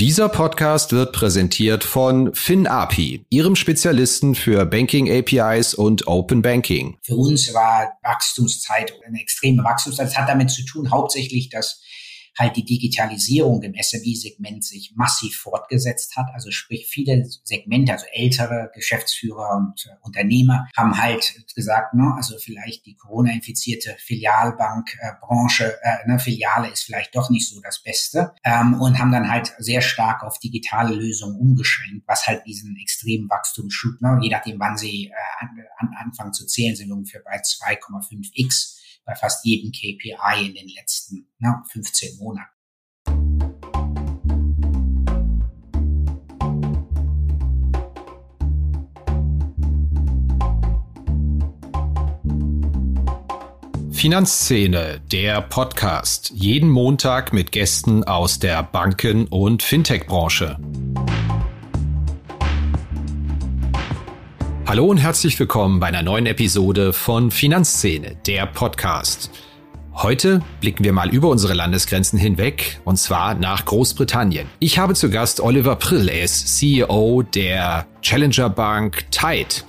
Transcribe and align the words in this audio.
Dieser 0.00 0.30
Podcast 0.30 0.92
wird 0.92 1.12
präsentiert 1.12 1.84
von 1.84 2.34
FinAPI, 2.34 3.26
Ihrem 3.28 3.54
Spezialisten 3.54 4.34
für 4.34 4.64
Banking 4.64 5.10
APIs 5.12 5.74
und 5.74 6.06
Open 6.06 6.40
Banking. 6.40 6.96
Für 7.02 7.16
uns 7.16 7.52
war 7.52 7.98
Wachstumszeit 8.02 8.94
eine 9.06 9.20
extreme 9.20 9.62
Wachstumszeit. 9.62 10.06
Das 10.06 10.16
hat 10.16 10.26
damit 10.26 10.50
zu 10.50 10.64
tun, 10.64 10.90
hauptsächlich, 10.90 11.50
dass 11.50 11.82
halt 12.38 12.56
die 12.56 12.64
Digitalisierung 12.64 13.62
im 13.62 13.74
SME-Segment 13.74 14.64
sich 14.64 14.92
massiv 14.94 15.36
fortgesetzt 15.36 16.16
hat. 16.16 16.26
Also 16.32 16.50
sprich, 16.50 16.86
viele 16.86 17.28
Segmente, 17.44 17.92
also 17.92 18.06
ältere 18.12 18.70
Geschäftsführer 18.74 19.56
und 19.56 19.86
äh, 19.86 19.96
Unternehmer 20.02 20.68
haben 20.76 21.00
halt 21.00 21.34
gesagt, 21.54 21.94
ne, 21.94 22.12
also 22.16 22.36
vielleicht 22.38 22.86
die 22.86 22.94
Corona-infizierte 22.94 23.96
Filialbankbranche, 23.98 25.78
äh, 25.82 26.08
ne, 26.08 26.18
Filiale 26.18 26.68
ist 26.68 26.84
vielleicht 26.84 27.14
doch 27.14 27.30
nicht 27.30 27.48
so 27.48 27.60
das 27.60 27.82
Beste 27.82 28.32
ähm, 28.44 28.80
und 28.80 28.98
haben 28.98 29.12
dann 29.12 29.30
halt 29.30 29.52
sehr 29.58 29.80
stark 29.80 30.22
auf 30.22 30.38
digitale 30.38 30.94
Lösungen 30.94 31.36
umgeschränkt, 31.36 32.06
was 32.06 32.26
halt 32.26 32.46
diesen 32.46 32.76
extremen 32.76 33.28
Wachstumsschub, 33.28 34.00
ne, 34.00 34.18
je 34.22 34.30
nachdem, 34.30 34.58
wann 34.58 34.76
sie 34.76 35.08
äh, 35.08 35.12
an, 35.40 35.48
an, 35.78 35.94
anfangen 36.04 36.32
zu 36.32 36.46
zählen, 36.46 36.76
sind 36.76 36.92
ungefähr 36.92 37.22
bei 37.24 37.36
2,5x 37.36 38.79
bei 39.10 39.16
fast 39.16 39.44
jedem 39.44 39.72
KPI 39.72 40.46
in 40.46 40.54
den 40.54 40.68
letzten 40.68 41.26
na, 41.38 41.64
15 41.72 42.18
Monaten. 42.18 42.48
Finanzszene, 53.92 55.02
der 55.12 55.42
Podcast. 55.42 56.30
Jeden 56.34 56.70
Montag 56.70 57.34
mit 57.34 57.52
Gästen 57.52 58.04
aus 58.04 58.38
der 58.38 58.62
Banken- 58.62 59.26
und 59.26 59.62
Fintech-Branche. 59.62 60.56
Hallo 64.70 64.84
und 64.84 64.98
herzlich 64.98 65.36
willkommen 65.40 65.80
bei 65.80 65.88
einer 65.88 66.04
neuen 66.04 66.26
Episode 66.26 66.92
von 66.92 67.32
Finanzszene, 67.32 68.14
der 68.24 68.46
Podcast. 68.46 69.32
Heute 69.94 70.42
blicken 70.60 70.84
wir 70.84 70.92
mal 70.92 71.10
über 71.10 71.28
unsere 71.28 71.54
Landesgrenzen 71.54 72.20
hinweg 72.20 72.80
und 72.84 72.96
zwar 72.96 73.34
nach 73.34 73.64
Großbritannien. 73.64 74.46
Ich 74.60 74.78
habe 74.78 74.94
zu 74.94 75.10
Gast 75.10 75.40
Oliver 75.40 75.74
Prill, 75.74 76.08
er 76.08 76.22
ist 76.22 76.56
CEO 76.56 77.22
der 77.22 77.88
Challenger 78.00 78.48
Bank 78.48 79.10
Tide. 79.10 79.64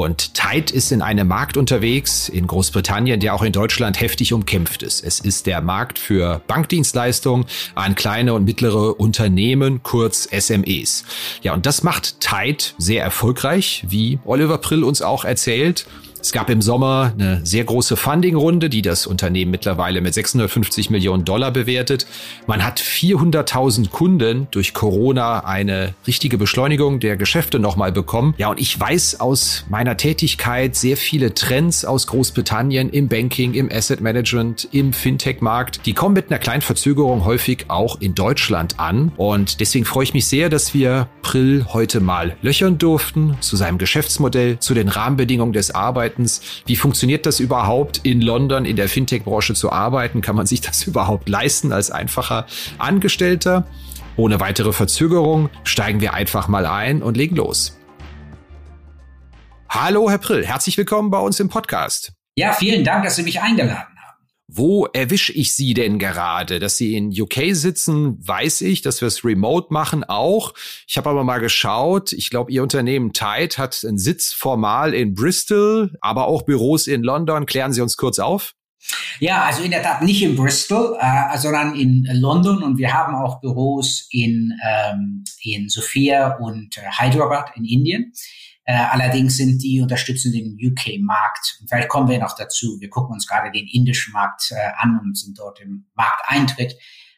Und 0.00 0.32
Tide 0.34 0.72
ist 0.72 0.92
in 0.92 1.02
einem 1.02 1.28
Markt 1.28 1.56
unterwegs 1.56 2.28
in 2.28 2.46
Großbritannien, 2.46 3.20
der 3.20 3.34
auch 3.34 3.42
in 3.42 3.52
Deutschland 3.52 4.00
heftig 4.00 4.32
umkämpft 4.32 4.82
ist. 4.82 5.04
Es 5.04 5.20
ist 5.20 5.46
der 5.46 5.60
Markt 5.60 5.98
für 5.98 6.40
Bankdienstleistungen 6.46 7.44
an 7.74 7.94
kleine 7.94 8.32
und 8.32 8.44
mittlere 8.44 8.98
Unternehmen, 8.98 9.82
kurz 9.82 10.26
SMEs. 10.30 11.04
Ja, 11.42 11.52
und 11.52 11.66
das 11.66 11.82
macht 11.82 12.20
Tide 12.20 12.64
sehr 12.78 13.02
erfolgreich, 13.02 13.84
wie 13.88 14.18
Oliver 14.24 14.58
Prill 14.58 14.84
uns 14.84 15.02
auch 15.02 15.24
erzählt. 15.24 15.86
Es 16.22 16.32
gab 16.32 16.50
im 16.50 16.60
Sommer 16.60 17.14
eine 17.18 17.40
sehr 17.44 17.64
große 17.64 17.96
Funding-Runde, 17.96 18.68
die 18.68 18.82
das 18.82 19.06
Unternehmen 19.06 19.50
mittlerweile 19.50 20.02
mit 20.02 20.12
650 20.12 20.90
Millionen 20.90 21.24
Dollar 21.24 21.50
bewertet. 21.50 22.06
Man 22.46 22.64
hat 22.64 22.78
400.000 22.78 23.88
Kunden 23.88 24.46
durch 24.50 24.74
Corona 24.74 25.40
eine 25.40 25.94
richtige 26.06 26.36
Beschleunigung 26.36 27.00
der 27.00 27.16
Geschäfte 27.16 27.58
nochmal 27.58 27.90
bekommen. 27.90 28.34
Ja, 28.36 28.50
und 28.50 28.60
ich 28.60 28.78
weiß 28.78 29.20
aus 29.20 29.64
meiner 29.70 29.96
Tätigkeit 29.96 30.76
sehr 30.76 30.98
viele 30.98 31.32
Trends 31.32 31.86
aus 31.86 32.06
Großbritannien 32.06 32.90
im 32.90 33.08
Banking, 33.08 33.54
im 33.54 33.70
Asset 33.72 34.02
Management, 34.02 34.68
im 34.72 34.92
Fintech-Markt. 34.92 35.86
Die 35.86 35.94
kommen 35.94 36.14
mit 36.14 36.30
einer 36.30 36.38
kleinen 36.38 36.62
Verzögerung 36.62 37.24
häufig 37.24 37.64
auch 37.68 37.98
in 38.00 38.14
Deutschland 38.14 38.78
an. 38.78 39.12
Und 39.16 39.60
deswegen 39.60 39.86
freue 39.86 40.04
ich 40.04 40.12
mich 40.12 40.26
sehr, 40.26 40.50
dass 40.50 40.74
wir 40.74 41.08
Prill 41.22 41.64
heute 41.72 42.00
mal 42.00 42.36
löchern 42.42 42.76
durften 42.76 43.38
zu 43.40 43.56
seinem 43.56 43.78
Geschäftsmodell, 43.78 44.58
zu 44.58 44.74
den 44.74 44.88
Rahmenbedingungen 44.88 45.54
des 45.54 45.70
Arbeits 45.70 46.09
zweitens, 46.10 46.40
wie 46.66 46.76
funktioniert 46.76 47.26
das 47.26 47.40
überhaupt 47.40 48.00
in 48.02 48.20
London 48.20 48.64
in 48.64 48.76
der 48.76 48.88
Fintech-Branche 48.88 49.54
zu 49.54 49.70
arbeiten? 49.70 50.20
Kann 50.20 50.36
man 50.36 50.46
sich 50.46 50.60
das 50.60 50.82
überhaupt 50.86 51.28
leisten 51.28 51.72
als 51.72 51.90
einfacher 51.90 52.46
Angestellter? 52.78 53.66
Ohne 54.16 54.40
weitere 54.40 54.72
Verzögerung 54.72 55.50
steigen 55.64 56.00
wir 56.00 56.14
einfach 56.14 56.48
mal 56.48 56.66
ein 56.66 57.02
und 57.02 57.16
legen 57.16 57.36
los. 57.36 57.78
Hallo, 59.68 60.10
Herr 60.10 60.18
Prill, 60.18 60.44
herzlich 60.44 60.76
willkommen 60.76 61.10
bei 61.10 61.18
uns 61.18 61.38
im 61.38 61.48
Podcast. 61.48 62.12
Ja, 62.36 62.52
vielen 62.52 62.84
Dank, 62.84 63.04
dass 63.04 63.16
Sie 63.16 63.22
mich 63.22 63.40
eingeladen 63.40 63.89
wo 64.52 64.86
erwische 64.86 65.32
ich 65.32 65.54
Sie 65.54 65.74
denn 65.74 65.98
gerade? 65.98 66.58
Dass 66.58 66.76
Sie 66.76 66.96
in 66.96 67.08
UK 67.10 67.54
sitzen, 67.54 68.16
weiß 68.26 68.62
ich, 68.62 68.82
dass 68.82 69.00
wir 69.00 69.08
es 69.08 69.24
remote 69.24 69.68
machen 69.70 70.04
auch. 70.04 70.54
Ich 70.86 70.96
habe 70.96 71.10
aber 71.10 71.24
mal 71.24 71.38
geschaut, 71.38 72.12
ich 72.12 72.30
glaube, 72.30 72.52
Ihr 72.52 72.62
Unternehmen 72.62 73.12
Tide 73.12 73.56
hat 73.56 73.84
einen 73.84 73.98
Sitz 73.98 74.32
formal 74.32 74.94
in 74.94 75.14
Bristol, 75.14 75.96
aber 76.00 76.26
auch 76.26 76.42
Büros 76.42 76.86
in 76.86 77.02
London. 77.02 77.46
Klären 77.46 77.72
Sie 77.72 77.80
uns 77.80 77.96
kurz 77.96 78.18
auf. 78.18 78.54
Ja, 79.18 79.44
also 79.44 79.62
in 79.62 79.70
der 79.70 79.82
Tat 79.82 80.02
nicht 80.02 80.22
in 80.22 80.36
Bristol, 80.36 80.96
äh, 80.98 81.36
sondern 81.36 81.74
in 81.74 82.08
London 82.12 82.62
und 82.62 82.78
wir 82.78 82.92
haben 82.92 83.14
auch 83.14 83.40
Büros 83.40 84.08
in, 84.10 84.52
ähm, 84.66 85.24
in 85.42 85.68
Sofia 85.68 86.36
und 86.38 86.78
äh, 86.78 86.82
Hyderabad 86.98 87.52
in 87.56 87.64
Indien. 87.64 88.12
Äh, 88.70 88.74
allerdings 88.74 89.36
sind 89.36 89.60
die 89.64 89.80
unterstützen 89.80 90.30
den 90.30 90.56
UK-Markt. 90.56 91.60
Vielleicht 91.68 91.88
kommen 91.88 92.08
wir 92.08 92.20
noch 92.20 92.36
dazu. 92.36 92.76
Wir 92.78 92.88
gucken 92.88 93.14
uns 93.14 93.26
gerade 93.26 93.50
den 93.50 93.66
indischen 93.66 94.12
Markt 94.12 94.52
äh, 94.52 94.70
an 94.76 95.00
und 95.02 95.18
sind 95.18 95.36
dort 95.40 95.58
im 95.60 95.86
Markteintritt. 95.94 96.76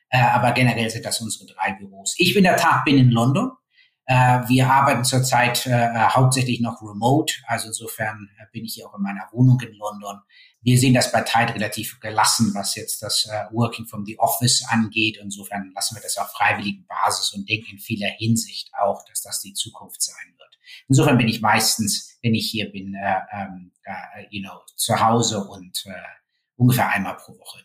Äh, 0.09 0.23
aber 0.23 0.53
generell 0.53 0.89
sind 0.89 1.05
das 1.05 1.21
unsere 1.21 1.45
drei 1.53 1.73
Büros. 1.73 2.15
Ich 2.17 2.33
bin 2.33 2.45
der 2.45 2.57
Tag 2.57 2.87
bin 2.87 2.97
in 2.97 3.11
London. 3.11 3.51
Wir 4.49 4.69
arbeiten 4.69 5.05
zurzeit 5.05 5.65
hauptsächlich 5.65 6.61
noch 6.61 6.83
remote. 6.83 7.35
Also 7.47 7.69
insofern 7.69 8.29
bin 8.53 8.65
ich 8.65 8.75
hier 8.75 8.87
auch 8.87 8.97
in 8.97 9.03
meiner 9.03 9.29
Wohnung 9.31 9.61
in 9.61 9.73
London. 9.75 10.19
Wir 10.61 10.77
sehen 10.77 10.93
das 10.93 11.13
bei 11.13 11.23
Tide 11.23 11.55
relativ 11.55 12.01
gelassen, 12.01 12.51
was 12.53 12.75
jetzt 12.75 13.01
das 13.01 13.29
Working 13.53 13.87
from 13.87 14.05
the 14.05 14.19
Office 14.19 14.67
angeht. 14.69 15.19
Insofern 15.23 15.71
lassen 15.73 15.95
wir 15.95 16.03
das 16.03 16.19
auf 16.19 16.33
freiwilligen 16.33 16.85
Basis 16.89 17.33
und 17.33 17.49
denken 17.49 17.71
in 17.71 17.79
vieler 17.79 18.09
Hinsicht 18.09 18.73
auch, 18.83 19.05
dass 19.09 19.23
das 19.23 19.41
die 19.41 19.55
Zukunft 19.55 20.03
sein 20.03 20.35
wird. 20.37 20.52
Insofern 20.89 21.19
bin 21.19 21.29
ich 21.29 21.41
meistens, 21.41 22.19
wenn 22.23 22.35
ich 22.35 22.51
hier 22.51 22.71
bin, 22.71 22.95
äh, 22.95 23.21
ähm, 23.33 23.73
äh, 23.85 24.27
you 24.31 24.43
know, 24.43 24.61
zu 24.77 25.01
Hause 25.01 25.45
und 25.45 25.85
äh, 25.87 25.93
ungefähr 26.57 26.89
einmal 26.89 27.17
pro 27.17 27.33
Woche. 27.33 27.63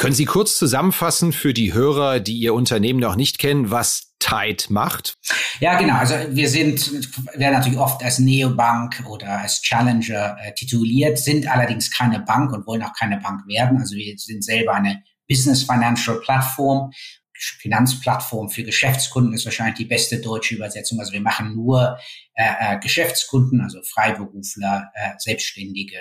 Können 0.00 0.14
Sie 0.14 0.24
kurz 0.24 0.56
zusammenfassen 0.56 1.30
für 1.30 1.52
die 1.52 1.74
Hörer, 1.74 2.20
die 2.20 2.38
Ihr 2.38 2.54
Unternehmen 2.54 3.00
noch 3.00 3.16
nicht 3.16 3.38
kennen, 3.38 3.70
was 3.70 4.14
Tide 4.18 4.64
macht? 4.70 5.18
Ja, 5.60 5.76
genau. 5.78 5.96
Also 5.96 6.14
wir 6.30 6.48
sind, 6.48 6.90
werden 7.38 7.52
natürlich 7.52 7.78
oft 7.78 8.02
als 8.02 8.18
Neobank 8.18 9.04
oder 9.06 9.40
als 9.40 9.60
Challenger 9.60 10.38
äh, 10.40 10.54
tituliert, 10.54 11.18
sind 11.18 11.46
allerdings 11.46 11.90
keine 11.90 12.20
Bank 12.20 12.50
und 12.52 12.66
wollen 12.66 12.82
auch 12.82 12.94
keine 12.98 13.18
Bank 13.18 13.46
werden. 13.46 13.78
Also 13.78 13.94
wir 13.94 14.14
sind 14.16 14.42
selber 14.42 14.72
eine 14.72 15.02
Business 15.28 15.64
Financial 15.64 16.18
Plattform 16.20 16.92
Finanzplattform 17.40 18.50
für 18.50 18.62
Geschäftskunden 18.62 19.32
ist 19.32 19.44
wahrscheinlich 19.44 19.76
die 19.76 19.84
beste 19.84 20.20
deutsche 20.20 20.54
Übersetzung. 20.54 21.00
Also 21.00 21.12
wir 21.12 21.20
machen 21.20 21.54
nur 21.54 21.98
äh, 22.34 22.74
äh, 22.74 22.78
Geschäftskunden, 22.78 23.60
also 23.60 23.82
Freiberufler, 23.82 24.90
äh, 24.94 25.12
Selbstständige, 25.18 25.98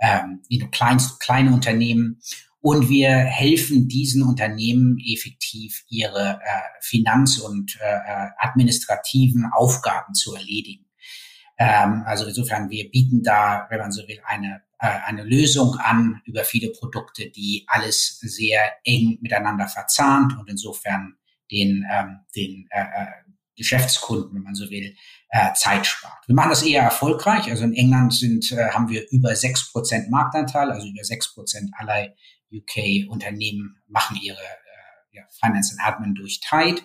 ähm, 0.00 0.42
kleinst, 0.70 1.20
kleine 1.20 1.52
Unternehmen. 1.52 2.20
Und 2.60 2.88
wir 2.88 3.10
helfen 3.10 3.88
diesen 3.88 4.22
Unternehmen 4.22 4.98
effektiv 4.98 5.84
ihre 5.88 6.40
äh, 6.44 6.60
Finanz- 6.80 7.38
und 7.38 7.78
äh, 7.80 7.94
äh 7.94 8.28
administrativen 8.38 9.50
Aufgaben 9.52 10.14
zu 10.14 10.34
erledigen. 10.34 10.86
Ähm, 11.58 12.02
also 12.06 12.26
insofern, 12.26 12.70
wir 12.70 12.90
bieten 12.90 13.22
da, 13.22 13.66
wenn 13.70 13.80
man 13.80 13.92
so 13.92 14.06
will, 14.08 14.20
eine 14.26 14.62
eine 14.86 15.22
Lösung 15.22 15.76
an 15.76 16.20
über 16.24 16.44
viele 16.44 16.72
Produkte, 16.72 17.30
die 17.30 17.64
alles 17.68 18.18
sehr 18.20 18.72
eng 18.84 19.18
miteinander 19.20 19.68
verzahnt 19.68 20.36
und 20.38 20.48
insofern 20.50 21.16
den, 21.50 21.86
ähm, 21.92 22.20
den 22.34 22.68
äh, 22.70 22.80
äh, 22.80 23.06
Geschäftskunden, 23.56 24.34
wenn 24.34 24.42
man 24.42 24.54
so 24.54 24.70
will, 24.70 24.96
äh, 25.28 25.52
Zeit 25.54 25.86
spart. 25.86 26.26
Wir 26.26 26.34
machen 26.34 26.50
das 26.50 26.62
eher 26.62 26.82
erfolgreich. 26.82 27.48
Also 27.50 27.64
in 27.64 27.74
England 27.74 28.14
sind, 28.14 28.50
äh, 28.50 28.70
haben 28.70 28.88
wir 28.88 29.08
über 29.10 29.36
sechs 29.36 29.70
Prozent 29.70 30.10
Marktanteil, 30.10 30.70
also 30.72 30.86
über 30.88 31.04
sechs 31.04 31.32
Prozent 31.32 31.70
aller 31.76 32.14
UK-Unternehmen 32.52 33.76
machen 33.86 34.18
ihre 34.20 34.42
äh, 34.42 35.16
ja, 35.16 35.22
Finance 35.40 35.76
and 35.78 35.86
Admin 35.86 36.14
durch 36.14 36.40
Tide 36.40 36.82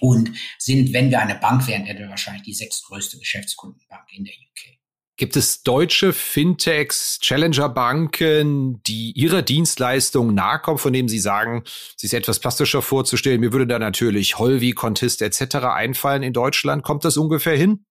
und 0.00 0.32
sind, 0.58 0.92
wenn 0.92 1.10
wir 1.10 1.20
eine 1.20 1.34
Bank 1.34 1.66
wären, 1.66 1.84
hätten 1.84 2.00
wir 2.00 2.08
wahrscheinlich 2.08 2.42
die 2.42 2.54
sechstgrößte 2.54 3.18
Geschäftskundenbank 3.18 4.12
in 4.12 4.24
der 4.24 4.34
UK. 4.34 4.77
Gibt 5.18 5.34
es 5.34 5.64
deutsche 5.64 6.12
Fintechs, 6.12 7.18
Challenger-Banken, 7.20 8.80
die 8.84 9.10
ihrer 9.16 9.42
Dienstleistung 9.42 10.32
nahe 10.32 10.60
kommen, 10.60 10.78
von 10.78 10.92
denen 10.92 11.08
Sie 11.08 11.18
sagen, 11.18 11.64
sie 11.96 12.06
ist 12.06 12.14
etwas 12.14 12.38
plastischer 12.38 12.82
vorzustellen? 12.82 13.40
Mir 13.40 13.52
würde 13.52 13.66
da 13.66 13.80
natürlich 13.80 14.38
Holvi, 14.38 14.74
Contist 14.74 15.20
etc. 15.20 15.56
einfallen 15.74 16.22
in 16.22 16.32
Deutschland. 16.32 16.84
Kommt 16.84 17.04
das 17.04 17.16
ungefähr 17.16 17.56
hin? 17.56 17.84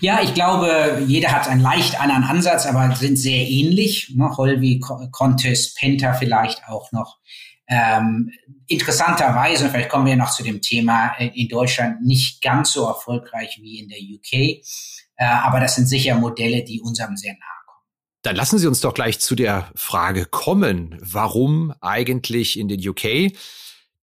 Ja, 0.00 0.22
ich 0.22 0.32
glaube, 0.32 1.02
jeder 1.06 1.32
hat 1.32 1.48
einen 1.48 1.60
leicht 1.60 2.00
anderen 2.00 2.24
Ansatz, 2.24 2.64
aber 2.64 2.96
sind 2.96 3.18
sehr 3.18 3.46
ähnlich. 3.46 4.14
Ne? 4.14 4.34
Holvi, 4.34 4.80
Contest, 5.12 5.76
Penta 5.76 6.14
vielleicht 6.14 6.62
auch 6.66 6.92
noch. 6.92 7.18
Ähm, 7.66 8.30
interessanterweise, 8.66 9.70
vielleicht 9.70 9.88
kommen 9.88 10.06
wir 10.06 10.16
noch 10.16 10.30
zu 10.30 10.42
dem 10.42 10.60
Thema, 10.60 11.14
äh, 11.18 11.30
in 11.34 11.48
Deutschland 11.48 12.02
nicht 12.02 12.42
ganz 12.42 12.72
so 12.72 12.86
erfolgreich 12.86 13.58
wie 13.60 13.78
in 13.78 13.88
der 13.88 13.98
UK, 13.98 14.62
äh, 15.16 15.24
aber 15.24 15.60
das 15.60 15.76
sind 15.76 15.86
sicher 15.86 16.14
Modelle, 16.14 16.64
die 16.64 16.80
unserem 16.80 17.16
sehr 17.16 17.32
nahe 17.32 17.64
kommen. 17.66 17.82
Dann 18.22 18.36
lassen 18.36 18.58
Sie 18.58 18.66
uns 18.66 18.80
doch 18.80 18.94
gleich 18.94 19.20
zu 19.20 19.34
der 19.34 19.70
Frage 19.74 20.26
kommen, 20.26 20.98
warum 21.00 21.72
eigentlich 21.80 22.58
in 22.58 22.68
den 22.68 22.86
UK 22.86 23.32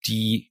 die 0.07 0.49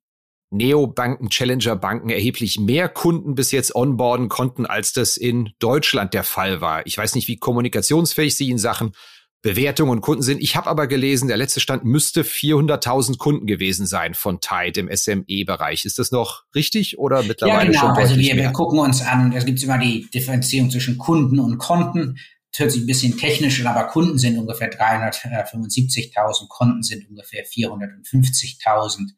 Neobanken, 0.50 1.28
Challenger-Banken 1.28 2.08
erheblich 2.08 2.58
mehr 2.58 2.88
Kunden 2.88 3.34
bis 3.34 3.52
jetzt 3.52 3.74
onboarden 3.74 4.30
konnten, 4.30 4.64
als 4.64 4.94
das 4.94 5.18
in 5.18 5.50
Deutschland 5.58 6.14
der 6.14 6.24
Fall 6.24 6.62
war. 6.62 6.86
Ich 6.86 6.96
weiß 6.96 7.14
nicht, 7.14 7.28
wie 7.28 7.36
kommunikationsfähig 7.36 8.34
Sie 8.34 8.50
in 8.50 8.58
Sachen 8.58 8.92
Bewertung 9.40 9.90
und 9.90 10.00
Kunden 10.00 10.22
sind. 10.22 10.42
Ich 10.42 10.56
habe 10.56 10.68
aber 10.68 10.88
gelesen, 10.88 11.28
der 11.28 11.36
letzte 11.36 11.60
Stand 11.60 11.84
müsste 11.84 12.22
400.000 12.22 13.18
Kunden 13.18 13.46
gewesen 13.46 13.86
sein 13.86 14.14
von 14.14 14.40
Tide 14.40 14.80
im 14.80 14.90
SME-Bereich. 14.94 15.84
Ist 15.84 15.98
das 15.98 16.10
noch 16.10 16.44
richtig 16.54 16.98
oder 16.98 17.22
mittlerweile 17.22 17.72
ja, 17.72 17.80
genau. 17.80 17.80
schon 17.80 17.90
Also 17.90 18.16
wir, 18.16 18.36
wir 18.36 18.50
gucken 18.50 18.80
uns 18.80 19.00
an, 19.00 19.32
es 19.32 19.44
gibt 19.44 19.62
immer 19.62 19.78
die 19.78 20.08
Differenzierung 20.12 20.70
zwischen 20.70 20.98
Kunden 20.98 21.38
und 21.38 21.58
Konten. 21.58 22.18
Das 22.50 22.60
hört 22.60 22.72
sich 22.72 22.82
ein 22.82 22.86
bisschen 22.86 23.16
technisch 23.16 23.60
an, 23.60 23.68
aber 23.68 23.86
Kunden 23.88 24.18
sind 24.18 24.38
ungefähr 24.38 24.72
375.000, 24.72 26.48
Konten 26.48 26.82
sind 26.82 27.08
ungefähr 27.08 27.44
450.000. 27.46 29.10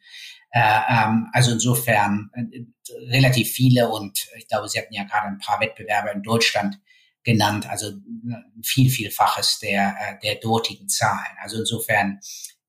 Äh, 0.53 0.61
ähm, 0.61 1.29
also 1.33 1.53
insofern 1.53 2.31
äh, 2.35 2.65
relativ 3.09 3.51
viele 3.51 3.89
und 3.89 4.29
ich 4.37 4.49
glaube, 4.49 4.69
Sie 4.69 4.79
hatten 4.79 4.93
ja 4.93 5.05
gerade 5.05 5.29
ein 5.29 5.39
paar 5.39 5.61
Wettbewerber 5.61 6.13
in 6.13 6.23
Deutschland 6.23 6.79
genannt, 7.25 7.69
also 7.69 7.93
viel, 8.63 8.91
vielfaches 8.91 9.59
der, 9.59 9.95
äh, 10.01 10.19
der 10.23 10.37
dortigen 10.37 10.89
Zahlen. 10.89 11.37
Also 11.43 11.59
insofern, 11.59 12.21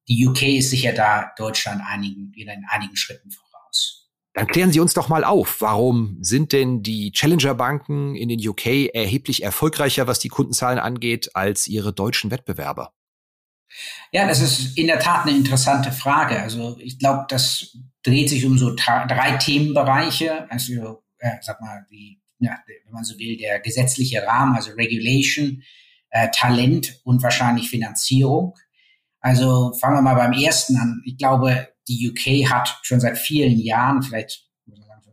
die 0.07 0.27
UK 0.27 0.43
ist 0.57 0.69
sicher 0.69 0.93
da 0.93 1.31
Deutschland 1.37 1.81
einigen, 1.85 2.33
in 2.35 2.49
einigen 2.69 2.95
Schritten 2.95 3.31
voraus. 3.31 4.09
Dann 4.33 4.47
klären 4.47 4.71
Sie 4.71 4.79
uns 4.79 4.93
doch 4.93 5.09
mal 5.09 5.23
auf, 5.23 5.59
warum 5.59 6.17
sind 6.21 6.53
denn 6.53 6.83
die 6.83 7.11
Challenger-Banken 7.11 8.15
in 8.15 8.29
den 8.29 8.47
UK 8.47 8.93
erheblich 8.93 9.43
erfolgreicher, 9.43 10.07
was 10.07 10.19
die 10.19 10.29
Kundenzahlen 10.29 10.79
angeht, 10.79 11.35
als 11.35 11.67
ihre 11.67 11.93
deutschen 11.93 12.31
Wettbewerber? 12.31 12.93
Ja, 14.11 14.27
das 14.27 14.41
ist 14.41 14.77
in 14.77 14.87
der 14.87 14.99
Tat 14.99 15.25
eine 15.25 15.35
interessante 15.35 15.91
Frage. 15.91 16.41
Also 16.41 16.77
ich 16.79 16.99
glaube, 16.99 17.25
das 17.29 17.77
dreht 18.03 18.29
sich 18.29 18.45
um 18.45 18.57
so 18.57 18.73
drei 18.75 19.37
Themenbereiche. 19.37 20.49
Also 20.49 21.03
äh, 21.19 21.37
sag 21.41 21.61
mal, 21.61 21.85
die, 21.89 22.21
ja, 22.41 22.57
wenn 22.65 22.93
man 22.93 23.03
so 23.03 23.17
will, 23.17 23.37
der 23.37 23.59
gesetzliche 23.59 24.25
Rahmen, 24.25 24.55
also 24.55 24.71
Regulation, 24.71 25.63
äh, 26.09 26.29
Talent 26.33 26.99
und 27.03 27.23
wahrscheinlich 27.23 27.69
Finanzierung. 27.69 28.55
Also 29.19 29.73
fangen 29.79 29.97
wir 29.97 30.01
mal 30.01 30.15
beim 30.15 30.33
ersten 30.33 30.75
an. 30.77 31.01
Ich 31.05 31.17
glaube, 31.17 31.69
die 31.87 32.09
UK 32.09 32.49
hat 32.49 32.79
schon 32.83 32.99
seit 32.99 33.17
vielen 33.17 33.59
Jahren, 33.59 34.01
vielleicht 34.01 34.47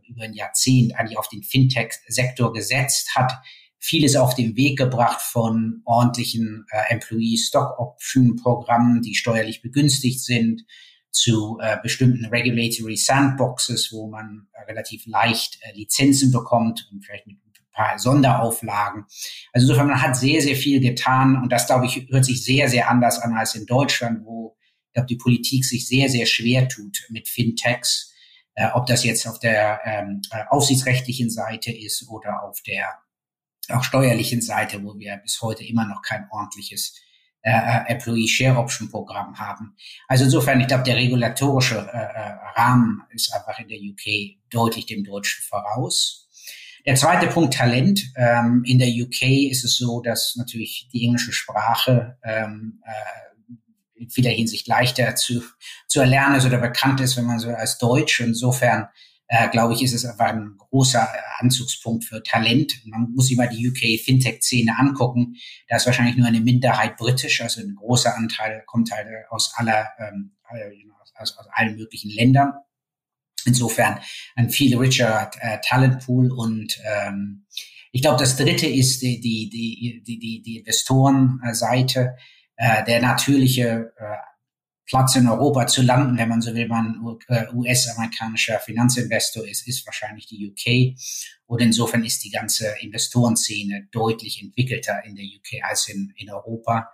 über 0.07 0.23
ein 0.23 0.33
Jahrzehnt, 0.33 0.95
eigentlich 0.95 1.17
auf 1.17 1.29
den 1.29 1.43
Fintech-Sektor 1.43 2.51
gesetzt, 2.51 3.15
hat 3.15 3.33
vieles 3.79 4.15
auf 4.15 4.35
den 4.35 4.57
Weg 4.57 4.77
gebracht 4.77 5.21
von 5.21 5.81
ordentlichen 5.85 6.65
äh, 6.71 6.93
Employee 6.93 7.37
Stock 7.37 7.79
Option 7.79 8.35
Programmen, 8.35 9.01
die 9.01 9.15
steuerlich 9.15 9.61
begünstigt 9.61 10.19
sind, 10.19 10.65
zu 11.11 11.57
äh, 11.61 11.77
bestimmten 11.81 12.25
Regulatory 12.25 12.95
Sandboxes, 12.95 13.91
wo 13.91 14.07
man 14.07 14.47
äh, 14.53 14.63
relativ 14.63 15.05
leicht 15.05 15.59
äh, 15.61 15.73
Lizenzen 15.73 16.31
bekommt 16.31 16.87
und 16.91 17.03
vielleicht 17.03 17.27
mit 17.27 17.37
ein 17.37 17.73
paar 17.73 17.97
Sonderauflagen. 17.97 19.05
Also 19.53 19.67
insofern, 19.67 19.87
man 19.87 20.01
hat 20.01 20.15
sehr, 20.15 20.41
sehr 20.41 20.55
viel 20.55 20.79
getan 20.79 21.41
und 21.41 21.51
das, 21.51 21.67
glaube 21.67 21.85
ich, 21.85 22.07
hört 22.09 22.25
sich 22.25 22.43
sehr, 22.43 22.69
sehr 22.69 22.89
anders 22.89 23.19
an 23.19 23.33
als 23.33 23.55
in 23.55 23.65
Deutschland, 23.65 24.25
wo, 24.25 24.57
ich 24.87 24.93
glaube, 24.93 25.07
die 25.07 25.17
Politik 25.17 25.65
sich 25.65 25.87
sehr, 25.87 26.09
sehr 26.09 26.25
schwer 26.25 26.67
tut 26.67 27.05
mit 27.09 27.27
Fintechs, 27.27 28.13
äh, 28.55 28.67
ob 28.73 28.85
das 28.85 29.03
jetzt 29.03 29.27
auf 29.27 29.39
der 29.39 29.81
ähm, 29.85 30.21
äh, 30.31 30.43
aufsichtsrechtlichen 30.49 31.29
Seite 31.29 31.71
ist 31.71 32.07
oder 32.09 32.43
auf 32.43 32.61
der 32.61 32.99
auch 33.69 33.83
steuerlichen 33.83 34.41
Seite, 34.41 34.83
wo 34.83 34.97
wir 34.97 35.17
bis 35.17 35.41
heute 35.41 35.63
immer 35.63 35.85
noch 35.85 36.01
kein 36.01 36.27
ordentliches 36.31 36.95
äh, 37.41 37.51
äh 37.51 37.91
Employee 37.91 38.27
Share 38.27 38.57
Option 38.57 38.89
Programm 38.89 39.37
haben. 39.39 39.75
Also 40.07 40.25
insofern, 40.25 40.59
ich 40.61 40.67
glaube, 40.67 40.83
der 40.83 40.95
regulatorische 40.95 41.77
äh, 41.93 41.97
äh 41.97 42.35
Rahmen 42.55 43.03
ist 43.11 43.33
einfach 43.33 43.57
in 43.59 43.67
der 43.67 43.77
UK 43.77 44.37
deutlich 44.49 44.85
dem 44.85 45.03
Deutschen 45.03 45.43
voraus. 45.43 46.27
Der 46.85 46.95
zweite 46.95 47.27
Punkt 47.27 47.53
Talent. 47.53 48.11
Ähm, 48.15 48.63
in 48.65 48.79
der 48.79 48.87
UK 48.87 49.49
ist 49.51 49.63
es 49.63 49.77
so, 49.77 50.01
dass 50.01 50.35
natürlich 50.35 50.89
die 50.91 51.05
englische 51.05 51.33
Sprache 51.33 52.17
ähm, 52.23 52.81
äh, 52.85 54.01
in 54.01 54.09
vieler 54.09 54.31
Hinsicht 54.31 54.67
leichter 54.67 55.15
zu, 55.15 55.43
zu 55.87 55.99
erlernen 55.99 56.35
ist 56.35 56.45
oder 56.45 56.57
bekannt 56.57 57.01
ist, 57.01 57.17
wenn 57.17 57.25
man 57.25 57.39
so 57.39 57.49
als 57.49 57.77
Deutsch. 57.77 58.21
Insofern 58.21 58.87
äh, 59.29 59.47
glaube 59.49 59.75
ich, 59.75 59.83
ist 59.83 59.93
es 59.93 60.05
einfach 60.05 60.25
ein 60.25 60.55
großer 60.57 61.01
äh, 61.01 61.19
Anzugspunkt 61.37 62.03
für 62.03 62.21
Talent. 62.23 62.81
Man 62.85 63.11
muss 63.11 63.27
sich 63.27 63.37
mal 63.37 63.47
die 63.47 63.69
UK 63.69 64.03
Fintech-Szene 64.03 64.75
angucken. 64.77 65.35
Da 65.67 65.77
ist 65.77 65.85
wahrscheinlich 65.85 66.17
nur 66.17 66.27
eine 66.27 66.41
Minderheit 66.41 66.97
britisch, 66.97 67.41
also 67.41 67.61
ein 67.61 67.75
großer 67.75 68.15
Anteil 68.15 68.63
kommt 68.65 68.91
halt 68.91 69.07
aus 69.29 69.53
aller, 69.55 69.87
ähm, 69.99 70.31
aus, 71.15 71.37
aus 71.37 71.47
allen 71.51 71.77
möglichen 71.77 72.09
Ländern. 72.09 72.53
Insofern 73.45 73.99
ein 74.35 74.49
viel 74.49 74.75
richer 74.75 75.29
äh, 75.39 75.59
Talentpool 75.63 76.31
und 76.31 76.79
ähm, 76.83 77.45
ich 77.91 78.01
glaube, 78.01 78.19
das 78.19 78.35
dritte 78.35 78.67
ist 78.67 79.01
die, 79.01 79.19
die, 79.19 79.49
die, 79.49 80.03
die, 80.03 80.41
die 80.41 80.57
Investorenseite. 80.57 82.15
Äh, 82.61 82.83
der 82.83 83.01
natürliche 83.01 83.93
äh, 83.97 84.17
Platz 84.89 85.15
in 85.15 85.27
Europa 85.27 85.67
zu 85.67 85.83
landen, 85.83 86.17
wenn 86.17 86.29
man 86.29 86.41
so 86.41 86.55
will, 86.55 86.67
man 86.67 86.99
US-amerikanischer 87.53 88.59
Finanzinvestor 88.59 89.47
ist, 89.47 89.67
ist 89.67 89.85
wahrscheinlich 89.85 90.25
die 90.25 90.49
UK. 90.49 90.99
Und 91.45 91.61
insofern 91.61 92.03
ist 92.03 92.23
die 92.23 92.31
ganze 92.31 92.73
Investorenszene 92.81 93.87
deutlich 93.91 94.41
entwickelter 94.41 95.03
in 95.05 95.15
der 95.15 95.25
UK 95.25 95.63
als 95.63 95.87
in, 95.89 96.11
in 96.17 96.31
Europa. 96.31 96.89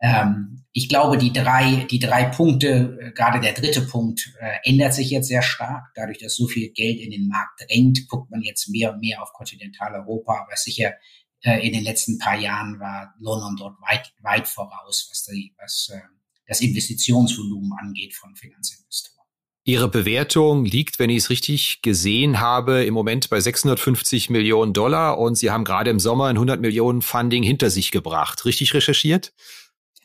Ähm, 0.00 0.64
ich 0.72 0.88
glaube, 0.88 1.18
die 1.18 1.32
drei, 1.32 1.86
die 1.90 1.98
drei 1.98 2.24
Punkte, 2.24 2.98
äh, 3.00 3.12
gerade 3.12 3.40
der 3.40 3.52
dritte 3.52 3.82
Punkt, 3.82 4.32
äh, 4.40 4.56
ändert 4.64 4.94
sich 4.94 5.10
jetzt 5.10 5.28
sehr 5.28 5.42
stark. 5.42 5.88
Dadurch, 5.94 6.18
dass 6.18 6.36
so 6.36 6.46
viel 6.46 6.70
Geld 6.72 7.00
in 7.00 7.10
den 7.10 7.28
Markt 7.28 7.60
drängt, 7.60 8.08
guckt 8.08 8.30
man 8.30 8.42
jetzt 8.42 8.68
mehr 8.70 8.92
und 8.92 9.00
mehr 9.00 9.22
auf 9.22 9.32
Kontinentaleuropa. 9.34 10.42
Aber 10.42 10.56
sicher 10.56 10.94
äh, 11.42 11.66
in 11.66 11.74
den 11.74 11.84
letzten 11.84 12.18
paar 12.18 12.38
Jahren 12.38 12.80
war 12.80 13.14
London 13.20 13.56
dort 13.56 13.80
weit, 13.82 14.12
weit 14.20 14.48
voraus, 14.48 15.08
was, 15.10 15.24
die, 15.24 15.54
was 15.58 15.90
äh, 15.92 16.00
das 16.46 16.60
Investitionsvolumen 16.60 17.72
angeht 17.80 18.14
von 18.14 18.34
Finanzinvestoren. 18.34 19.16
Ihre 19.64 19.88
Bewertung 19.88 20.64
liegt, 20.64 21.00
wenn 21.00 21.10
ich 21.10 21.24
es 21.24 21.30
richtig 21.30 21.82
gesehen 21.82 22.38
habe, 22.38 22.84
im 22.84 22.94
Moment 22.94 23.28
bei 23.30 23.40
650 23.40 24.30
Millionen 24.30 24.72
Dollar 24.72 25.18
und 25.18 25.34
Sie 25.34 25.50
haben 25.50 25.64
gerade 25.64 25.90
im 25.90 25.98
Sommer 25.98 26.26
ein 26.26 26.36
100 26.36 26.60
Millionen 26.60 27.02
Funding 27.02 27.42
hinter 27.42 27.68
sich 27.68 27.90
gebracht. 27.90 28.44
Richtig 28.44 28.74
recherchiert? 28.74 29.32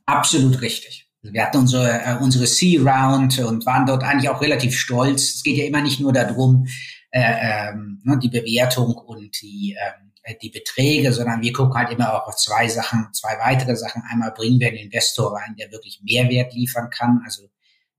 Absolut 0.08 0.62
richtig. 0.62 1.08
Wir 1.22 1.44
hatten 1.46 1.58
unsere, 1.58 2.02
äh, 2.04 2.18
unsere 2.20 2.46
C-Round 2.46 3.38
und 3.40 3.68
waren 3.68 3.86
dort 3.86 4.04
eigentlich 4.04 4.30
auch 4.30 4.42
relativ 4.42 4.76
stolz. 4.76 5.36
Es 5.36 5.44
geht 5.44 5.58
ja 5.58 5.66
immer 5.66 5.82
nicht 5.82 6.00
nur 6.00 6.12
darum, 6.12 6.66
äh, 7.12 7.70
ähm, 7.70 8.02
ne, 8.04 8.18
die 8.18 8.30
Bewertung 8.30 8.96
und 8.96 9.40
die 9.42 9.78
ähm, 9.80 10.08
äh, 10.08 10.11
die 10.42 10.50
Beträge, 10.50 11.14
sondern 11.14 11.42
wir 11.42 11.52
gucken 11.54 11.76
halt 11.76 11.92
immer 11.92 12.14
auch 12.14 12.28
auf 12.28 12.36
zwei 12.36 12.68
Sachen, 12.68 13.10
zwei 13.14 13.38
weitere 13.40 13.76
Sachen. 13.76 14.04
Einmal 14.10 14.32
bringen 14.32 14.60
wir 14.60 14.68
einen 14.68 14.78
Investor 14.78 15.36
rein, 15.36 15.56
der 15.58 15.72
wirklich 15.72 16.02
Mehrwert 16.04 16.54
liefern 16.54 16.90
kann. 16.90 17.22
Also 17.26 17.50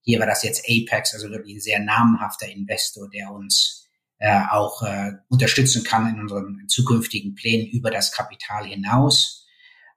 hier 0.02 0.21
war 0.21 0.26
das 0.26 0.43
jetzt 0.43 0.64
Apex, 0.69 1.14
also 1.14 1.31
wirklich 1.31 1.57
ein 1.57 1.61
sehr 1.61 1.81
namenhafter 1.81 2.49
Investor, 2.49 3.09
der 3.11 3.31
uns 3.31 3.88
äh, 4.19 4.41
auch 4.50 4.83
äh, 4.83 5.12
unterstützen 5.29 5.83
kann 5.85 6.14
in 6.14 6.21
unseren 6.21 6.69
zukünftigen 6.69 7.35
Plänen 7.35 7.67
über 7.67 7.91
das 7.91 8.12
Kapital 8.12 8.67
hinaus. 8.67 9.47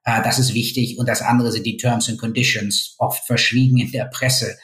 Äh, 0.04 0.22
das 0.22 0.38
ist 0.38 0.54
wichtig. 0.54 0.98
Und 0.98 1.08
das 1.08 1.22
andere 1.22 1.52
sind 1.52 1.64
die 1.64 1.76
Terms 1.76 2.08
and 2.08 2.18
Conditions, 2.18 2.96
oft 2.98 3.24
verschwiegen 3.24 3.78
in 3.78 3.92
der 3.92 4.06
Presse. 4.06 4.56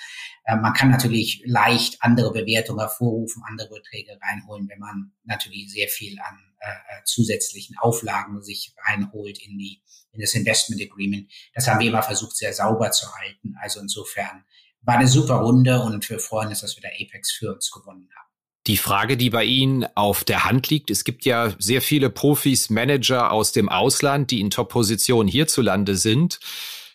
Äh, 0.45 0.57
man 0.57 0.73
kann 0.73 0.91
natürlich 0.91 1.43
leicht 1.45 1.99
andere 2.01 2.33
Bewertungen 2.33 2.81
hervorrufen, 2.81 3.43
andere 3.49 3.69
Beträge 3.69 4.19
reinholen, 4.21 4.69
wenn 4.69 4.81
man 4.81 5.13
natürlich 5.25 5.71
sehr 5.73 5.89
viel 5.89 6.19
an 6.21 6.39
äh, 6.63 7.05
zusätzlichen 7.05 7.77
Auflagen 7.79 8.43
sich 8.43 8.75
reinholt 8.87 9.39
in 9.39 9.59
die 9.59 9.83
in 10.13 10.21
das 10.21 10.35
Investment 10.35 10.83
Agreement. 10.83 11.31
Das 11.55 11.67
haben 11.67 11.81
wir 11.81 11.89
immer 11.89 12.03
versucht, 12.03 12.37
sehr 12.37 12.53
sauber 12.53 12.91
zu 12.91 13.07
halten. 13.15 13.55
Also 13.63 13.81
insofern 13.81 14.45
war 14.83 14.97
eine 14.97 15.09
super 15.09 15.37
Runde 15.37 15.81
und 15.81 16.09
wir 16.09 16.19
freuen 16.19 16.49
uns, 16.49 16.61
dass 16.61 16.77
wir 16.77 16.83
da 16.83 16.89
Apex 16.89 17.33
für 17.33 17.55
uns 17.55 17.71
gewonnen 17.71 18.09
haben. 18.15 18.29
Die 18.69 18.77
Frage, 18.77 19.17
die 19.17 19.31
bei 19.31 19.45
Ihnen 19.45 19.87
auf 19.97 20.23
der 20.23 20.45
Hand 20.45 20.69
liegt, 20.69 20.91
es 20.91 21.03
gibt 21.03 21.25
ja 21.25 21.53
sehr 21.59 21.83
viele 21.83 22.11
Profis, 22.11 22.71
Manager 22.71 23.33
aus 23.33 23.51
dem 23.51 23.69
Ausland, 23.69 24.31
die 24.31 24.41
in 24.41 24.51
Top-Positionen 24.51 25.29
hierzulande 25.29 25.97
sind. 25.97 26.39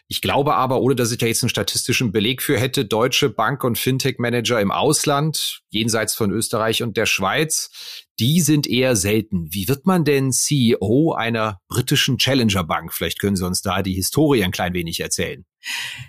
Ich 0.09 0.21
glaube 0.21 0.55
aber, 0.55 0.81
ohne 0.81 0.95
dass 0.95 1.11
ich 1.11 1.17
da 1.17 1.25
jetzt 1.25 1.43
einen 1.43 1.49
statistischen 1.49 2.13
Beleg 2.13 2.41
für 2.41 2.57
hätte, 2.57 2.85
deutsche 2.85 3.29
Bank- 3.29 3.65
und 3.65 3.77
Fintech-Manager 3.77 4.61
im 4.61 4.71
Ausland, 4.71 5.61
jenseits 5.69 6.15
von 6.15 6.31
Österreich 6.31 6.81
und 6.81 6.95
der 6.95 7.05
Schweiz, 7.05 8.05
die 8.17 8.39
sind 8.39 8.67
eher 8.67 8.95
selten. 8.95 9.53
Wie 9.53 9.67
wird 9.67 9.85
man 9.85 10.05
denn 10.05 10.31
CEO 10.31 11.13
einer 11.13 11.59
britischen 11.67 12.17
Challenger-Bank? 12.17 12.93
Vielleicht 12.93 13.19
können 13.19 13.35
Sie 13.35 13.45
uns 13.45 13.61
da 13.61 13.83
die 13.83 13.93
Historie 13.93 14.43
ein 14.45 14.51
klein 14.51 14.73
wenig 14.73 15.01
erzählen. 15.01 15.45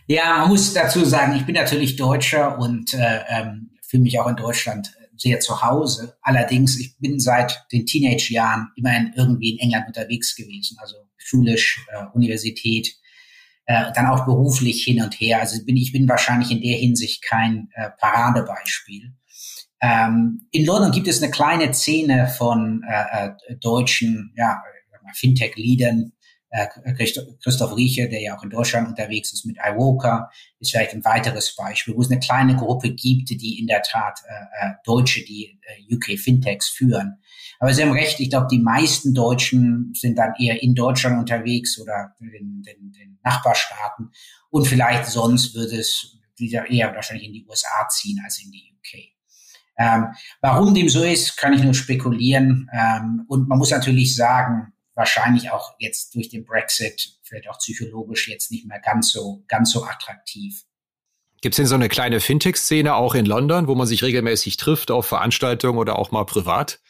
Ja, 0.07 0.39
man 0.39 0.51
muss 0.51 0.73
dazu 0.73 1.05
sagen, 1.05 1.35
ich 1.37 1.45
bin 1.45 1.57
natürlich 1.57 1.97
Deutscher 1.97 2.57
und 2.59 2.95
äh, 2.95 3.21
ähm, 3.29 3.71
fühle 3.83 4.05
mich 4.05 4.21
auch 4.21 4.29
in 4.29 4.37
Deutschland 4.37 4.93
sehr 5.17 5.41
zu 5.41 5.61
Hause. 5.63 6.17
Allerdings, 6.23 6.79
ich 6.79 6.97
bin 6.99 7.19
seit 7.19 7.65
den 7.73 7.85
Teenage-Jahren 7.85 8.69
immerhin 8.77 9.13
irgendwie 9.17 9.51
in 9.51 9.59
England 9.59 9.89
unterwegs 9.89 10.37
gewesen, 10.37 10.77
also 10.81 10.97
schulisch, 11.17 11.85
äh, 11.93 12.05
Universität, 12.15 12.95
äh, 13.69 13.93
dann 13.95 14.07
auch 14.07 14.25
beruflich 14.25 14.83
hin 14.83 15.03
und 15.03 15.21
her. 15.21 15.41
Also 15.41 15.63
bin 15.65 15.77
ich 15.77 15.93
bin 15.93 16.09
wahrscheinlich 16.09 16.51
in 16.51 16.63
der 16.63 16.79
Hinsicht 16.79 17.23
kein 17.23 17.69
äh, 17.75 17.91
Paradebeispiel. 17.99 19.13
Ähm, 19.83 20.49
in 20.51 20.65
London 20.65 20.91
gibt 20.91 21.07
es 21.07 21.23
eine 21.23 21.31
kleine 21.31 21.73
Szene 21.75 22.29
von 22.29 22.83
äh, 22.89 23.27
äh 23.27 23.57
deutschen 23.61 24.33
ja, 24.37 24.63
Fintech-Leadern, 25.13 26.13
äh, 26.49 26.67
Christoph 27.43 27.77
Rieche, 27.77 28.09
der 28.09 28.23
ja 28.23 28.39
auch 28.39 28.43
in 28.43 28.49
Deutschland 28.49 28.89
unterwegs 28.89 29.35
ist 29.35 29.45
mit 29.45 29.59
iWoka, 29.59 30.31
ist 30.61 30.71
vielleicht 30.71 30.95
ein 30.95 31.05
weiteres 31.05 31.55
Beispiel, 31.55 31.95
wo 31.95 32.01
es 32.01 32.11
eine 32.11 32.21
kleine 32.21 32.57
Gruppe 32.57 32.91
gibt, 32.91 33.29
die 33.29 33.59
in 33.61 33.67
der 33.67 33.83
Tat 33.83 34.21
äh, 34.27 34.67
äh 34.67 34.73
Deutsche, 34.83 35.23
die 35.27 35.61
äh, 35.61 35.95
UK 35.95 36.19
Fintechs 36.19 36.71
führen. 36.71 37.19
Aber 37.59 37.75
Sie 37.75 37.83
haben 37.83 37.93
recht, 37.93 38.21
ich 38.21 38.31
glaube, 38.31 38.47
die 38.51 38.61
meisten 38.61 39.15
Deutschen 39.15 39.93
sind 39.95 40.17
dann 40.17 40.35
eher 40.39 40.63
in 40.63 40.75
Deutschland 40.75 41.19
unterwegs 41.19 41.79
oder 41.81 42.15
in 42.21 42.63
den, 42.63 42.93
den 42.93 43.19
Nachbarstaaten. 43.25 44.13
Und 44.51 44.67
vielleicht 44.67 45.07
sonst 45.07 45.55
würde 45.55 45.77
es 45.77 46.19
eher 46.39 46.95
wahrscheinlich 46.95 47.27
in 47.27 47.33
die 47.33 47.47
USA 47.47 47.89
ziehen 47.89 48.21
als 48.25 48.43
in 48.43 48.53
die 48.53 48.73
UK. 48.73 49.01
Ähm, 49.77 50.07
warum 50.41 50.75
dem 50.75 50.89
so 50.89 51.03
ist, 51.03 51.37
kann 51.37 51.53
ich 51.53 51.63
nur 51.63 51.75
spekulieren. 51.75 52.71
Ähm, 52.73 53.25
und 53.29 53.49
man 53.49 53.59
muss 53.59 53.71
natürlich 53.71 54.15
sagen, 54.15 54.73
wahrscheinlich 54.95 55.51
auch 55.51 55.75
jetzt 55.79 56.15
durch 56.15 56.29
den 56.29 56.45
Brexit 56.45 57.19
vielleicht 57.23 57.49
auch 57.49 57.59
psychologisch 57.59 58.29
jetzt 58.29 58.51
nicht 58.51 58.67
mehr 58.67 58.81
ganz 58.81 59.11
so, 59.11 59.45
ganz 59.47 59.71
so 59.71 59.85
attraktiv. 59.85 60.65
Gibt 61.41 61.53
es 61.53 61.57
denn 61.57 61.67
so 61.67 61.77
eine 61.77 61.89
kleine 61.89 62.19
Fintech-Szene 62.21 62.95
auch 62.95 63.15
in 63.15 63.25
London, 63.25 63.69
wo 63.69 63.77
man 63.77 63.87
sich 63.87 64.03
regelmäßig 64.03 64.57
trifft 64.57 64.91
auf 64.91 65.07
Veranstaltungen 65.07 65.79
oder 65.79 65.97
auch 65.97 66.11
mal 66.11 66.25
privat? 66.25 66.81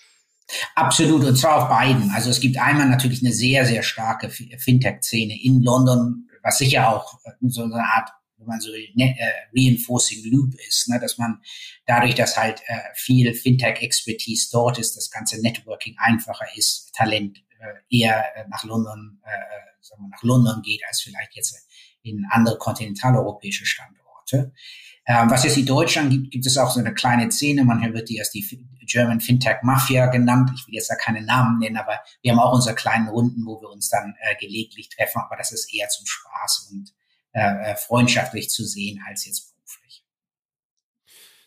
Absolut, 0.75 1.25
und 1.25 1.37
zwar 1.37 1.63
auf 1.63 1.69
beiden. 1.69 2.11
Also 2.11 2.31
es 2.31 2.41
gibt 2.41 2.59
einmal 2.59 2.89
natürlich 2.89 3.23
eine 3.23 3.33
sehr, 3.33 3.67
sehr 3.67 3.83
starke 3.83 4.31
Fintech-Szene 4.31 5.43
in 5.43 5.63
London, 5.63 6.29
was 6.43 6.59
sicher 6.59 6.89
auch 6.89 7.21
äh, 7.25 7.33
so 7.43 7.63
eine 7.63 7.75
Art, 7.75 8.11
wenn 8.39 8.47
man 8.47 8.61
so 8.61 8.71
ne, 8.71 9.17
äh, 9.19 9.33
Reinforcing 9.55 10.31
Loop 10.31 10.55
ist, 10.67 10.89
ne, 10.89 10.99
dass 11.01 11.19
man 11.19 11.41
dadurch, 11.87 12.15
dass 12.15 12.37
halt 12.37 12.63
äh, 12.67 12.79
viel 12.95 13.35
Fintech-Expertise 13.35 14.49
dort 14.53 14.79
ist, 14.79 14.97
das 14.97 15.11
ganze 15.11 15.41
Networking 15.43 15.97
einfacher 15.99 16.47
ist, 16.57 16.93
Talent 16.95 17.39
äh, 17.59 17.97
eher 17.99 18.25
äh, 18.37 18.49
nach 18.49 18.65
London, 18.65 19.21
äh, 19.25 19.85
sagen 19.85 20.03
wir, 20.03 20.09
nach 20.11 20.23
London 20.23 20.63
geht, 20.63 20.81
als 20.89 21.03
vielleicht 21.03 21.35
jetzt 21.35 21.57
in 22.03 22.25
andere 22.31 22.57
kontinentaleuropäische 22.59 23.67
Standorte. 23.67 24.53
Ähm, 25.11 25.31
was 25.31 25.43
jetzt 25.43 25.57
die 25.57 25.65
Deutschland 25.65 26.11
gibt, 26.11 26.31
gibt 26.31 26.47
es 26.47 26.59
auch 26.59 26.71
so 26.71 26.81
eine 26.81 26.93
kleine 26.93 27.33
Szene. 27.33 27.65
Man 27.65 27.95
wird 27.95 28.11
die 28.11 28.21
als 28.21 28.31
die 28.31 28.47
German 28.83 29.21
Fintech 29.21 29.63
Mafia 29.63 30.07
genannt. 30.07 30.51
Ich 30.55 30.67
will 30.67 30.75
jetzt 30.75 30.91
da 30.91 30.97
keine 30.97 31.23
Namen 31.23 31.59
nennen, 31.59 31.79
aber 31.79 32.01
wir 32.21 32.33
haben 32.33 32.39
auch 32.39 32.53
unsere 32.53 32.75
kleinen 32.75 33.09
Runden, 33.09 33.47
wo 33.47 33.59
wir 33.63 33.71
uns 33.71 33.89
dann 33.89 34.15
äh, 34.21 34.37
gelegentlich 34.37 34.91
treffen. 34.91 35.23
Aber 35.23 35.37
das 35.37 35.51
ist 35.51 35.73
eher 35.75 35.89
zum 35.89 36.05
Spaß 36.07 36.69
und 36.71 36.93
äh, 37.33 37.75
freundschaftlich 37.77 38.51
zu 38.51 38.67
sehen 38.67 39.03
als 39.09 39.25
jetzt 39.25 39.55
beruflich. 39.55 40.05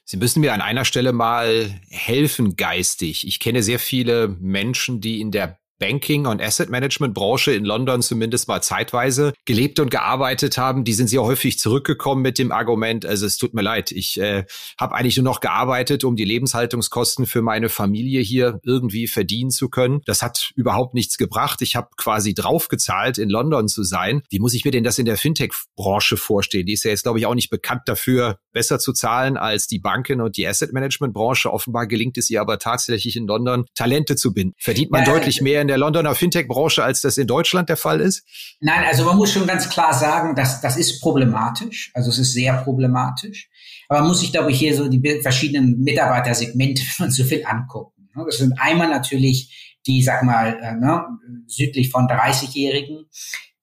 Sie 0.05 0.17
müssen 0.17 0.41
mir 0.41 0.53
an 0.53 0.61
einer 0.61 0.83
Stelle 0.83 1.13
mal 1.13 1.79
helfen 1.89 2.55
geistig. 2.55 3.27
Ich 3.27 3.39
kenne 3.39 3.61
sehr 3.61 3.79
viele 3.79 4.27
Menschen, 4.27 5.01
die 5.01 5.21
in 5.21 5.29
der 5.29 5.60
Banking- 5.81 6.27
und 6.27 6.41
Asset-Management-Branche 6.41 7.53
in 7.53 7.65
London 7.65 8.03
zumindest 8.03 8.47
mal 8.47 8.61
zeitweise 8.61 9.33
gelebt 9.45 9.79
und 9.79 9.89
gearbeitet 9.89 10.59
haben, 10.59 10.83
die 10.83 10.93
sind 10.93 11.07
sehr 11.07 11.23
häufig 11.23 11.57
zurückgekommen 11.57 12.21
mit 12.21 12.37
dem 12.37 12.51
Argument, 12.51 13.03
also 13.03 13.25
es 13.25 13.37
tut 13.37 13.55
mir 13.55 13.63
leid, 13.63 13.91
ich 13.91 14.19
äh, 14.19 14.45
habe 14.79 14.95
eigentlich 14.95 15.17
nur 15.17 15.23
noch 15.23 15.39
gearbeitet, 15.39 16.03
um 16.03 16.15
die 16.15 16.23
Lebenshaltungskosten 16.23 17.25
für 17.25 17.41
meine 17.41 17.67
Familie 17.67 18.21
hier 18.21 18.59
irgendwie 18.63 19.07
verdienen 19.07 19.49
zu 19.49 19.69
können. 19.69 20.01
Das 20.05 20.21
hat 20.21 20.51
überhaupt 20.55 20.93
nichts 20.93 21.17
gebracht. 21.17 21.63
Ich 21.63 21.75
habe 21.75 21.89
quasi 21.97 22.35
draufgezahlt, 22.35 23.17
in 23.17 23.29
London 23.29 23.67
zu 23.67 23.83
sein. 23.83 24.21
Wie 24.29 24.39
muss 24.39 24.53
ich 24.53 24.63
mir 24.63 24.71
denn 24.71 24.83
das 24.83 24.99
in 24.99 25.05
der 25.05 25.17
Fintech-Branche 25.17 26.15
vorstellen? 26.15 26.67
Die 26.67 26.73
ist 26.73 26.83
ja 26.83 26.91
jetzt, 26.91 27.03
glaube 27.03 27.17
ich, 27.17 27.25
auch 27.25 27.33
nicht 27.33 27.49
bekannt 27.49 27.81
dafür, 27.87 28.37
besser 28.53 28.77
zu 28.77 28.93
zahlen 28.93 29.35
als 29.35 29.65
die 29.65 29.79
Banken 29.79 30.21
und 30.21 30.37
die 30.37 30.45
Asset-Management-Branche. 30.45 31.51
Offenbar 31.51 31.87
gelingt 31.87 32.19
es 32.19 32.29
ihr 32.29 32.39
aber 32.39 32.59
tatsächlich 32.59 33.15
in 33.15 33.25
London, 33.25 33.65
Talente 33.73 34.15
zu 34.15 34.31
binden. 34.31 34.53
Verdient 34.59 34.91
man 34.91 35.05
ja, 35.05 35.13
deutlich 35.13 35.41
mehr 35.41 35.61
in 35.61 35.70
der 35.71 35.77
Londoner 35.77 36.13
Fintech-Branche, 36.13 36.83
als 36.83 37.01
das 37.01 37.17
in 37.17 37.27
Deutschland 37.27 37.69
der 37.69 37.77
Fall 37.77 38.01
ist? 38.01 38.23
Nein, 38.59 38.83
also 38.85 39.05
man 39.05 39.15
muss 39.15 39.31
schon 39.31 39.47
ganz 39.47 39.69
klar 39.69 39.93
sagen, 39.93 40.35
dass 40.35 40.59
das 40.59 40.75
ist 40.75 40.99
problematisch. 40.99 41.91
Also 41.93 42.09
es 42.09 42.19
ist 42.19 42.33
sehr 42.33 42.57
problematisch. 42.57 43.49
Aber 43.87 43.99
man 43.99 44.09
muss 44.09 44.19
sich, 44.19 44.31
glaube 44.31 44.51
ich, 44.51 44.59
hier 44.59 44.75
so 44.75 44.89
die 44.89 45.21
verschiedenen 45.21 45.79
Mitarbeitersegmente, 45.79 46.81
wenn 46.97 47.05
man 47.07 47.11
so 47.11 47.23
viel 47.23 47.45
angucken. 47.45 48.09
Ne? 48.13 48.23
Das 48.25 48.37
sind 48.37 48.53
einmal 48.59 48.89
natürlich 48.89 49.77
die, 49.87 50.03
sag 50.03 50.23
mal, 50.23 50.59
äh, 50.61 50.73
ne, 50.73 51.05
südlich 51.47 51.89
von 51.89 52.07
30-Jährigen, 52.07 53.05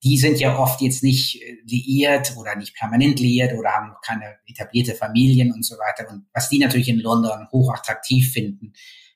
die 0.03 0.17
sind 0.17 0.39
ja 0.39 0.57
oft 0.57 0.81
jetzt 0.81 1.03
nicht 1.03 1.41
äh, 1.41 1.57
liiert 1.65 2.35
oder 2.37 2.55
nicht 2.55 2.75
permanent 2.75 3.19
liiert 3.19 3.53
oder 3.53 3.69
haben 3.69 3.93
keine 4.05 4.37
etablierte 4.47 4.95
Familien 4.95 5.53
und 5.53 5.63
so 5.65 5.75
weiter. 5.75 6.09
Und 6.09 6.25
was 6.33 6.49
die 6.49 6.59
natürlich 6.59 6.89
in 6.89 6.99
London 6.99 7.47
hochattraktiv 7.51 8.31
finden, 8.31 8.73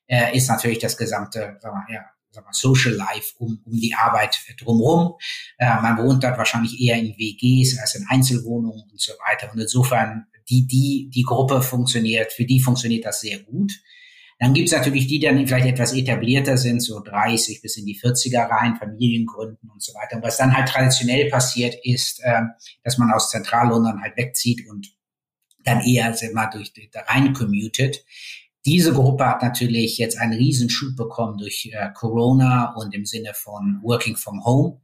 äh, 0.08 0.36
ist 0.36 0.50
natürlich 0.50 0.80
das 0.80 0.98
gesamte, 0.98 1.58
sagen 1.62 1.78
wir, 1.88 1.96
ja, 1.96 2.06
sagen 2.34 2.48
wir, 2.48 2.54
Social 2.54 2.94
Life 2.94 3.34
um, 3.38 3.62
um 3.66 3.80
die 3.80 3.94
Arbeit 3.94 4.38
drumherum. 4.60 5.16
Äh, 5.58 5.82
man 5.82 5.98
wohnt 5.98 6.24
dort 6.24 6.38
wahrscheinlich 6.38 6.80
eher 6.82 6.98
in 6.98 7.16
WGs 7.18 7.80
als 7.80 7.96
in 7.96 8.06
Einzelwohnungen 8.10 8.84
und 8.92 9.00
so 9.00 9.14
weiter. 9.26 9.52
Und 9.52 9.60
insofern, 9.60 10.26
die, 10.50 10.68
die, 10.68 11.10
die 11.14 11.24
Gruppe 11.24 11.62
funktioniert, 11.62 12.34
für 12.34 12.46
die 12.46 12.60
funktioniert 12.60 13.06
das 13.06 13.22
sehr 13.22 13.40
gut. 13.40 13.72
Dann 14.40 14.54
gibt's 14.54 14.74
natürlich 14.74 15.08
die, 15.08 15.20
die 15.20 15.26
dann 15.26 15.48
vielleicht 15.48 15.68
etwas 15.68 15.94
etablierter 15.94 16.58
sind, 16.58 16.82
so 16.82 17.00
30 17.00 17.62
bis 17.62 17.78
in 17.78 17.86
die 17.86 17.98
40er 17.98 18.50
rein, 18.50 18.76
Familiengründen 18.76 19.70
und 19.70 19.82
so 19.82 19.94
weiter. 19.94 20.18
Und 20.18 20.24
was 20.24 20.38
dann 20.38 20.54
halt 20.54 20.68
traditionell 20.68 21.30
passiert, 21.30 21.76
ist, 21.84 22.20
äh, 22.24 22.42
dass 22.84 22.98
man 22.98 23.12
aus 23.12 23.30
Zentrallondon 23.30 24.02
halt 24.02 24.18
wegzieht 24.18 24.68
und 24.68 24.92
dann 25.64 25.80
eher 25.80 26.14
sind 26.14 26.34
wir 26.34 26.50
durch 26.50 26.74
da 26.92 27.02
rein 27.02 27.34
commuted. 27.34 28.04
Diese 28.66 28.94
Gruppe 28.94 29.28
hat 29.28 29.42
natürlich 29.42 29.98
jetzt 29.98 30.18
einen 30.18 30.34
Riesenschub 30.34 30.96
bekommen 30.96 31.38
durch 31.38 31.70
äh, 31.74 31.90
Corona 31.94 32.74
und 32.76 32.96
im 32.96 33.06
Sinne 33.06 33.34
von 33.34 33.82
Working 33.84 34.16
from 34.16 34.46
Home, 34.46 34.80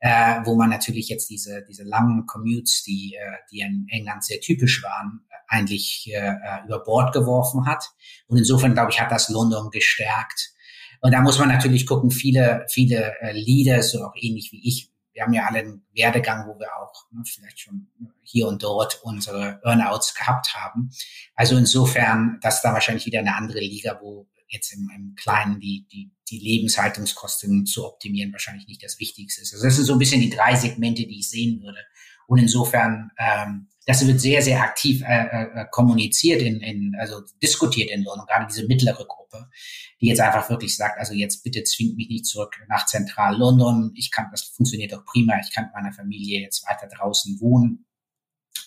äh, 0.00 0.40
wo 0.44 0.56
man 0.56 0.70
natürlich 0.70 1.08
jetzt 1.08 1.30
diese, 1.30 1.64
diese 1.68 1.84
langen 1.84 2.26
Commutes, 2.26 2.82
die, 2.82 3.14
äh, 3.14 3.36
die 3.52 3.60
in 3.60 3.86
England 3.88 4.24
sehr 4.24 4.40
typisch 4.40 4.82
waren, 4.82 5.20
eigentlich 5.46 6.10
äh, 6.12 6.16
äh, 6.16 6.64
über 6.66 6.82
Bord 6.82 7.12
geworfen 7.12 7.66
hat. 7.66 7.90
Und 8.26 8.38
insofern, 8.38 8.74
glaube 8.74 8.90
ich, 8.90 9.00
hat 9.00 9.12
das 9.12 9.28
London 9.28 9.70
gestärkt. 9.70 10.50
Und 11.00 11.12
da 11.12 11.20
muss 11.20 11.38
man 11.38 11.48
natürlich 11.48 11.86
gucken, 11.86 12.10
viele, 12.10 12.66
viele 12.68 13.14
Leaders, 13.32 13.92
so 13.92 14.04
auch 14.04 14.14
ähnlich 14.16 14.50
wie 14.52 14.66
ich, 14.66 14.89
wir 15.20 15.26
haben 15.26 15.34
ja 15.34 15.46
alle 15.46 15.58
einen 15.58 15.82
Werdegang, 15.92 16.48
wo 16.48 16.58
wir 16.58 16.74
auch 16.76 17.04
ne, 17.10 17.22
vielleicht 17.26 17.60
schon 17.60 17.88
hier 18.22 18.48
und 18.48 18.62
dort 18.62 19.00
unsere 19.02 19.60
Earnouts 19.62 20.14
gehabt 20.14 20.54
haben. 20.54 20.90
Also 21.34 21.58
insofern, 21.58 22.38
das 22.40 22.56
ist 22.56 22.62
da 22.62 22.72
wahrscheinlich 22.72 23.04
wieder 23.04 23.18
eine 23.18 23.36
andere 23.36 23.60
Liga, 23.60 23.98
wo 24.00 24.26
jetzt 24.48 24.72
im, 24.72 24.90
im 24.96 25.14
Kleinen 25.16 25.60
die, 25.60 25.86
die, 25.92 26.10
die 26.30 26.38
Lebenshaltungskosten 26.38 27.66
zu 27.66 27.86
optimieren 27.86 28.32
wahrscheinlich 28.32 28.66
nicht 28.66 28.82
das 28.82 28.98
Wichtigste 28.98 29.42
ist. 29.42 29.52
Also 29.52 29.66
das 29.66 29.76
sind 29.76 29.84
so 29.84 29.92
ein 29.92 29.98
bisschen 29.98 30.22
die 30.22 30.30
drei 30.30 30.56
Segmente, 30.56 31.06
die 31.06 31.18
ich 31.18 31.28
sehen 31.28 31.60
würde. 31.60 31.80
Und 32.26 32.38
insofern, 32.38 33.10
ähm, 33.18 33.68
das 33.86 34.06
wird 34.06 34.20
sehr, 34.20 34.42
sehr 34.42 34.60
aktiv 34.62 35.02
äh, 35.02 35.24
äh, 35.24 35.66
kommuniziert, 35.70 36.42
in, 36.42 36.60
in, 36.60 36.94
also 36.98 37.22
diskutiert 37.42 37.90
in 37.90 38.04
London, 38.04 38.26
gerade 38.26 38.46
diese 38.46 38.66
mittlere 38.66 39.06
Gruppe, 39.06 39.48
die 40.00 40.06
jetzt 40.06 40.20
einfach 40.20 40.48
wirklich 40.50 40.76
sagt, 40.76 40.98
also 40.98 41.14
jetzt 41.14 41.42
bitte 41.42 41.64
zwingt 41.64 41.96
mich 41.96 42.08
nicht 42.08 42.26
zurück 42.26 42.56
nach 42.68 42.86
Zentral-London. 42.86 43.92
Ich 43.96 44.10
kann, 44.10 44.28
das 44.30 44.42
funktioniert 44.42 44.92
doch 44.92 45.04
prima. 45.04 45.34
Ich 45.40 45.52
kann 45.52 45.64
mit 45.64 45.74
meiner 45.74 45.92
Familie 45.92 46.40
jetzt 46.40 46.66
weiter 46.68 46.88
draußen 46.88 47.40
wohnen 47.40 47.86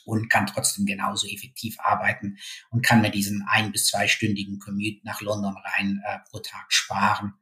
und 0.05 0.29
kann 0.29 0.47
trotzdem 0.47 0.85
genauso 0.85 1.27
effektiv 1.27 1.77
arbeiten 1.79 2.37
und 2.71 2.83
kann 2.83 3.01
mir 3.01 3.11
diesen 3.11 3.45
ein- 3.47 3.71
bis 3.71 3.87
zweistündigen 3.87 4.59
Commute 4.59 5.01
nach 5.03 5.21
London 5.21 5.55
rein 5.63 6.01
äh, 6.05 6.17
pro 6.29 6.39
Tag 6.39 6.65
sparen. 6.69 7.33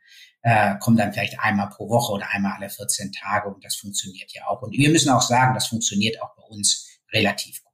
Äh, 0.44 0.78
kommt 0.80 1.00
dann 1.00 1.14
vielleicht 1.14 1.40
einmal 1.40 1.70
pro 1.70 1.88
Woche 1.90 2.14
oder 2.14 2.30
einmal 2.32 2.54
alle 2.54 2.70
14 2.70 3.12
Tage 3.12 3.50
und 3.50 3.64
das 3.64 3.76
funktioniert 3.76 4.32
ja 4.34 4.48
auch. 4.48 4.62
Und 4.62 4.72
wir 4.74 4.90
müssen 4.90 5.10
auch 5.10 5.22
sagen, 5.22 5.54
das 5.54 5.68
funktioniert 5.68 6.22
auch 6.22 6.36
bei 6.36 6.44
uns 6.44 6.91
relativ 7.14 7.64
gut. 7.64 7.72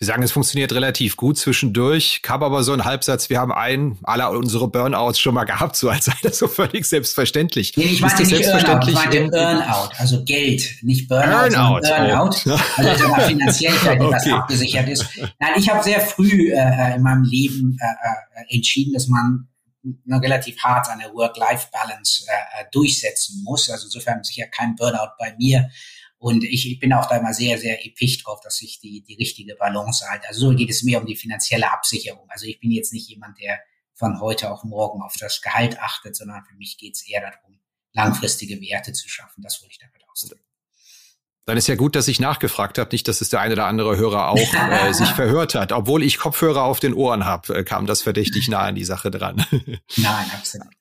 Sie 0.00 0.04
sagen, 0.04 0.22
es 0.22 0.30
funktioniert 0.30 0.72
relativ 0.72 1.16
gut 1.16 1.38
zwischendurch, 1.38 2.22
kam 2.22 2.44
aber 2.44 2.62
so 2.62 2.72
ein 2.72 2.84
Halbsatz, 2.84 3.30
wir 3.30 3.40
haben 3.40 3.50
einen 3.50 3.98
aller 4.04 4.30
unsere 4.30 4.68
Burnouts 4.68 5.18
schon 5.18 5.34
mal 5.34 5.42
gehabt, 5.42 5.74
so 5.74 5.88
als 5.88 6.04
sei 6.04 6.14
das 6.22 6.38
so 6.38 6.46
völlig 6.46 6.86
selbstverständlich. 6.86 7.76
Nee, 7.76 7.84
ich 7.84 8.00
meinte 8.00 8.22
nicht 8.22 8.28
selbstverständlich 8.28 8.94
Burnout, 8.94 9.10
ich 9.10 9.20
meinte 9.20 9.36
Burnout, 9.36 9.90
also 9.98 10.24
Geld, 10.24 10.76
nicht 10.82 11.08
Burnout, 11.08 11.48
Burnout, 11.48 11.80
Burnout. 11.80 12.30
Oh. 12.46 12.58
also 12.76 13.08
dass 13.16 13.26
finanziell 13.26 13.72
vielleicht 13.72 14.00
okay. 14.00 14.14
etwas 14.14 14.32
abgesichert 14.32 14.88
ist. 14.88 15.06
Nein, 15.40 15.52
ich 15.56 15.68
habe 15.68 15.82
sehr 15.82 16.00
früh 16.00 16.52
äh, 16.52 16.94
in 16.94 17.02
meinem 17.02 17.24
Leben 17.24 17.76
äh, 17.80 17.84
äh 17.84 18.56
entschieden, 18.56 18.94
dass 18.94 19.08
man 19.08 19.48
relativ 20.10 20.62
hart 20.62 20.86
seine 20.86 21.12
Work-Life-Balance 21.12 22.24
äh, 22.28 22.60
äh, 22.60 22.64
durchsetzen 22.72 23.42
muss. 23.44 23.70
Also 23.70 23.86
insofern 23.86 24.22
sicher 24.22 24.46
kein 24.46 24.74
Burnout 24.76 25.12
bei 25.18 25.34
mir. 25.38 25.70
Und 26.18 26.42
ich, 26.42 26.70
ich 26.70 26.80
bin 26.80 26.92
auch 26.92 27.06
da 27.08 27.16
immer 27.16 27.32
sehr, 27.32 27.58
sehr 27.58 27.84
episch 27.86 28.22
drauf, 28.22 28.40
dass 28.40 28.60
ich 28.60 28.80
die, 28.80 29.02
die 29.02 29.14
richtige 29.14 29.54
Balance 29.54 30.04
halte. 30.10 30.26
Also 30.28 30.50
so 30.50 30.56
geht 30.56 30.68
es 30.68 30.82
mir 30.82 30.98
um 31.00 31.06
die 31.06 31.14
finanzielle 31.14 31.70
Absicherung. 31.70 32.26
Also 32.28 32.46
ich 32.46 32.58
bin 32.58 32.72
jetzt 32.72 32.92
nicht 32.92 33.08
jemand, 33.08 33.40
der 33.40 33.60
von 33.94 34.20
heute 34.20 34.50
auf 34.50 34.64
morgen 34.64 35.00
auf 35.00 35.14
das 35.18 35.40
Gehalt 35.42 35.80
achtet, 35.80 36.16
sondern 36.16 36.44
für 36.44 36.56
mich 36.56 36.76
geht 36.76 36.94
es 36.94 37.08
eher 37.08 37.20
darum, 37.20 37.60
langfristige 37.92 38.60
Werte 38.60 38.92
zu 38.92 39.08
schaffen. 39.08 39.42
Das 39.42 39.60
wollte 39.62 39.72
ich 39.72 39.78
damit 39.78 40.02
ausdrücken. 40.10 40.44
Dann 41.46 41.56
ist 41.56 41.68
ja 41.68 41.76
gut, 41.76 41.96
dass 41.96 42.08
ich 42.08 42.20
nachgefragt 42.20 42.78
habe, 42.78 42.90
nicht, 42.92 43.08
dass 43.08 43.20
es 43.20 43.30
der 43.30 43.40
eine 43.40 43.54
oder 43.54 43.66
andere 43.66 43.96
Hörer 43.96 44.28
auch 44.28 44.54
äh, 44.70 44.92
sich 44.92 45.08
verhört 45.08 45.54
hat. 45.54 45.72
Obwohl 45.72 46.02
ich 46.02 46.18
Kopfhörer 46.18 46.64
auf 46.64 46.80
den 46.80 46.94
Ohren 46.94 47.24
habe, 47.24 47.58
äh, 47.58 47.64
kam 47.64 47.86
das 47.86 48.02
verdächtig 48.02 48.48
nah 48.48 48.62
an 48.62 48.74
die 48.74 48.84
Sache 48.84 49.10
dran. 49.10 49.46
Nein, 49.96 50.30
absolut 50.34 50.77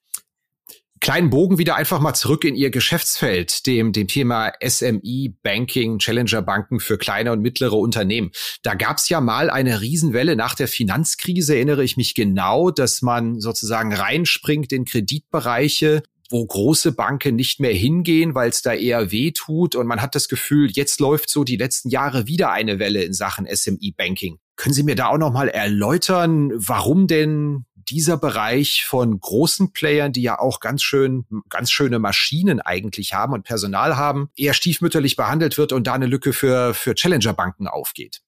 kleinen 1.07 1.29
Bogen 1.29 1.57
wieder 1.57 1.77
einfach 1.77 2.01
mal 2.01 2.15
zurück 2.15 2.43
in 2.43 2.57
Ihr 2.57 2.69
Geschäftsfeld, 2.69 3.65
dem, 3.65 3.93
dem 3.93 4.09
Thema 4.09 4.51
SME 4.61 5.33
Banking, 5.41 5.99
Challenger 5.99 6.41
Banken 6.41 6.81
für 6.81 6.97
kleine 6.97 7.31
und 7.31 7.39
mittlere 7.41 7.77
Unternehmen. 7.77 8.31
Da 8.61 8.73
gab 8.73 8.97
es 8.97 9.07
ja 9.07 9.21
mal 9.21 9.49
eine 9.49 9.79
Riesenwelle 9.79 10.35
nach 10.35 10.53
der 10.53 10.67
Finanzkrise, 10.67 11.55
erinnere 11.55 11.85
ich 11.85 11.95
mich 11.95 12.13
genau, 12.13 12.71
dass 12.71 13.01
man 13.01 13.39
sozusagen 13.39 13.93
reinspringt 13.93 14.73
in 14.73 14.83
Kreditbereiche, 14.83 16.03
wo 16.29 16.45
große 16.45 16.91
Banken 16.91 17.37
nicht 17.37 17.61
mehr 17.61 17.73
hingehen, 17.73 18.35
weil 18.35 18.49
es 18.49 18.61
da 18.61 18.73
eher 18.73 19.09
weh 19.09 19.31
tut. 19.31 19.75
Und 19.75 19.87
man 19.87 20.01
hat 20.01 20.13
das 20.13 20.27
Gefühl, 20.27 20.71
jetzt 20.71 20.99
läuft 20.99 21.29
so 21.29 21.45
die 21.45 21.55
letzten 21.55 21.87
Jahre 21.87 22.27
wieder 22.27 22.51
eine 22.51 22.79
Welle 22.79 23.03
in 23.03 23.13
Sachen 23.13 23.47
SME 23.49 23.93
Banking. 23.95 24.39
Können 24.57 24.73
Sie 24.73 24.83
mir 24.83 24.95
da 24.95 25.07
auch 25.07 25.17
noch 25.17 25.31
mal 25.31 25.47
erläutern, 25.47 26.51
warum 26.53 27.07
denn 27.07 27.63
dieser 27.89 28.17
Bereich 28.17 28.85
von 28.85 29.19
großen 29.19 29.71
Playern, 29.71 30.13
die 30.13 30.21
ja 30.21 30.39
auch 30.39 30.59
ganz 30.59 30.83
schön, 30.83 31.25
ganz 31.49 31.71
schöne 31.71 31.99
Maschinen 31.99 32.61
eigentlich 32.61 33.13
haben 33.13 33.33
und 33.33 33.43
Personal 33.43 33.97
haben, 33.97 34.29
eher 34.35 34.53
stiefmütterlich 34.53 35.15
behandelt 35.15 35.57
wird 35.57 35.71
und 35.71 35.87
da 35.87 35.93
eine 35.93 36.05
Lücke 36.05 36.33
für, 36.33 36.73
für 36.73 36.95
Challenger-Banken 36.95 37.67
aufgeht. 37.67 38.21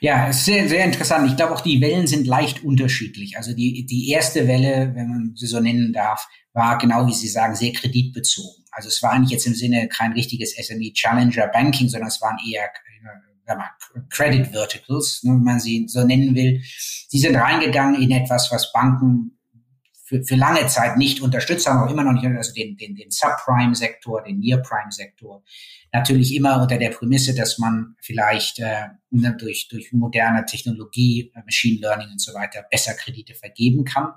Ja, 0.00 0.28
ist 0.28 0.44
sehr, 0.44 0.68
sehr 0.68 0.84
interessant. 0.84 1.30
Ich 1.30 1.36
glaube 1.36 1.54
auch 1.54 1.60
die 1.60 1.80
Wellen 1.80 2.06
sind 2.06 2.26
leicht 2.26 2.62
unterschiedlich. 2.62 3.36
Also 3.36 3.54
die, 3.54 3.86
die 3.86 4.10
erste 4.10 4.46
Welle, 4.46 4.92
wenn 4.94 5.08
man 5.08 5.32
sie 5.34 5.46
so 5.46 5.60
nennen 5.60 5.92
darf, 5.92 6.28
war 6.52 6.76
genau 6.78 7.06
wie 7.06 7.14
Sie 7.14 7.28
sagen, 7.28 7.54
sehr 7.54 7.72
kreditbezogen. 7.72 8.64
Also 8.70 8.88
es 8.88 9.02
war 9.02 9.18
nicht 9.18 9.30
jetzt 9.30 9.46
im 9.46 9.54
Sinne 9.54 9.88
kein 9.88 10.12
richtiges 10.12 10.54
SME 10.54 10.92
Challenger 10.92 11.46
Banking, 11.48 11.88
sondern 11.88 12.08
es 12.08 12.20
waren 12.20 12.36
eher 12.50 12.68
Credit 14.10 14.46
Verticals, 14.48 15.22
ne, 15.22 15.32
wenn 15.32 15.42
man 15.42 15.60
sie 15.60 15.86
so 15.88 16.04
nennen 16.04 16.34
will. 16.34 16.62
Sie 17.08 17.18
sind 17.18 17.36
reingegangen 17.36 18.00
in 18.00 18.10
etwas, 18.10 18.50
was 18.50 18.72
Banken 18.72 19.38
für, 20.12 20.22
für 20.24 20.36
lange 20.36 20.66
Zeit 20.66 20.98
nicht 20.98 21.22
unterstützt 21.22 21.66
haben, 21.66 21.78
auch 21.78 21.90
immer 21.90 22.04
noch 22.04 22.12
nicht, 22.12 22.24
also 22.24 22.52
den, 22.52 22.76
den, 22.76 22.94
den 22.94 23.10
Subprime-Sektor, 23.10 24.22
den 24.22 24.40
Near-Prime-Sektor. 24.40 25.42
Natürlich 25.92 26.34
immer 26.34 26.60
unter 26.60 26.78
der 26.78 26.90
Prämisse, 26.90 27.34
dass 27.34 27.58
man 27.58 27.96
vielleicht 28.00 28.58
äh, 28.58 28.88
ne, 29.10 29.36
durch, 29.38 29.68
durch 29.68 29.92
moderne 29.92 30.44
Technologie, 30.44 31.32
äh, 31.34 31.42
Machine 31.44 31.80
Learning 31.80 32.10
und 32.10 32.20
so 32.20 32.34
weiter 32.34 32.64
besser 32.70 32.94
Kredite 32.94 33.34
vergeben 33.34 33.84
kann. 33.84 34.12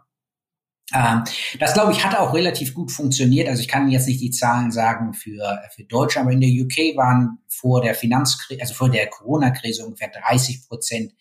Ähm, 0.94 1.24
das, 1.60 1.74
glaube 1.74 1.92
ich, 1.92 2.04
hat 2.06 2.16
auch 2.16 2.34
relativ 2.34 2.74
gut 2.74 2.92
funktioniert. 2.92 3.48
Also 3.50 3.62
ich 3.62 3.68
kann 3.68 3.90
jetzt 3.90 4.08
nicht 4.08 4.22
die 4.22 4.32
Zahlen 4.32 4.72
sagen 4.72 5.14
für, 5.14 5.62
für 5.74 5.84
Deutsche, 5.84 6.20
aber 6.20 6.32
in 6.32 6.42
der 6.42 6.50
UK 6.50 6.96
waren 6.96 7.40
vor 7.48 7.82
der 7.82 7.96
Finanzkrise, 7.96 8.62
also 8.62 8.74
vor 8.74 8.90
der 8.90 9.08
Corona-Krise 9.08 9.86
ungefähr 9.86 10.10
30 10.10 10.68
Prozent 10.68 11.14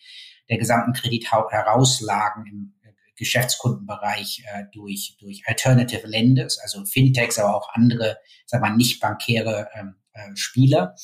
der 0.49 0.57
gesamten 0.57 0.93
Kredithauslage 0.93 2.43
im 2.47 2.73
äh, 2.83 2.89
Geschäftskundenbereich 3.15 4.43
äh, 4.53 4.65
durch, 4.71 5.17
durch 5.19 5.41
Alternative 5.47 6.05
Lenders, 6.05 6.59
also 6.59 6.85
Fintechs, 6.85 7.39
aber 7.39 7.55
auch 7.55 7.73
andere, 7.73 8.17
sagen 8.45 8.63
wir 8.63 8.69
mal, 8.69 8.75
nicht 8.75 8.99
bankäre 8.99 9.67
ähm, 9.73 9.95
äh, 9.97 10.04
Spieler. 10.35 10.95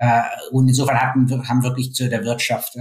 Äh, 0.00 0.22
und 0.52 0.68
insofern 0.68 1.00
hatten, 1.00 1.48
haben 1.48 1.62
wirklich 1.64 1.92
zu 1.92 2.08
der 2.08 2.22
Wirtschaft, 2.24 2.76
äh, 2.76 2.80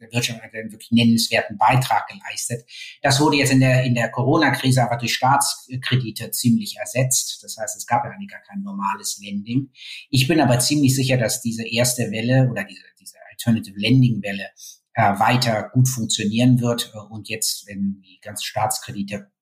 der 0.00 0.12
Wirtschaft 0.12 0.40
einen 0.40 0.70
wirklich 0.70 0.92
nennenswerten 0.92 1.58
Beitrag 1.58 2.06
geleistet. 2.06 2.64
Das 3.02 3.20
wurde 3.20 3.38
jetzt 3.38 3.50
in 3.50 3.60
der, 3.60 3.82
in 3.82 3.94
der 3.94 4.08
Corona-Krise 4.10 4.84
aber 4.84 4.96
durch 4.96 5.14
Staatskredite 5.14 6.30
ziemlich 6.30 6.76
ersetzt. 6.78 7.42
Das 7.42 7.56
heißt, 7.56 7.76
es 7.76 7.86
gab 7.86 8.04
ja 8.04 8.12
eigentlich 8.12 8.30
gar 8.30 8.42
kein 8.42 8.62
normales 8.62 9.20
Lending. 9.20 9.70
Ich 10.10 10.28
bin 10.28 10.40
aber 10.40 10.60
ziemlich 10.60 10.94
sicher, 10.94 11.16
dass 11.16 11.40
diese 11.42 11.66
erste 11.66 12.12
Welle 12.12 12.48
oder 12.48 12.62
diese, 12.62 12.82
diese 13.00 13.16
Alternative 13.30 13.78
Lending 13.78 14.22
Welle 14.22 14.48
äh, 14.94 15.18
weiter 15.18 15.70
gut 15.72 15.88
funktionieren 15.88 16.60
wird. 16.60 16.94
Und 17.10 17.28
jetzt, 17.28 17.66
wenn 17.66 18.00
die 18.02 18.20
ganzen 18.20 18.44
Staatskredite 18.44 19.32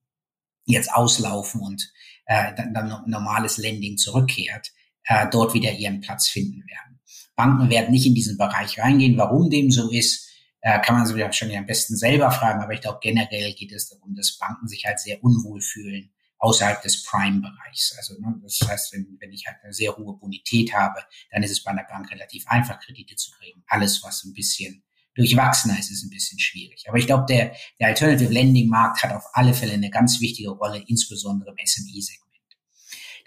jetzt 0.65 0.93
auslaufen 0.93 1.61
und 1.61 1.93
äh, 2.25 2.55
dann, 2.57 2.73
dann 2.73 3.05
normales 3.07 3.59
Lending 3.59 3.99
zurückkehrt, 3.99 4.73
äh, 5.07 5.27
dort 5.31 5.55
wieder 5.55 5.73
ihren 5.73 6.01
Platz 6.01 6.29
finden 6.29 6.65
werden. 6.67 7.01
Banken 7.35 7.71
werden 7.71 7.91
nicht 7.91 8.07
in 8.07 8.15
diesen 8.15 8.39
Bereich 8.39 8.79
reingehen. 8.79 9.17
Warum 9.19 9.51
dem 9.51 9.71
so 9.71 9.91
ist, 9.91 10.29
äh, 10.61 10.81
kann 10.81 10.97
man 10.97 11.07
sich 11.07 11.35
schon 11.37 11.51
am 11.53 11.67
besten 11.67 11.97
selber 11.97 12.31
fragen. 12.31 12.63
Aber 12.63 12.73
ich 12.73 12.81
glaube, 12.81 12.99
generell 13.01 13.53
geht 13.55 13.73
es 13.73 13.89
darum, 13.89 14.15
dass 14.15 14.39
Banken 14.39 14.69
sich 14.69 14.85
halt 14.87 14.99
sehr 14.99 15.23
unwohl 15.23 15.61
fühlen 15.61 16.11
außerhalb 16.39 16.83
des 16.83 17.03
Prime-Bereichs. 17.05 17.95
Also 17.97 18.15
ne, 18.21 18.39
das 18.43 18.61
heißt, 18.67 18.93
wenn, 18.93 19.17
wenn 19.21 19.33
ich 19.33 19.47
halt 19.47 19.59
eine 19.63 19.73
sehr 19.73 19.97
hohe 19.97 20.17
Bonität 20.19 20.75
habe, 20.75 21.01
dann 21.31 21.43
ist 21.43 21.51
es 21.51 21.63
bei 21.63 21.71
einer 21.71 21.85
Bank 21.85 22.11
relativ 22.11 22.47
einfach, 22.49 22.81
Kredite 22.81 23.17
zu 23.17 23.31
kriegen. 23.33 23.63
Alles, 23.67 24.03
was 24.03 24.25
ein 24.25 24.35
bisschen 24.35 24.83
durchwachsener 25.15 25.79
ist, 25.79 25.91
ist 25.91 26.05
ein 26.05 26.11
bisschen 26.11 26.39
schwierig. 26.39 26.85
Aber 26.89 26.99
ich 26.99 27.07
glaube, 27.07 27.25
der, 27.27 27.55
der 27.81 27.89
Alternative 27.89 28.33
Lending 28.33 28.69
Markt 28.69 29.03
hat 29.03 29.13
auf 29.13 29.25
alle 29.33 29.55
Fälle 29.55 29.73
eine 29.73 29.91
ganz 29.91 30.21
wichtige 30.21 30.51
Rolle, 30.51 30.83
insbesondere 30.87 31.51
im 31.51 31.67
SME-Segment 31.67 32.26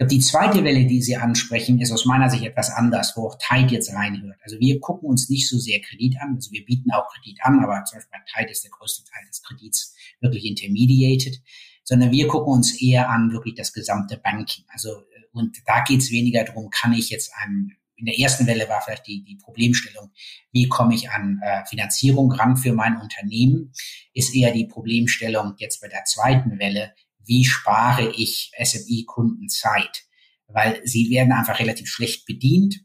die 0.05 0.19
zweite 0.19 0.63
Welle, 0.63 0.85
die 0.85 1.01
Sie 1.01 1.17
ansprechen, 1.17 1.81
ist 1.81 1.91
aus 1.91 2.05
meiner 2.05 2.29
Sicht 2.29 2.43
etwas 2.43 2.69
anders, 2.69 3.17
wo 3.17 3.27
auch 3.27 3.37
Tide 3.37 3.73
jetzt 3.73 3.93
reinhört. 3.93 4.37
Also 4.43 4.59
wir 4.59 4.79
gucken 4.79 5.09
uns 5.09 5.29
nicht 5.29 5.49
so 5.49 5.57
sehr 5.57 5.81
Kredit 5.81 6.15
an. 6.21 6.35
Also 6.35 6.51
wir 6.51 6.63
bieten 6.63 6.91
auch 6.91 7.07
Kredit 7.09 7.39
an, 7.43 7.59
aber 7.63 7.83
zum 7.83 7.97
Beispiel 7.97 8.11
bei 8.17 8.41
Tide 8.41 8.51
ist 8.51 8.63
der 8.63 8.71
größte 8.71 9.03
Teil 9.03 9.25
des 9.27 9.43
Kredits 9.43 9.95
wirklich 10.21 10.45
intermediated, 10.45 11.41
sondern 11.83 12.11
wir 12.11 12.27
gucken 12.27 12.53
uns 12.53 12.81
eher 12.81 13.09
an 13.09 13.31
wirklich 13.33 13.55
das 13.55 13.73
gesamte 13.73 14.17
Banking. 14.17 14.63
Also 14.69 15.03
und 15.31 15.57
da 15.65 15.83
geht 15.83 16.01
es 16.01 16.11
weniger 16.11 16.43
darum, 16.43 16.69
kann 16.69 16.93
ich 16.93 17.09
jetzt 17.09 17.31
einem 17.35 17.71
in 17.99 18.05
der 18.05 18.17
ersten 18.17 18.47
Welle 18.47 18.69
war 18.69 18.81
vielleicht 18.81 19.07
die, 19.07 19.23
die 19.23 19.35
Problemstellung, 19.35 20.11
wie 20.53 20.69
komme 20.69 20.95
ich 20.95 21.09
an 21.09 21.41
äh, 21.43 21.65
Finanzierung 21.65 22.31
ran 22.31 22.55
für 22.55 22.71
mein 22.71 22.95
Unternehmen, 22.95 23.73
ist 24.13 24.33
eher 24.33 24.53
die 24.53 24.65
Problemstellung 24.65 25.55
jetzt 25.57 25.81
bei 25.81 25.89
der 25.89 26.05
zweiten 26.05 26.59
Welle, 26.59 26.93
wie 27.29 27.45
spare 27.45 28.11
ich 28.11 28.51
SMI-Kunden 28.61 29.49
Zeit? 29.49 30.05
Weil 30.47 30.81
sie 30.83 31.11
werden 31.11 31.31
einfach 31.31 31.59
relativ 31.59 31.87
schlecht 31.87 32.25
bedient. 32.25 32.81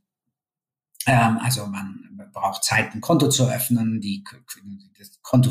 Ähm, 1.06 1.38
also 1.38 1.66
man 1.66 2.30
braucht 2.32 2.62
Zeit, 2.62 2.94
ein 2.94 3.00
Konto 3.00 3.30
zu 3.30 3.48
öffnen. 3.48 4.02
Die, 4.02 4.22
das 4.98 5.18
Konto, 5.22 5.50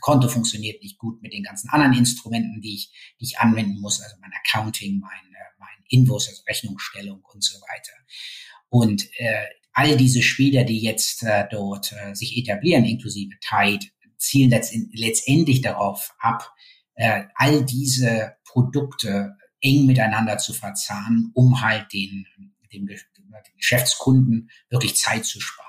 Konto 0.00 0.28
funktioniert 0.28 0.82
nicht 0.82 0.98
gut 0.98 1.20
mit 1.20 1.34
den 1.34 1.42
ganzen 1.42 1.68
anderen 1.68 1.92
Instrumenten, 1.92 2.62
die 2.62 2.74
ich, 2.74 3.14
die 3.20 3.26
ich 3.26 3.38
anwenden 3.38 3.80
muss. 3.80 4.00
Also 4.00 4.16
mein 4.20 4.32
Accounting, 4.32 4.98
mein, 4.98 5.34
äh, 5.34 5.58
mein 5.58 5.84
Invoice, 5.90 6.28
also 6.28 6.42
Rechnungsstellung 6.48 7.22
und 7.34 7.44
so 7.44 7.58
weiter. 7.60 7.92
Und 8.70 9.10
äh, 9.18 9.44
all 9.74 9.98
diese 9.98 10.22
Spieler, 10.22 10.64
die 10.64 10.80
jetzt 10.80 11.22
äh, 11.22 11.46
dort 11.50 11.92
äh, 11.92 12.14
sich 12.14 12.38
etablieren, 12.38 12.86
inklusive 12.86 13.34
Tide, 13.40 13.86
zielen 14.16 14.50
letztendlich 14.92 15.60
darauf 15.60 16.14
ab, 16.18 16.50
äh, 17.02 17.24
all 17.34 17.64
diese 17.64 18.36
Produkte 18.44 19.36
eng 19.60 19.86
miteinander 19.86 20.38
zu 20.38 20.52
verzahnen, 20.52 21.32
um 21.34 21.60
halt 21.60 21.92
den, 21.92 22.26
dem, 22.72 22.86
den 22.86 23.56
Geschäftskunden 23.56 24.50
wirklich 24.70 24.94
Zeit 24.94 25.24
zu 25.24 25.40
sparen. 25.40 25.68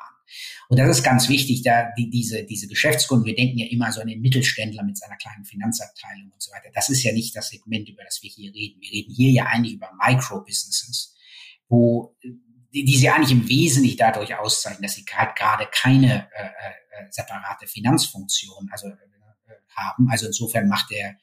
Und 0.69 0.78
das 0.78 0.98
ist 0.98 1.04
ganz 1.04 1.30
wichtig, 1.30 1.63
da 1.63 1.89
die, 1.98 2.12
diese, 2.12 2.43
diese 2.43 2.67
Geschäftskunden, 2.67 3.26
wir 3.26 3.36
denken 3.36 3.58
ja 3.58 3.67
immer 3.67 3.91
so 3.91 4.02
an 4.02 4.08
den 4.08 4.22
Mittelständler 4.22 4.84
mit 4.84 4.98
seiner 4.98 5.15
kleinen 5.15 5.43
Finanzabteilung 5.43 6.32
und 6.32 6.41
so 6.41 6.52
weiter. 6.52 6.69
Das 6.74 6.89
ist 6.89 7.04
ja 7.04 7.13
nicht 7.13 7.36
das 7.36 7.50
Segment, 7.50 7.89
über 7.89 8.04
das 8.04 8.22
wir 8.22 8.30
hier 8.30 8.54
reden. 8.54 8.80
Wir 8.82 8.91
reden 8.91 9.13
hier 9.15 9.32
ja 9.32 9.46
eigentlich 9.46 9.74
über 9.74 9.89
Micro-Businesses, 10.06 11.15
wo 11.67 12.15
die, 12.22 12.86
die 12.86 12.98
sie 12.98 13.10
eigentlich 13.10 13.32
im 13.32 13.50
Wesentlichen 13.50 13.98
dadurch 13.98 14.36
auszeichnen, 14.36 14.84
dass 14.84 14.93
sie 14.93 15.06
halt 15.12 15.36
gerade 15.36 15.67
keine 15.72 16.28
äh, 16.36 16.46
äh, 16.46 17.08
separate 17.10 17.65
Finanzfunktion 17.65 18.69
also, 18.72 18.88
äh, 18.88 19.12
haben. 19.75 20.10
Also 20.10 20.27
insofern 20.27 20.67
macht 20.67 20.91
der 20.91 21.17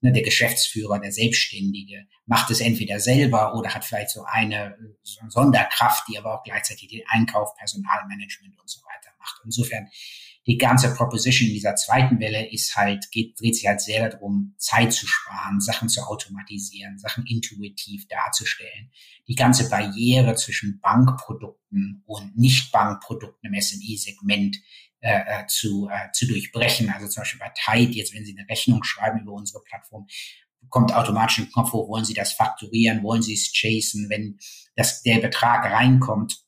ne, 0.00 0.12
der 0.12 0.22
Geschäftsführer, 0.22 0.98
der 0.98 1.12
Selbstständige, 1.12 2.06
macht 2.26 2.50
es 2.50 2.60
entweder 2.60 3.00
selber 3.00 3.54
oder 3.54 3.74
hat 3.74 3.84
vielleicht 3.84 4.10
so 4.10 4.24
eine 4.24 4.76
so 5.02 5.20
eine 5.20 5.30
Sonderkraft, 5.30 6.08
die 6.08 6.18
aber 6.18 6.34
auch 6.34 6.44
gleichzeitig 6.44 6.88
den 6.88 7.02
Einkauf, 7.08 7.54
Personalmanagement 7.56 8.58
und 8.58 8.68
so 8.68 8.80
weiter 8.82 9.14
macht. 9.18 9.40
Insofern 9.44 9.88
die 10.46 10.58
ganze 10.58 10.94
Proposition 10.94 11.48
dieser 11.48 11.74
zweiten 11.74 12.20
Welle 12.20 12.48
ist 12.52 12.76
halt, 12.76 13.10
geht, 13.10 13.40
dreht 13.40 13.56
sich 13.56 13.66
halt 13.66 13.80
sehr 13.80 14.08
darum, 14.08 14.54
Zeit 14.58 14.92
zu 14.92 15.04
sparen, 15.08 15.60
Sachen 15.60 15.88
zu 15.88 16.02
automatisieren, 16.02 16.98
Sachen 16.98 17.26
intuitiv 17.26 18.06
darzustellen. 18.06 18.92
Die 19.26 19.34
ganze 19.34 19.68
Barriere 19.68 20.36
zwischen 20.36 20.78
Bankprodukten 20.80 22.04
und 22.06 22.38
Nicht-Bankprodukten 22.38 23.52
im 23.52 23.60
SME-Segment 23.60 24.58
äh, 25.00 25.42
äh, 25.42 25.46
zu, 25.46 25.88
äh, 25.90 26.10
zu 26.12 26.26
durchbrechen. 26.26 26.90
Also 26.90 27.06
zum 27.08 27.20
Beispiel 27.22 27.40
bei 27.40 27.52
Tide, 27.54 27.92
jetzt 27.92 28.14
wenn 28.14 28.24
Sie 28.24 28.36
eine 28.36 28.48
Rechnung 28.48 28.82
schreiben 28.82 29.20
über 29.20 29.32
unsere 29.32 29.62
Plattform, 29.62 30.06
kommt 30.68 30.94
automatisch 30.94 31.38
ein 31.38 31.50
Knopf 31.50 31.72
hoch, 31.72 31.88
wollen 31.88 32.04
Sie 32.04 32.14
das 32.14 32.32
fakturieren, 32.32 33.02
wollen 33.02 33.22
Sie 33.22 33.34
es 33.34 33.52
chasen, 33.52 34.08
wenn 34.10 34.38
das, 34.74 35.02
der 35.02 35.18
Betrag 35.18 35.70
reinkommt, 35.70 36.38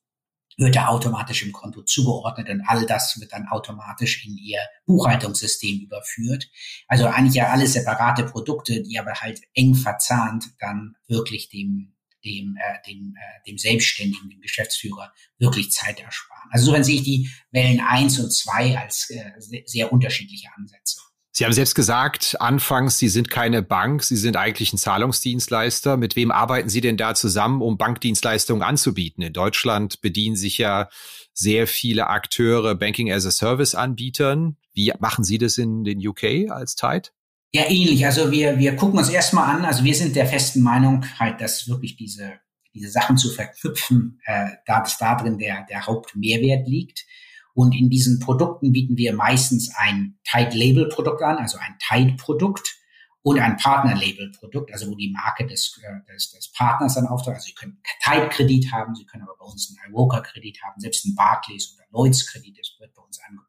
wird 0.56 0.74
er 0.74 0.90
automatisch 0.90 1.44
im 1.44 1.52
Konto 1.52 1.82
zugeordnet 1.82 2.48
und 2.50 2.62
all 2.66 2.84
das 2.84 3.18
wird 3.20 3.32
dann 3.32 3.46
automatisch 3.46 4.26
in 4.26 4.36
ihr 4.36 4.58
Buchhaltungssystem 4.86 5.80
überführt. 5.80 6.50
Also 6.88 7.06
eigentlich 7.06 7.36
ja 7.36 7.50
alle 7.50 7.66
separate 7.66 8.24
Produkte, 8.24 8.82
die 8.82 8.98
aber 8.98 9.14
halt 9.14 9.40
eng 9.54 9.76
verzahnt 9.76 10.50
dann 10.58 10.96
wirklich 11.06 11.48
dem 11.48 11.94
dem, 12.28 12.56
äh, 12.56 12.90
dem, 12.90 13.14
äh, 13.16 13.50
dem 13.50 13.58
Selbstständigen, 13.58 14.28
dem 14.28 14.40
Geschäftsführer 14.40 15.12
wirklich 15.38 15.70
Zeit 15.70 16.00
ersparen. 16.00 16.48
Also 16.50 16.74
so 16.74 16.82
sehe 16.82 16.96
ich 16.96 17.02
die 17.02 17.30
Wellen 17.50 17.80
eins 17.80 18.18
und 18.18 18.30
zwei 18.30 18.76
als 18.78 19.10
äh, 19.10 19.32
sehr, 19.38 19.62
sehr 19.66 19.92
unterschiedliche 19.92 20.48
Ansätze. 20.56 21.00
Sie 21.30 21.44
haben 21.44 21.52
selbst 21.52 21.76
gesagt, 21.76 22.36
anfangs, 22.40 22.98
Sie 22.98 23.08
sind 23.08 23.30
keine 23.30 23.62
Bank, 23.62 24.02
Sie 24.02 24.16
sind 24.16 24.36
eigentlich 24.36 24.72
ein 24.72 24.78
Zahlungsdienstleister. 24.78 25.96
Mit 25.96 26.16
wem 26.16 26.32
arbeiten 26.32 26.68
Sie 26.68 26.80
denn 26.80 26.96
da 26.96 27.14
zusammen, 27.14 27.62
um 27.62 27.78
Bankdienstleistungen 27.78 28.62
anzubieten? 28.64 29.22
In 29.22 29.32
Deutschland 29.32 30.00
bedienen 30.00 30.34
sich 30.34 30.58
ja 30.58 30.88
sehr 31.32 31.68
viele 31.68 32.08
Akteure 32.08 32.74
Banking 32.74 33.12
as 33.12 33.24
a 33.24 33.30
Service 33.30 33.76
Anbietern. 33.76 34.56
Wie 34.72 34.92
machen 34.98 35.22
Sie 35.22 35.38
das 35.38 35.58
in 35.58 35.84
den 35.84 36.04
UK 36.04 36.50
als 36.50 36.74
Tide? 36.74 37.10
Ja, 37.52 37.62
ähnlich. 37.68 38.04
Also 38.04 38.30
wir, 38.30 38.58
wir 38.58 38.76
gucken 38.76 38.98
uns 38.98 39.08
erstmal 39.08 39.54
an, 39.54 39.64
also 39.64 39.82
wir 39.82 39.94
sind 39.94 40.16
der 40.16 40.26
festen 40.26 40.60
Meinung, 40.60 41.04
halt, 41.18 41.40
dass 41.40 41.66
wirklich 41.66 41.96
diese, 41.96 42.34
diese 42.74 42.90
Sachen 42.90 43.16
zu 43.16 43.30
verknüpfen, 43.30 44.20
äh, 44.26 44.50
da 44.66 44.80
dass 44.80 44.98
da 44.98 45.14
drin 45.14 45.38
der, 45.38 45.64
der 45.68 45.86
Hauptmehrwert 45.86 46.68
liegt. 46.68 47.06
Und 47.54 47.74
in 47.74 47.88
diesen 47.88 48.20
Produkten 48.20 48.72
bieten 48.72 48.96
wir 48.98 49.14
meistens 49.14 49.74
ein 49.74 50.18
Tide-Label-Produkt 50.24 51.22
an, 51.22 51.38
also 51.38 51.58
ein 51.58 51.76
Tide-Produkt 51.88 52.76
und 53.22 53.40
ein 53.40 53.56
Partner-Label-Produkt, 53.56 54.72
also 54.72 54.90
wo 54.90 54.94
die 54.94 55.10
Marke 55.10 55.46
des, 55.46 55.80
äh, 55.82 56.12
des, 56.12 56.30
des 56.30 56.52
Partners 56.52 56.94
dann 56.94 57.06
auftaucht. 57.06 57.36
Also 57.36 57.46
Sie 57.46 57.54
können 57.54 57.80
Tide-Kredit 58.04 58.70
haben, 58.72 58.94
Sie 58.94 59.06
können 59.06 59.22
aber 59.22 59.36
bei 59.38 59.46
uns 59.46 59.74
einen 59.82 59.92
iWoker-Kredit 59.92 60.62
haben, 60.62 60.80
selbst 60.80 61.06
ein 61.06 61.14
Barclays 61.14 61.74
oder 61.74 61.84
Lloyds-Kredit, 61.92 62.58
das 62.58 62.76
wird 62.78 62.94
bei 62.94 63.02
uns 63.02 63.18
angeboten. 63.20 63.47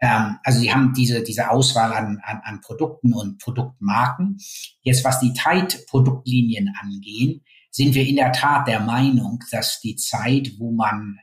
Ähm, 0.00 0.38
also 0.44 0.60
Sie 0.60 0.72
haben 0.72 0.92
diese, 0.94 1.22
diese 1.22 1.50
Auswahl 1.50 1.92
an, 1.92 2.20
an, 2.22 2.40
an 2.44 2.60
Produkten 2.60 3.12
und 3.12 3.38
Produktmarken. 3.38 4.38
Jetzt, 4.82 5.04
was 5.04 5.20
die 5.20 5.32
Tide-Produktlinien 5.32 6.72
angehen, 6.80 7.44
sind 7.70 7.94
wir 7.94 8.06
in 8.06 8.16
der 8.16 8.32
Tat 8.32 8.66
der 8.66 8.80
Meinung, 8.80 9.42
dass 9.50 9.80
die 9.80 9.96
Zeit, 9.96 10.52
wo 10.58 10.72
man 10.72 11.18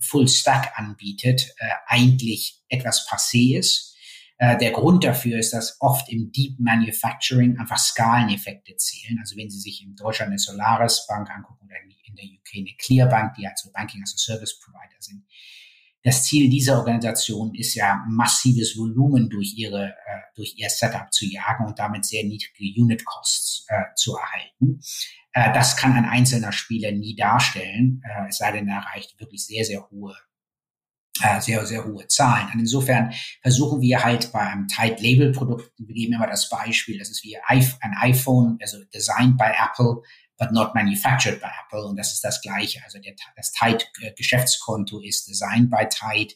Full 0.00 0.28
Stack 0.28 0.78
anbietet, 0.78 1.54
äh, 1.58 1.68
eigentlich 1.86 2.62
etwas 2.68 3.06
passé 3.06 3.58
ist. 3.58 3.94
Äh, 4.38 4.56
der 4.56 4.70
Grund 4.70 5.04
dafür 5.04 5.38
ist, 5.38 5.52
dass 5.52 5.76
oft 5.80 6.08
im 6.08 6.32
Deep 6.32 6.58
Manufacturing 6.58 7.58
einfach 7.58 7.76
Skaleneffekte 7.76 8.76
zählen. 8.76 9.18
Also 9.20 9.36
wenn 9.36 9.50
Sie 9.50 9.58
sich 9.58 9.82
in 9.82 9.96
Deutschland 9.96 10.30
eine 10.30 10.38
Solaris 10.38 11.06
Bank 11.06 11.28
angucken 11.30 11.66
oder 11.66 11.74
in 12.04 12.14
der 12.14 12.24
UK 12.24 12.56
eine 12.56 12.76
Clearbank, 12.78 13.34
die 13.34 13.46
halt 13.46 13.58
so 13.58 13.70
Banking 13.72 14.02
as 14.02 14.14
a 14.14 14.18
Service 14.18 14.58
Provider 14.58 14.96
sind. 15.00 15.24
Das 16.02 16.24
Ziel 16.24 16.48
dieser 16.48 16.78
Organisation 16.78 17.54
ist 17.54 17.74
ja 17.74 18.04
massives 18.08 18.78
Volumen 18.78 19.28
durch 19.28 19.54
ihre 19.56 19.88
äh, 19.88 20.18
durch 20.36 20.54
ihr 20.56 20.70
Setup 20.70 21.12
zu 21.12 21.26
jagen 21.26 21.66
und 21.66 21.78
damit 21.78 22.04
sehr 22.04 22.24
niedrige 22.24 22.80
Unit 22.80 23.04
Costs 23.04 23.66
äh, 23.68 23.94
zu 23.96 24.16
erhalten. 24.16 24.80
Äh, 25.32 25.52
das 25.52 25.76
kann 25.76 25.92
ein 25.92 26.04
einzelner 26.04 26.52
Spieler 26.52 26.92
nie 26.92 27.16
darstellen, 27.16 28.02
äh, 28.04 28.28
es 28.28 28.38
sei 28.38 28.52
denn, 28.52 28.68
er 28.68 28.78
erreicht 28.78 29.18
wirklich 29.18 29.44
sehr, 29.44 29.64
sehr 29.64 29.90
hohe 29.90 30.16
äh, 31.20 31.40
sehr, 31.40 31.66
sehr 31.66 31.84
hohe 31.84 32.06
Zahlen. 32.06 32.48
Und 32.52 32.60
insofern 32.60 33.12
versuchen 33.42 33.80
wir 33.80 34.04
halt 34.04 34.30
bei 34.32 34.40
einem 34.40 34.68
Tide 34.68 35.02
Label 35.02 35.32
Produkt, 35.32 35.72
wir 35.78 35.94
geben 35.94 36.14
immer 36.14 36.28
das 36.28 36.48
Beispiel, 36.48 36.98
das 36.98 37.10
ist 37.10 37.24
wie 37.24 37.36
ein 37.36 37.94
iPhone, 37.98 38.58
also 38.60 38.78
designed 38.94 39.36
by 39.36 39.50
Apple, 39.60 40.02
but 40.38 40.52
not 40.52 40.74
manufactured 40.74 41.40
by 41.40 41.48
Apple. 41.64 41.84
Und 41.84 41.96
das 41.96 42.12
ist 42.12 42.24
das 42.24 42.40
Gleiche. 42.40 42.80
Also 42.84 42.98
der, 42.98 43.14
das 43.36 43.52
Tide 43.52 43.84
Geschäftskonto 44.16 45.00
ist 45.00 45.28
designed 45.28 45.70
by 45.70 45.86
Tide, 45.88 46.34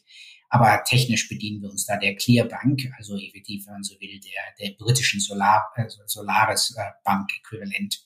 aber 0.49 0.83
technisch 0.83 1.27
bedienen 1.29 1.61
wir 1.61 1.71
uns 1.71 1.85
da 1.85 1.97
der 1.97 2.15
Clearbank, 2.15 2.91
also 2.97 3.17
effektiv, 3.17 3.65
wenn 3.65 3.73
man 3.73 3.83
so 3.83 3.99
will, 3.99 4.19
der, 4.19 4.67
der 4.67 4.75
britischen 4.77 5.19
Solar, 5.19 5.71
also 5.75 6.01
Solaris 6.05 6.77
Bank 7.03 7.31
Äquivalent. 7.39 8.05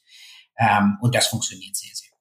Ähm, 0.58 0.98
und 1.02 1.14
das 1.14 1.28
funktioniert 1.28 1.76
sehr, 1.76 1.94
sehr 1.94 2.10
gut. 2.10 2.17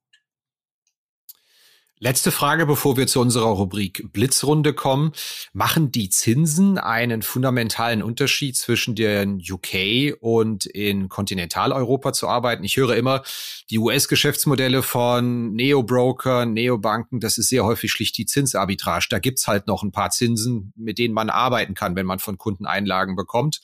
Letzte 1.99 2.31
Frage, 2.31 2.67
bevor 2.67 2.99
wir 2.99 3.07
zu 3.07 3.21
unserer 3.21 3.47
Rubrik 3.47 4.13
Blitzrunde 4.13 4.75
kommen. 4.75 5.13
Machen 5.55 5.91
die 5.91 6.11
Zinsen 6.11 6.77
einen 6.77 7.23
fundamentalen 7.23 8.03
Unterschied 8.03 8.55
zwischen 8.55 8.95
den 8.95 9.41
UK 9.41 10.15
und 10.21 10.67
in 10.67 11.09
Kontinentaleuropa 11.09 12.13
zu 12.13 12.29
arbeiten? 12.29 12.65
Ich 12.65 12.77
höre 12.77 12.95
immer, 12.97 13.23
die 13.71 13.79
US-Geschäftsmodelle 13.79 14.83
von 14.83 15.55
Neobrokern, 15.55 16.53
Neobanken, 16.53 17.19
das 17.19 17.39
ist 17.39 17.49
sehr 17.49 17.65
häufig 17.65 17.91
schlicht 17.91 18.19
die 18.19 18.27
Zinsarbitrage. 18.27 19.07
Da 19.09 19.19
gibt's 19.19 19.49
halt 19.49 19.67
noch 19.67 19.83
ein 19.83 19.91
paar 19.91 20.11
Zinsen, 20.11 20.75
mit 20.77 20.99
denen 20.99 21.15
man 21.15 21.31
arbeiten 21.31 21.73
kann, 21.73 21.97
wenn 21.97 22.05
man 22.05 22.19
von 22.19 22.37
Kunden 22.37 22.67
Einlagen 22.67 23.17
bekommt 23.17 23.63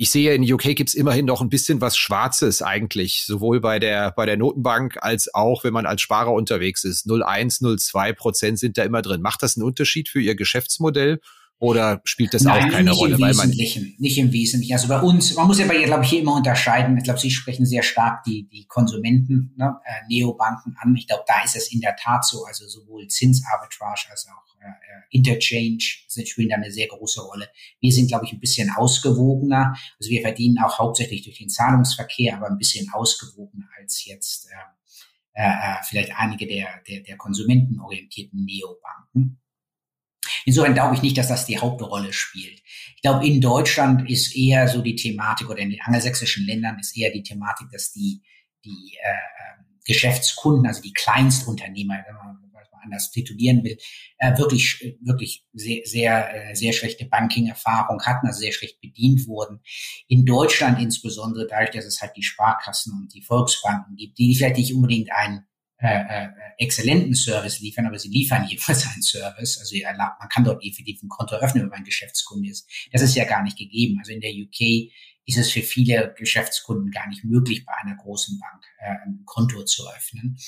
ich 0.00 0.10
sehe, 0.10 0.32
in 0.32 0.50
UK 0.50 0.74
gibt's 0.74 0.94
immerhin 0.94 1.26
noch 1.26 1.42
ein 1.42 1.50
bisschen 1.50 1.82
was 1.82 1.94
Schwarzes 1.94 2.62
eigentlich, 2.62 3.24
sowohl 3.26 3.60
bei 3.60 3.78
der, 3.78 4.12
bei 4.12 4.24
der 4.24 4.38
Notenbank 4.38 4.96
als 5.02 5.34
auch, 5.34 5.62
wenn 5.62 5.74
man 5.74 5.84
als 5.84 6.00
Sparer 6.00 6.32
unterwegs 6.32 6.84
ist. 6.84 7.06
0,1, 7.06 7.60
0,2 7.60 8.14
Prozent 8.14 8.58
sind 8.58 8.78
da 8.78 8.84
immer 8.84 9.02
drin. 9.02 9.20
Macht 9.20 9.42
das 9.42 9.58
einen 9.58 9.66
Unterschied 9.66 10.08
für 10.08 10.22
Ihr 10.22 10.36
Geschäftsmodell? 10.36 11.20
Oder 11.60 12.00
spielt 12.04 12.32
das 12.32 12.42
Nein, 12.42 12.64
auch 12.64 12.72
keine 12.72 12.90
nicht 12.90 12.98
Rolle? 12.98 13.16
Im 13.16 13.20
Wesentlichen, 13.20 13.94
nicht 13.98 14.16
im 14.16 14.32
Wesentlichen. 14.32 14.72
Also 14.72 14.88
bei 14.88 14.98
uns, 14.98 15.34
man 15.34 15.46
muss 15.46 15.58
ja 15.58 15.66
bei 15.66 15.76
ihr, 15.76 15.84
glaube 15.84 16.04
ich, 16.04 16.10
hier 16.10 16.22
immer 16.22 16.34
unterscheiden. 16.34 16.96
Ich 16.96 17.04
glaube, 17.04 17.20
Sie 17.20 17.30
sprechen 17.30 17.66
sehr 17.66 17.82
stark 17.82 18.24
die, 18.24 18.48
die 18.48 18.64
Konsumenten, 18.64 19.52
ne, 19.58 19.76
äh, 19.84 20.06
Neobanken 20.08 20.74
an. 20.80 20.96
Ich 20.96 21.06
glaube, 21.06 21.24
da 21.26 21.42
ist 21.44 21.56
es 21.56 21.70
in 21.70 21.80
der 21.80 21.96
Tat 21.96 22.24
so. 22.24 22.46
Also 22.46 22.66
sowohl 22.66 23.08
Zinsarbitrage 23.08 24.06
als 24.10 24.26
auch 24.26 24.54
äh, 24.58 24.68
äh 24.68 25.00
Interchange 25.10 25.80
spielen 25.80 26.48
da 26.48 26.56
eine 26.56 26.72
sehr 26.72 26.88
große 26.88 27.20
Rolle. 27.20 27.50
Wir 27.80 27.92
sind, 27.92 28.08
glaube 28.08 28.24
ich, 28.24 28.32
ein 28.32 28.40
bisschen 28.40 28.70
ausgewogener. 28.70 29.76
Also 29.98 30.10
wir 30.10 30.22
verdienen 30.22 30.62
auch 30.64 30.78
hauptsächlich 30.78 31.24
durch 31.24 31.36
den 31.36 31.50
Zahlungsverkehr, 31.50 32.36
aber 32.36 32.46
ein 32.46 32.56
bisschen 32.56 32.88
ausgewogener 32.90 33.68
als 33.78 34.06
jetzt 34.06 34.48
äh, 35.34 35.42
äh, 35.42 35.76
vielleicht 35.82 36.12
einige 36.16 36.46
der, 36.46 36.68
der, 36.88 37.00
der 37.00 37.16
konsumentenorientierten 37.18 38.44
Neobanken. 38.44 39.39
Insofern 40.44 40.74
glaube 40.74 40.94
ich 40.94 41.02
nicht, 41.02 41.18
dass 41.18 41.28
das 41.28 41.46
die 41.46 41.58
Hauptrolle 41.58 42.12
spielt. 42.12 42.60
Ich 42.96 43.02
glaube, 43.02 43.26
in 43.26 43.40
Deutschland 43.40 44.08
ist 44.10 44.36
eher 44.36 44.68
so 44.68 44.82
die 44.82 44.96
Thematik 44.96 45.48
oder 45.48 45.60
in 45.60 45.70
den 45.70 45.80
angelsächsischen 45.80 46.46
Ländern 46.46 46.78
ist 46.78 46.96
eher 46.96 47.10
die 47.10 47.22
Thematik, 47.22 47.68
dass 47.72 47.92
die, 47.92 48.22
die 48.64 48.96
äh, 49.02 49.10
ähm, 49.10 49.66
Geschäftskunden, 49.86 50.66
also 50.66 50.82
die 50.82 50.92
Kleinstunternehmer, 50.92 52.04
wenn 52.06 52.14
man 52.14 52.50
anders 52.82 53.10
titulieren 53.10 53.62
will, 53.64 53.78
äh, 54.18 54.36
wirklich, 54.38 54.96
wirklich 55.00 55.44
sehr, 55.52 55.80
sehr, 55.84 56.50
äh, 56.50 56.54
sehr 56.54 56.72
schlechte 56.72 57.06
Banking-Erfahrung 57.06 58.02
hatten, 58.02 58.26
also 58.26 58.40
sehr 58.40 58.52
schlecht 58.52 58.80
bedient 58.80 59.26
wurden. 59.26 59.60
In 60.08 60.24
Deutschland 60.24 60.80
insbesondere 60.80 61.46
dadurch, 61.46 61.70
dass 61.70 61.84
es 61.84 62.00
halt 62.00 62.16
die 62.16 62.22
Sparkassen 62.22 62.92
und 62.94 63.14
die 63.14 63.22
Volksbanken 63.22 63.96
gibt, 63.96 64.18
die 64.18 64.34
vielleicht 64.34 64.56
nicht 64.56 64.74
unbedingt 64.74 65.10
ein 65.12 65.46
äh, 65.82 66.24
äh, 66.24 66.28
exzellenten 66.58 67.14
Service 67.14 67.60
liefern, 67.60 67.86
aber 67.86 67.98
sie 67.98 68.10
liefern 68.10 68.46
jedenfalls 68.46 68.86
einen 68.86 69.02
Service. 69.02 69.58
Also 69.58 69.76
man 69.96 70.28
kann 70.28 70.44
dort 70.44 70.62
effektiv 70.62 71.02
ein 71.02 71.08
Konto 71.08 71.36
öffnen, 71.36 71.64
wenn 71.64 71.70
man 71.70 71.84
Geschäftskunde 71.84 72.50
ist. 72.50 72.68
Das 72.92 73.00
ist 73.00 73.14
ja 73.14 73.24
gar 73.24 73.42
nicht 73.42 73.56
gegeben. 73.56 73.98
Also 73.98 74.12
in 74.12 74.20
der 74.20 74.32
UK 74.32 74.90
ist 75.24 75.38
es 75.38 75.50
für 75.50 75.62
viele 75.62 76.14
Geschäftskunden 76.18 76.90
gar 76.90 77.08
nicht 77.08 77.24
möglich, 77.24 77.64
bei 77.64 77.72
einer 77.82 77.96
großen 77.96 78.38
Bank 78.38 78.64
äh, 78.78 79.06
ein 79.06 79.22
Konto 79.24 79.64
zu 79.64 79.88
öffnen. 79.88 80.38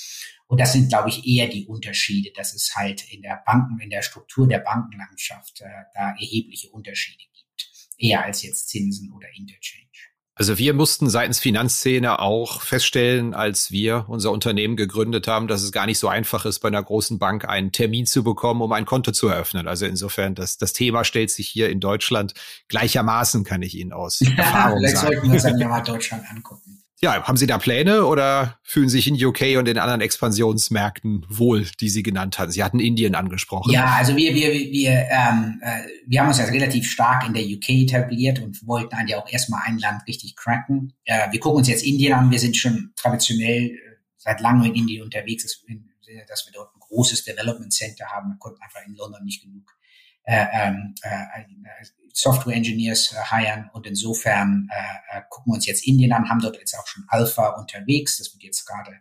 Und 0.49 0.61
das 0.61 0.73
sind, 0.73 0.89
glaube 0.89 1.09
ich, 1.09 1.27
eher 1.27 1.49
die 1.49 1.67
Unterschiede, 1.67 2.31
dass 2.35 2.53
es 2.53 2.75
halt 2.75 3.11
in 3.11 3.23
der 3.23 3.43
Banken, 3.47 3.81
in 3.81 3.91
der 3.91 4.03
Struktur 4.03 4.47
der 4.47 4.59
Bankenlandschaft 4.59 5.63
äh, 5.63 5.69
da 5.95 6.11
erhebliche 6.11 6.69
Unterschiede 6.71 7.25
gibt, 7.33 7.71
eher 7.97 8.25
als 8.25 8.43
jetzt 8.43 8.69
Zinsen 8.69 9.13
oder 9.13 9.29
Interchange. 9.35 10.12
Also 10.35 10.57
wir 10.57 10.73
mussten 10.73 11.11
seitens 11.11 11.41
Finanzszene 11.41 12.19
auch 12.19 12.63
feststellen, 12.63 13.35
als 13.35 13.71
wir 13.71 14.07
unser 14.09 14.33
Unternehmen 14.33 14.77
gegründet 14.77 15.29
haben, 15.29 15.47
dass 15.47 15.63
es 15.63 15.73
gar 15.73 15.85
nicht 15.85 15.99
so 15.99 16.09
einfach 16.09 16.47
ist, 16.47 16.61
bei 16.61 16.69
einer 16.69 16.83
großen 16.83 17.19
Bank 17.19 17.47
einen 17.47 17.71
Termin 17.71 18.07
zu 18.07 18.25
bekommen, 18.25 18.63
um 18.63 18.73
ein 18.73 18.87
Konto 18.87 19.13
zu 19.13 19.29
eröffnen. 19.29 19.69
Also 19.69 19.85
insofern, 19.85 20.35
das, 20.35 20.57
das 20.57 20.73
Thema 20.73 21.05
stellt 21.05 21.31
sich 21.31 21.49
hier 21.49 21.69
in 21.69 21.81
Deutschland 21.81 22.33
gleichermaßen, 22.69 23.45
kann 23.45 23.61
ich 23.61 23.75
Ihnen 23.75 23.93
aus 23.93 24.23
Erfahrung 24.23 24.79
Vielleicht 24.79 24.97
sagen. 24.97 25.07
sollten 25.09 25.29
wir 25.29 25.35
uns 25.35 25.43
ja 25.61 25.69
mal 25.69 25.83
Deutschland 25.83 26.25
angucken. 26.31 26.82
Ja, 27.05 27.21
haben 27.25 27.37
Sie 27.37 27.49
da 27.49 27.59
Pläne 27.59 28.07
oder 28.07 28.61
fühlen 28.63 28.89
sich 28.89 29.09
in 29.09 29.15
UK 29.15 29.59
und 29.59 29.67
in 29.67 29.77
anderen 29.77 30.01
Expansionsmärkten 30.01 31.27
wohl, 31.29 31.67
die 31.81 31.89
Sie 31.89 32.05
genannt 32.05 32.39
hatten? 32.39 32.53
Sie 32.53 32.63
hatten 32.63 32.79
Indien 32.79 33.17
angesprochen. 33.17 33.73
Ja, 33.73 33.87
also 33.97 34.15
wir, 34.15 34.33
wir, 34.37 34.53
wir, 34.53 35.09
ähm, 35.11 35.61
äh, 35.65 35.83
wir 36.07 36.21
haben 36.21 36.29
uns 36.29 36.39
ja 36.39 36.45
relativ 36.45 36.89
stark 36.89 37.27
in 37.27 37.35
der 37.35 37.43
UK 37.43 37.71
etabliert 37.71 38.39
und 38.39 38.65
wollten 38.69 38.95
eigentlich 38.95 39.17
auch 39.17 39.29
erstmal 39.29 39.63
ein 39.65 39.81
Land 39.81 40.07
richtig 40.07 40.37
cracken. 40.37 40.93
Äh, 41.05 41.33
wir 41.33 41.41
gucken 41.41 41.59
uns 41.59 41.69
jetzt 41.69 41.85
Indien 41.85 42.13
an. 42.13 42.31
Wir 42.31 42.39
sind 42.39 42.57
schon 42.57 42.93
traditionell 42.95 43.71
äh, 43.71 43.79
seit 44.17 44.41
langem 44.41 44.67
in 44.67 44.77
Indien 44.77 45.03
unterwegs, 45.03 45.43
dass 45.43 46.47
wir 46.47 46.53
dort 46.53 46.73
ein 46.77 46.81
großes 46.81 47.25
Development 47.25 47.73
Center 47.73 48.07
haben. 48.07 48.31
Wir 48.31 48.39
konnten 48.39 48.63
einfach 48.63 48.87
in 48.87 48.95
London 48.95 49.25
nicht 49.25 49.43
genug 49.43 49.65
Software 52.13 52.55
Engineers 52.55 53.13
äh, 53.13 53.37
hiren 53.37 53.71
und 53.73 53.87
insofern 53.87 54.69
äh, 54.71 55.19
äh, 55.19 55.23
gucken 55.29 55.53
wir 55.53 55.57
uns 55.57 55.67
jetzt 55.67 55.87
Indien 55.87 56.13
an, 56.13 56.29
haben 56.29 56.41
dort 56.41 56.59
jetzt 56.59 56.79
auch 56.79 56.87
schon 56.87 57.05
Alpha 57.09 57.49
unterwegs. 57.51 58.19
Das 58.19 58.33
wird 58.33 58.43
jetzt 58.43 58.67
gerade 58.67 58.93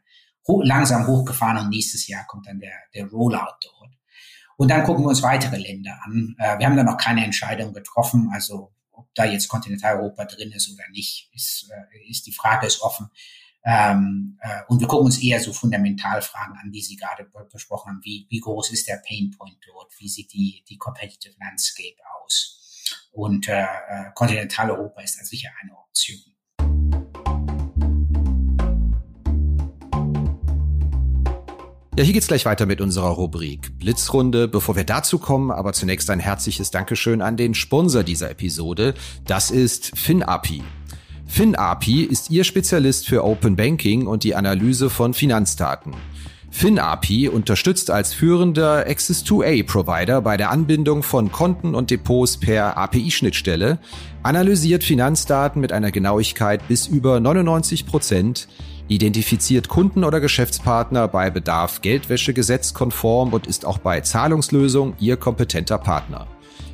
langsam 0.64 1.08
hochgefahren 1.08 1.58
und 1.58 1.70
nächstes 1.70 2.08
Jahr 2.08 2.26
kommt 2.28 2.48
dann 2.48 2.60
der, 2.60 2.74
der 2.94 3.08
Rollout 3.08 3.58
dort. 3.62 3.98
Und 4.58 4.70
dann 4.70 4.84
gucken 4.84 5.04
wir 5.04 5.10
uns 5.10 5.24
weitere 5.24 5.58
Länder 5.58 6.00
an. 6.04 6.36
Äh, 6.40 6.60
wir 6.60 6.66
haben 6.66 6.78
da 6.78 6.84
noch 6.84 6.98
keine 6.98 7.24
Entscheidung 7.24 7.74
getroffen, 7.74 8.30
also 8.34 8.72
ob 8.92 9.14
da 9.16 9.26
jetzt 9.26 9.48
Kontinentaleuropa 9.48 10.26
drin 10.26 10.52
ist 10.52 10.72
oder 10.72 10.88
nicht, 10.92 11.30
ist, 11.34 11.70
äh, 11.72 12.10
ist 12.10 12.26
die 12.28 12.34
Frage 12.34 12.68
ist 12.68 12.82
offen. 12.82 13.10
Ähm, 13.64 14.40
äh, 14.42 14.62
und 14.68 14.80
wir 14.80 14.88
gucken 14.88 15.06
uns 15.06 15.22
eher 15.22 15.40
so 15.40 15.54
Fundamentalfragen 15.54 16.56
an, 16.58 16.72
die 16.72 16.82
Sie 16.82 16.96
gerade 16.96 17.30
besprochen 17.52 17.90
haben. 17.90 18.02
Wie, 18.04 18.26
wie 18.30 18.40
groß 18.40 18.72
ist 18.72 18.88
der 18.88 19.02
Pain 19.08 19.32
Point 19.38 19.58
dort? 19.68 19.92
Wie 20.00 20.10
sieht 20.10 20.34
die, 20.34 20.64
die 20.68 20.78
Competitive 20.78 21.36
Landscape 21.40 21.98
aus? 22.24 22.58
Und 23.12 23.48
äh, 23.48 23.62
äh, 23.62 24.12
Kontinentaleuropa 24.16 25.02
ist 25.02 25.20
da 25.20 25.26
sicher 25.26 25.50
eine 25.62 25.78
Option. 25.78 26.20
Ja, 31.98 32.06
hier 32.06 32.14
geht's 32.14 32.28
gleich 32.28 32.46
weiter 32.46 32.66
mit 32.66 32.80
unserer 32.80 33.10
Rubrik 33.10 33.78
Blitzrunde. 33.78 34.48
Bevor 34.48 34.76
wir 34.76 34.86
dazu 34.86 35.20
kommen, 35.20 35.52
aber 35.52 35.74
zunächst 35.74 36.10
ein 36.10 36.20
herzliches 36.20 36.72
Dankeschön 36.72 37.22
an 37.22 37.38
den 37.38 37.54
Sponsor 37.54 38.04
dieser 38.04 38.32
Episode. 38.32 38.96
Das 39.26 39.52
ist 39.52 39.96
FinAPI. 39.98 40.64
FinAPI 41.34 42.04
ist 42.04 42.30
Ihr 42.30 42.44
Spezialist 42.44 43.08
für 43.08 43.24
Open 43.24 43.56
Banking 43.56 44.06
und 44.06 44.26
die 44.26 44.36
Analyse 44.36 44.90
von 44.90 45.14
Finanzdaten. 45.14 45.94
FinAPI 46.50 47.30
unterstützt 47.30 47.90
als 47.90 48.14
führender 48.14 48.86
Access-to-A-Provider 48.86 50.22
bei 50.22 50.36
der 50.36 50.52
Anbindung 50.52 51.04
von 51.04 51.32
Konten 51.32 51.74
und 51.74 51.90
Depots 51.90 52.36
per 52.36 52.78
API-Schnittstelle, 52.78 53.80
analysiert 54.24 54.84
Finanzdaten 54.84 55.62
mit 55.62 55.72
einer 55.72 55.92
Genauigkeit 55.92 56.68
bis 56.68 56.88
über 56.88 57.22
99 57.22 57.86
Prozent, 57.86 58.50
identifiziert 58.90 59.70
Kunden 59.70 60.04
oder 60.04 60.20
Geschäftspartner 60.20 61.08
bei 61.08 61.30
Bedarf 61.30 61.82
Geldwäsche 61.82 62.34
gesetzkonform 62.34 63.32
und 63.32 63.48
ist 63.48 63.66
auch 63.66 63.78
bei 63.78 64.02
Zahlungslösung 64.02 64.96
Ihr 65.00 65.16
kompetenter 65.16 65.78
Partner. 65.78 66.28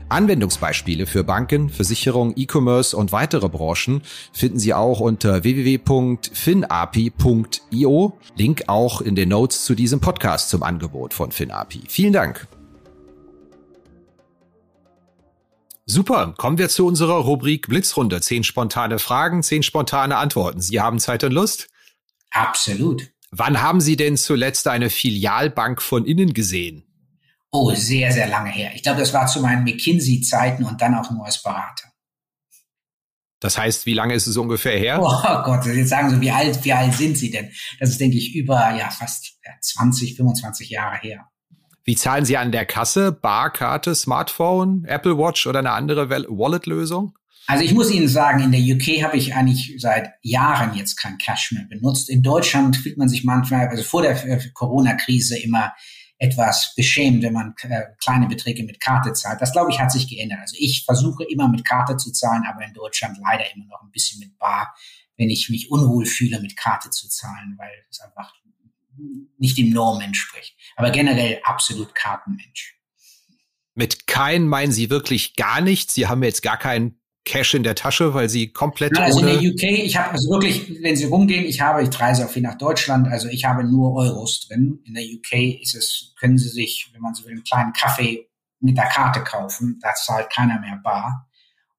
Anwendungsbeispiele 0.09 1.05
für 1.05 1.23
Banken, 1.23 1.69
Versicherungen, 1.69 2.33
E-Commerce 2.37 2.95
und 2.95 3.11
weitere 3.11 3.49
Branchen 3.49 4.01
finden 4.31 4.59
Sie 4.59 4.73
auch 4.73 4.99
unter 4.99 5.43
www.finapi.io. 5.43 8.17
Link 8.35 8.63
auch 8.67 9.01
in 9.01 9.15
den 9.15 9.29
Notes 9.29 9.65
zu 9.65 9.75
diesem 9.75 9.99
Podcast 9.99 10.49
zum 10.49 10.63
Angebot 10.63 11.13
von 11.13 11.31
FinAPI. 11.31 11.83
Vielen 11.87 12.13
Dank. 12.13 12.47
Super, 15.85 16.33
kommen 16.37 16.57
wir 16.57 16.69
zu 16.69 16.85
unserer 16.85 17.15
Rubrik 17.15 17.67
Blitzrunde. 17.67 18.21
Zehn 18.21 18.43
spontane 18.43 18.99
Fragen, 18.99 19.43
zehn 19.43 19.63
spontane 19.63 20.17
Antworten. 20.17 20.59
Sie 20.59 20.81
haben 20.81 20.99
Zeit 20.99 21.23
und 21.23 21.31
Lust? 21.31 21.69
Absolut. 22.31 23.09
Wann 23.31 23.61
haben 23.61 23.81
Sie 23.81 23.97
denn 23.97 24.17
zuletzt 24.17 24.67
eine 24.67 24.89
Filialbank 24.89 25.81
von 25.81 26.05
innen 26.05 26.33
gesehen? 26.33 26.86
Oh, 27.59 27.73
sehr, 27.73 28.11
sehr 28.11 28.27
lange 28.27 28.51
her. 28.51 28.69
Ich 28.75 28.83
glaube, 28.83 28.99
das 28.99 29.13
war 29.13 29.25
zu 29.25 29.41
meinen 29.41 29.63
McKinsey-Zeiten 29.63 30.63
und 30.63 30.79
dann 30.79 30.93
auch 30.93 31.09
nur 31.09 31.25
als 31.25 31.41
Berater. 31.41 31.91
Das 33.39 33.57
heißt, 33.57 33.87
wie 33.87 33.95
lange 33.95 34.13
ist 34.13 34.27
es 34.27 34.37
ungefähr 34.37 34.77
her? 34.77 34.99
Oh 35.01 35.43
Gott, 35.43 35.65
jetzt 35.65 35.89
sagen 35.89 36.11
Sie, 36.11 36.21
wie 36.21 36.29
alt, 36.29 36.63
wie 36.63 36.73
alt 36.73 36.93
sind 36.93 37.17
Sie 37.17 37.31
denn? 37.31 37.49
Das 37.79 37.89
ist, 37.89 37.99
denke 37.99 38.15
ich, 38.15 38.35
über 38.35 38.75
ja 38.75 38.91
fast 38.91 39.39
20, 39.59 40.15
25 40.15 40.69
Jahre 40.69 40.97
her. 40.97 41.29
Wie 41.83 41.95
zahlen 41.95 42.25
Sie 42.25 42.37
an 42.37 42.51
der 42.51 42.67
Kasse? 42.67 43.11
Barkarte, 43.11 43.95
Smartphone, 43.95 44.85
Apple 44.85 45.17
Watch 45.17 45.47
oder 45.47 45.57
eine 45.59 45.71
andere 45.71 46.11
Wallet-Lösung? 46.11 47.17
Also 47.47 47.63
ich 47.63 47.73
muss 47.73 47.89
Ihnen 47.89 48.07
sagen, 48.07 48.43
in 48.43 48.51
der 48.51 48.61
UK 48.61 49.03
habe 49.03 49.17
ich 49.17 49.33
eigentlich 49.33 49.77
seit 49.79 50.11
Jahren 50.21 50.75
jetzt 50.75 50.97
kein 50.97 51.17
Cash 51.17 51.53
mehr 51.53 51.65
benutzt. 51.67 52.09
In 52.09 52.21
Deutschland 52.21 52.77
fühlt 52.77 52.99
man 52.99 53.09
sich 53.09 53.23
manchmal, 53.23 53.69
also 53.69 53.81
vor 53.81 54.03
der 54.03 54.23
äh, 54.27 54.39
Corona-Krise 54.53 55.39
immer 55.39 55.73
etwas 56.19 56.73
beschämt, 56.75 57.23
wenn 57.23 57.33
man 57.33 57.53
äh, 57.61 57.83
kleine 58.01 58.27
Beträge 58.27 58.63
mit 58.63 58.79
Karte 58.79 59.13
zahlt. 59.13 59.41
Das, 59.41 59.51
glaube 59.51 59.71
ich, 59.71 59.79
hat 59.79 59.91
sich 59.91 60.07
geändert. 60.07 60.39
Also 60.41 60.55
ich 60.57 60.83
versuche 60.83 61.23
immer 61.25 61.47
mit 61.47 61.63
Karte 61.63 61.97
zu 61.97 62.11
zahlen, 62.11 62.43
aber 62.49 62.65
in 62.65 62.73
Deutschland 62.73 63.17
leider 63.21 63.43
immer 63.55 63.65
noch 63.65 63.81
ein 63.81 63.91
bisschen 63.91 64.19
mit 64.19 64.37
Bar, 64.37 64.75
wenn 65.15 65.29
ich 65.29 65.49
mich 65.49 65.69
unwohl 65.71 66.05
fühle, 66.05 66.39
mit 66.41 66.57
Karte 66.57 66.89
zu 66.89 67.07
zahlen, 67.07 67.55
weil 67.57 67.71
es 67.89 67.99
einfach 67.99 68.33
nicht 69.37 69.57
dem 69.57 69.69
Norm 69.69 70.01
entspricht. 70.01 70.55
Aber 70.75 70.89
generell 70.89 71.39
absolut 71.43 71.93
Kartenmensch. 71.93 72.79
Mit 73.75 74.07
kein 74.07 74.47
meinen 74.47 74.71
Sie 74.71 74.89
wirklich 74.89 75.35
gar 75.35 75.61
nichts? 75.61 75.93
Sie 75.93 76.07
haben 76.07 76.23
jetzt 76.23 76.41
gar 76.41 76.57
keinen 76.57 76.99
Cash 77.27 77.55
in 77.55 77.63
der 77.63 77.75
Tasche, 77.75 78.13
weil 78.13 78.29
sie 78.29 78.53
komplett 78.53 78.93
Nein, 78.93 79.03
also 79.03 79.19
in 79.19 79.25
der 79.25 79.35
UK, 79.35 79.63
ich 79.85 79.97
habe 79.97 80.11
also 80.11 80.29
wirklich, 80.29 80.81
wenn 80.81 80.95
Sie 80.95 81.05
rumgehen, 81.05 81.45
ich 81.45 81.59
habe, 81.59 81.83
ich 81.83 81.99
reise 81.99 82.25
auch 82.25 82.29
viel 82.29 82.41
nach 82.41 82.57
Deutschland, 82.57 83.07
also 83.09 83.27
ich 83.27 83.43
habe 83.43 83.65
nur 83.65 83.93
Euros 83.95 84.47
drin. 84.47 84.79
In 84.85 84.93
der 84.93 85.03
UK 85.03 85.61
ist 85.61 85.75
es, 85.75 86.13
können 86.19 86.37
Sie 86.37 86.47
sich, 86.47 86.89
wenn 86.93 87.01
man 87.01 87.13
so 87.13 87.25
will, 87.25 87.33
einen 87.33 87.43
kleinen 87.43 87.73
Kaffee 87.73 88.29
mit 88.61 88.77
der 88.77 88.87
Karte 88.87 89.23
kaufen, 89.23 89.77
da 89.81 89.93
zahlt 89.93 90.29
keiner 90.31 90.59
mehr 90.61 90.79
bar. 90.81 91.27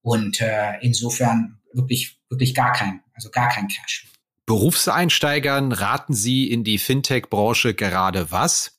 Und 0.03 0.41
äh, 0.41 0.75
insofern 0.83 1.59
wirklich, 1.73 2.21
wirklich 2.29 2.55
gar 2.55 2.73
kein, 2.73 3.01
also 3.15 3.31
gar 3.31 3.49
kein 3.49 3.69
Cash. 3.69 4.07
Berufseinsteigern 4.45 5.73
raten 5.73 6.13
Sie 6.13 6.51
in 6.51 6.63
die 6.63 6.79
Fintech-Branche 6.79 7.75
gerade 7.75 8.31
was? 8.31 8.78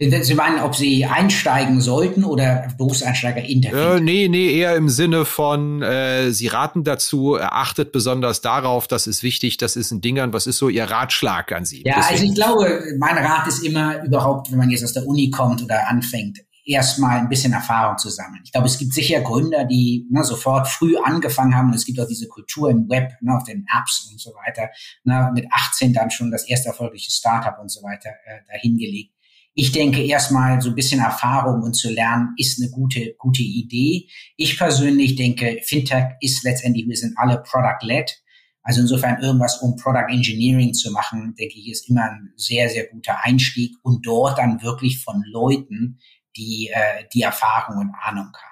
Sie 0.00 0.34
meinen, 0.34 0.60
ob 0.60 0.74
Sie 0.74 1.04
einsteigen 1.04 1.82
sollten 1.82 2.24
oder 2.24 2.68
Berufseinsteiger 2.78 3.42
interviewen? 3.42 3.98
Äh, 3.98 4.00
nee, 4.00 4.28
nee, 4.28 4.50
eher 4.50 4.74
im 4.74 4.88
Sinne 4.88 5.26
von, 5.26 5.82
äh, 5.82 6.30
Sie 6.30 6.46
raten 6.46 6.84
dazu, 6.84 7.38
achtet 7.38 7.92
besonders 7.92 8.40
darauf, 8.40 8.86
das 8.86 9.06
ist 9.06 9.22
wichtig, 9.22 9.58
das 9.58 9.76
ist 9.76 9.90
ein 9.90 10.00
Dingern. 10.00 10.32
Was 10.32 10.46
ist 10.46 10.56
so 10.56 10.70
Ihr 10.70 10.84
Ratschlag 10.84 11.52
an 11.52 11.66
Sie? 11.66 11.82
Ja, 11.84 11.96
Deswegen. 11.96 12.12
also 12.14 12.24
ich 12.24 12.34
glaube, 12.34 12.82
mein 12.98 13.18
Rat 13.18 13.46
ist 13.46 13.62
immer 13.62 14.02
überhaupt, 14.02 14.50
wenn 14.50 14.56
man 14.56 14.70
jetzt 14.70 14.84
aus 14.84 14.94
der 14.94 15.06
Uni 15.06 15.30
kommt 15.30 15.62
oder 15.62 15.86
anfängt, 15.90 16.38
erstmal 16.64 17.18
ein 17.18 17.28
bisschen 17.28 17.52
Erfahrung 17.52 17.98
zu 17.98 18.08
sammeln. 18.08 18.40
Ich 18.44 18.52
glaube, 18.52 18.68
es 18.68 18.78
gibt 18.78 18.94
sicher 18.94 19.20
Gründer, 19.20 19.66
die 19.66 20.06
ne, 20.10 20.24
sofort 20.24 20.66
früh 20.66 20.96
angefangen 20.96 21.54
haben. 21.54 21.68
Und 21.68 21.74
es 21.74 21.84
gibt 21.84 22.00
auch 22.00 22.08
diese 22.08 22.26
Kultur 22.26 22.70
im 22.70 22.88
Web, 22.88 23.12
ne, 23.20 23.36
auf 23.36 23.44
den 23.44 23.66
Apps 23.76 24.08
und 24.10 24.18
so 24.18 24.30
weiter. 24.30 24.70
Ne, 25.04 25.30
mit 25.34 25.46
18 25.50 25.92
dann 25.92 26.10
schon 26.10 26.30
das 26.30 26.48
erste 26.48 26.68
erfolgreiche 26.68 27.10
Startup 27.10 27.58
und 27.60 27.70
so 27.70 27.82
weiter 27.82 28.08
äh, 28.24 28.40
dahingelegt 28.50 29.12
ich 29.54 29.72
denke 29.72 30.02
erstmal 30.02 30.60
so 30.60 30.70
ein 30.70 30.74
bisschen 30.74 31.00
Erfahrung 31.00 31.62
und 31.62 31.74
zu 31.74 31.90
lernen 31.90 32.34
ist 32.36 32.60
eine 32.60 32.70
gute, 32.70 33.14
gute 33.18 33.42
Idee. 33.42 34.08
Ich 34.36 34.56
persönlich 34.56 35.16
denke, 35.16 35.60
Fintech 35.64 36.14
ist 36.20 36.44
letztendlich, 36.44 36.86
wir 36.86 36.96
sind 36.96 37.18
alle 37.18 37.42
Product-led. 37.42 38.22
Also 38.62 38.82
insofern 38.82 39.20
irgendwas 39.20 39.60
um 39.62 39.76
Product 39.76 40.08
Engineering 40.08 40.74
zu 40.74 40.92
machen, 40.92 41.34
denke 41.38 41.58
ich, 41.58 41.70
ist 41.70 41.88
immer 41.88 42.10
ein 42.10 42.32
sehr, 42.36 42.68
sehr 42.68 42.86
guter 42.86 43.24
Einstieg 43.24 43.74
und 43.82 44.06
dort 44.06 44.38
dann 44.38 44.62
wirklich 44.62 45.02
von 45.02 45.22
Leuten, 45.26 45.98
die 46.36 46.70
äh, 46.72 47.04
die 47.12 47.22
Erfahrung 47.22 47.78
und 47.78 47.94
Ahnung 48.00 48.26
haben. 48.26 48.49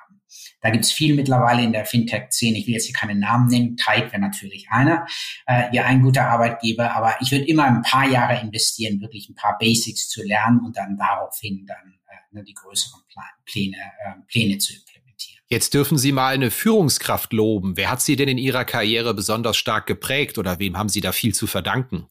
Da 0.60 0.70
gibt's 0.70 0.92
viel 0.92 1.14
mittlerweile 1.14 1.62
in 1.62 1.72
der 1.72 1.84
Fintech-Szene. 1.84 2.58
Ich 2.58 2.66
will 2.66 2.74
jetzt 2.74 2.86
hier 2.86 2.94
keine 2.94 3.14
Namen 3.14 3.48
nennen. 3.48 3.76
Tide 3.76 4.10
wäre 4.10 4.20
natürlich 4.20 4.68
einer, 4.70 5.06
äh, 5.46 5.64
ja 5.72 5.84
ein 5.84 6.02
guter 6.02 6.28
Arbeitgeber. 6.28 6.94
Aber 6.94 7.16
ich 7.20 7.30
würde 7.30 7.46
immer 7.46 7.64
ein 7.64 7.82
paar 7.82 8.08
Jahre 8.08 8.40
investieren, 8.40 9.00
wirklich 9.00 9.28
ein 9.28 9.34
paar 9.34 9.56
Basics 9.58 10.08
zu 10.08 10.22
lernen 10.22 10.60
und 10.64 10.76
dann 10.76 10.96
daraufhin 10.96 11.66
dann 11.66 11.98
äh, 12.08 12.34
ne, 12.34 12.44
die 12.44 12.54
größeren 12.54 13.02
Plan 13.08 13.26
Pläne, 13.44 13.76
äh, 13.76 14.12
Pläne 14.26 14.58
zu 14.58 14.74
implementieren. 14.74 15.42
Jetzt 15.48 15.74
dürfen 15.74 15.96
Sie 15.96 16.12
mal 16.12 16.34
eine 16.34 16.50
Führungskraft 16.50 17.32
loben. 17.32 17.76
Wer 17.76 17.90
hat 17.90 18.02
Sie 18.02 18.16
denn 18.16 18.28
in 18.28 18.38
Ihrer 18.38 18.64
Karriere 18.64 19.14
besonders 19.14 19.56
stark 19.56 19.86
geprägt 19.86 20.38
oder 20.38 20.58
wem 20.58 20.76
haben 20.76 20.88
Sie 20.88 21.00
da 21.00 21.12
viel 21.12 21.34
zu 21.34 21.46
verdanken? 21.46 22.08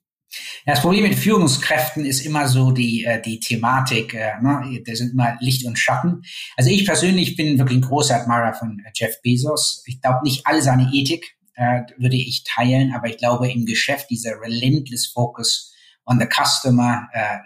Ja, 0.66 0.74
das 0.74 0.82
Problem 0.82 1.04
mit 1.04 1.16
Führungskräften 1.16 2.06
ist 2.06 2.26
immer 2.26 2.48
so 2.48 2.72
die, 2.72 3.06
äh, 3.06 3.22
die 3.22 3.40
Thematik, 3.40 4.14
äh, 4.14 4.34
ne? 4.42 4.82
da 4.86 4.96
sind 4.96 5.14
immer 5.14 5.38
Licht 5.40 5.66
und 5.66 5.80
Schatten. 5.80 6.24
Also 6.58 6.70
ich 6.70 6.86
persönlich 6.86 7.36
bin 7.36 7.58
wirklich 7.58 7.80
ein 7.80 7.88
großer 7.88 8.22
Admirer 8.22 8.54
von 8.54 8.80
äh, 8.86 8.92
Jeff 8.94 9.22
Bezos. 9.22 9.84
Ich 9.86 10.02
glaube, 10.02 10.20
nicht 10.24 10.46
all 10.46 10.62
seine 10.62 10.90
Ethik 10.94 11.38
äh, 11.56 11.82
würde 11.98 12.18
ich 12.18 12.44
teilen, 12.44 12.94
aber 12.94 13.08
ich 13.08 13.18
glaube 13.18 13.52
im 13.52 13.66
Geschäft 13.66 14.10
dieser 14.10 14.40
relentless 14.42 15.08
Focus 15.08 15.74
on 16.06 16.20
the 16.20 16.28
Customer, 16.28 17.08
äh, 17.14 17.38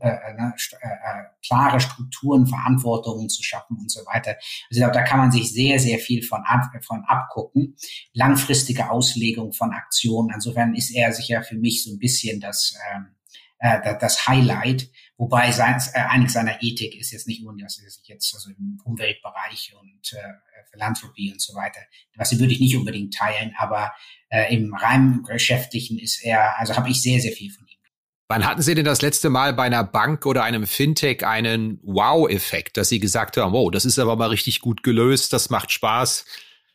äh, 0.00 0.08
äh, 0.08 0.34
ne, 0.34 0.54
äh, 0.80 0.86
äh, 0.86 1.24
klare 1.44 1.80
Strukturen, 1.80 2.46
Verantwortungen 2.46 3.28
zu 3.28 3.42
schaffen 3.42 3.76
und 3.78 3.90
so 3.90 4.00
weiter. 4.06 4.30
Also 4.30 4.70
ich 4.70 4.78
glaube, 4.78 4.94
da 4.94 5.02
kann 5.02 5.18
man 5.18 5.32
sich 5.32 5.52
sehr, 5.52 5.78
sehr 5.78 5.98
viel 5.98 6.22
von, 6.22 6.42
ab, 6.44 6.70
von 6.82 7.04
abgucken. 7.04 7.76
Langfristige 8.12 8.90
Auslegung 8.90 9.52
von 9.52 9.72
Aktionen. 9.72 10.30
Insofern 10.34 10.74
ist 10.74 10.94
er 10.94 11.12
sicher 11.12 11.42
für 11.42 11.56
mich 11.56 11.84
so 11.84 11.92
ein 11.92 11.98
bisschen 11.98 12.40
das, 12.40 12.74
ähm, 12.94 13.14
äh, 13.58 13.96
das 13.98 14.26
Highlight, 14.26 14.90
wobei 15.16 15.52
sein, 15.52 15.80
äh, 15.94 16.00
einiges 16.00 16.32
seiner 16.34 16.62
Ethik 16.62 16.96
ist 16.96 17.12
jetzt 17.12 17.28
nicht 17.28 17.42
nur, 17.42 17.56
dass 17.56 17.78
er 17.78 17.88
sich 17.88 18.02
jetzt 18.06 18.34
also 18.34 18.50
im 18.50 18.80
Umweltbereich 18.84 19.74
und 19.80 20.12
äh, 20.12 20.68
Philanthropie 20.70 21.32
und 21.32 21.40
so 21.40 21.54
weiter, 21.54 21.80
was 22.16 22.38
würde 22.38 22.52
ich 22.52 22.60
nicht 22.60 22.76
unbedingt 22.76 23.14
teilen, 23.14 23.54
aber 23.56 23.92
äh, 24.30 24.54
im 24.54 24.74
rein 24.74 25.22
geschäftlichen 25.22 25.98
ist 25.98 26.24
er, 26.24 26.58
also 26.58 26.76
habe 26.76 26.90
ich 26.90 27.02
sehr, 27.02 27.20
sehr 27.20 27.32
viel 27.32 27.50
von 27.50 27.66
ihm. 27.66 27.71
Wann 28.32 28.46
hatten 28.46 28.62
Sie 28.62 28.74
denn 28.74 28.86
das 28.86 29.02
letzte 29.02 29.28
Mal 29.28 29.52
bei 29.52 29.64
einer 29.64 29.84
Bank 29.84 30.24
oder 30.24 30.42
einem 30.42 30.66
Fintech 30.66 31.26
einen 31.26 31.78
Wow-Effekt, 31.82 32.78
dass 32.78 32.88
Sie 32.88 32.98
gesagt 32.98 33.36
haben, 33.36 33.52
wow, 33.52 33.70
das 33.70 33.84
ist 33.84 33.98
aber 33.98 34.16
mal 34.16 34.30
richtig 34.30 34.62
gut 34.62 34.82
gelöst, 34.82 35.34
das 35.34 35.50
macht 35.50 35.70
Spaß, 35.70 36.24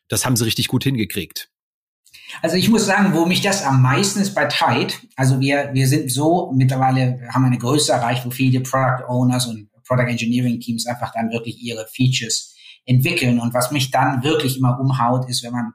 das 0.08 0.24
haben 0.24 0.36
Sie 0.36 0.46
richtig 0.46 0.68
gut 0.68 0.84
hingekriegt? 0.84 1.50
Also 2.44 2.58
ich 2.58 2.70
muss 2.70 2.86
sagen, 2.86 3.16
wo 3.16 3.26
mich 3.26 3.42
das 3.42 3.64
am 3.64 3.82
meisten 3.82 4.20
ist 4.20 4.36
bei 4.36 4.46
Tide. 4.46 4.94
Also 5.16 5.40
wir, 5.40 5.72
wir 5.74 5.88
sind 5.88 6.12
so 6.12 6.54
mittlerweile, 6.56 7.28
haben 7.34 7.46
eine 7.46 7.58
Größe 7.58 7.92
erreicht, 7.92 8.24
wo 8.24 8.30
viele 8.30 8.60
Product 8.60 9.06
Owners 9.08 9.48
und 9.48 9.68
Product 9.84 10.12
Engineering 10.12 10.60
Teams 10.60 10.86
einfach 10.86 11.12
dann 11.12 11.32
wirklich 11.32 11.60
ihre 11.60 11.88
Features 11.88 12.54
entwickeln. 12.86 13.40
Und 13.40 13.56
was 13.56 13.72
mich 13.72 13.90
dann 13.90 14.22
wirklich 14.22 14.60
immer 14.60 14.80
umhaut, 14.80 15.28
ist, 15.28 15.44
wenn 15.44 15.54
man 15.54 15.74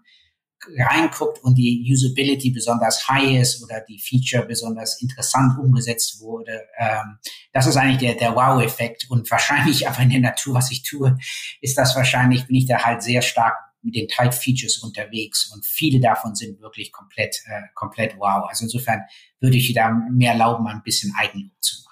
reinguckt 0.76 1.42
und 1.42 1.56
die 1.56 1.88
Usability 1.90 2.50
besonders 2.50 3.08
high 3.08 3.40
ist 3.40 3.62
oder 3.62 3.80
die 3.80 3.98
Feature 3.98 4.46
besonders 4.46 5.00
interessant 5.00 5.58
umgesetzt 5.58 6.20
wurde. 6.20 6.62
Ähm, 6.78 7.18
das 7.52 7.66
ist 7.66 7.76
eigentlich 7.76 7.98
der, 7.98 8.14
der 8.14 8.36
Wow-Effekt. 8.36 9.06
Und 9.10 9.30
wahrscheinlich 9.30 9.88
aber 9.92 10.00
in 10.00 10.10
der 10.10 10.20
Natur, 10.20 10.54
was 10.54 10.70
ich 10.70 10.82
tue, 10.82 11.18
ist 11.60 11.76
das 11.76 11.96
wahrscheinlich, 11.96 12.46
bin 12.46 12.56
ich 12.56 12.66
da 12.66 12.78
halt 12.78 13.02
sehr 13.02 13.22
stark 13.22 13.54
mit 13.82 13.96
den 13.96 14.08
Type-Features 14.08 14.78
unterwegs 14.78 15.50
und 15.52 15.66
viele 15.66 15.98
davon 15.98 16.36
sind 16.36 16.60
wirklich 16.60 16.92
komplett, 16.92 17.42
äh, 17.46 17.62
komplett 17.74 18.16
wow. 18.16 18.46
Also 18.48 18.64
insofern 18.64 19.02
würde 19.40 19.56
ich 19.56 19.72
da 19.74 19.90
mehr 19.90 20.32
erlauben, 20.32 20.68
ein 20.68 20.82
bisschen 20.84 21.12
Eigenlob 21.18 21.50
zu 21.60 21.82
machen 21.82 21.91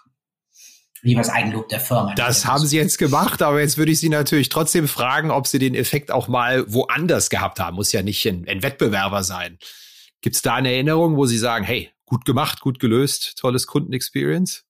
das 1.02 1.28
Eigenlob 1.30 1.68
der 1.68 1.80
Firma. 1.80 2.14
Das 2.14 2.46
haben 2.46 2.66
Sie 2.66 2.76
jetzt 2.76 2.98
gemacht, 2.98 3.42
aber 3.42 3.60
jetzt 3.60 3.78
würde 3.78 3.92
ich 3.92 4.00
Sie 4.00 4.08
natürlich 4.08 4.48
trotzdem 4.48 4.88
fragen, 4.88 5.30
ob 5.30 5.46
Sie 5.46 5.58
den 5.58 5.74
Effekt 5.74 6.10
auch 6.10 6.28
mal 6.28 6.64
woanders 6.72 7.30
gehabt 7.30 7.60
haben. 7.60 7.76
Muss 7.76 7.92
ja 7.92 8.02
nicht 8.02 8.26
ein, 8.26 8.46
ein 8.48 8.62
Wettbewerber 8.62 9.22
sein. 9.22 9.58
Gibt 10.20 10.36
es 10.36 10.42
da 10.42 10.54
eine 10.54 10.72
Erinnerung, 10.72 11.16
wo 11.16 11.26
Sie 11.26 11.38
sagen, 11.38 11.64
hey, 11.64 11.90
gut 12.04 12.24
gemacht, 12.24 12.60
gut 12.60 12.78
gelöst, 12.78 13.38
tolles 13.38 13.66
Kundenexperience? 13.66 14.64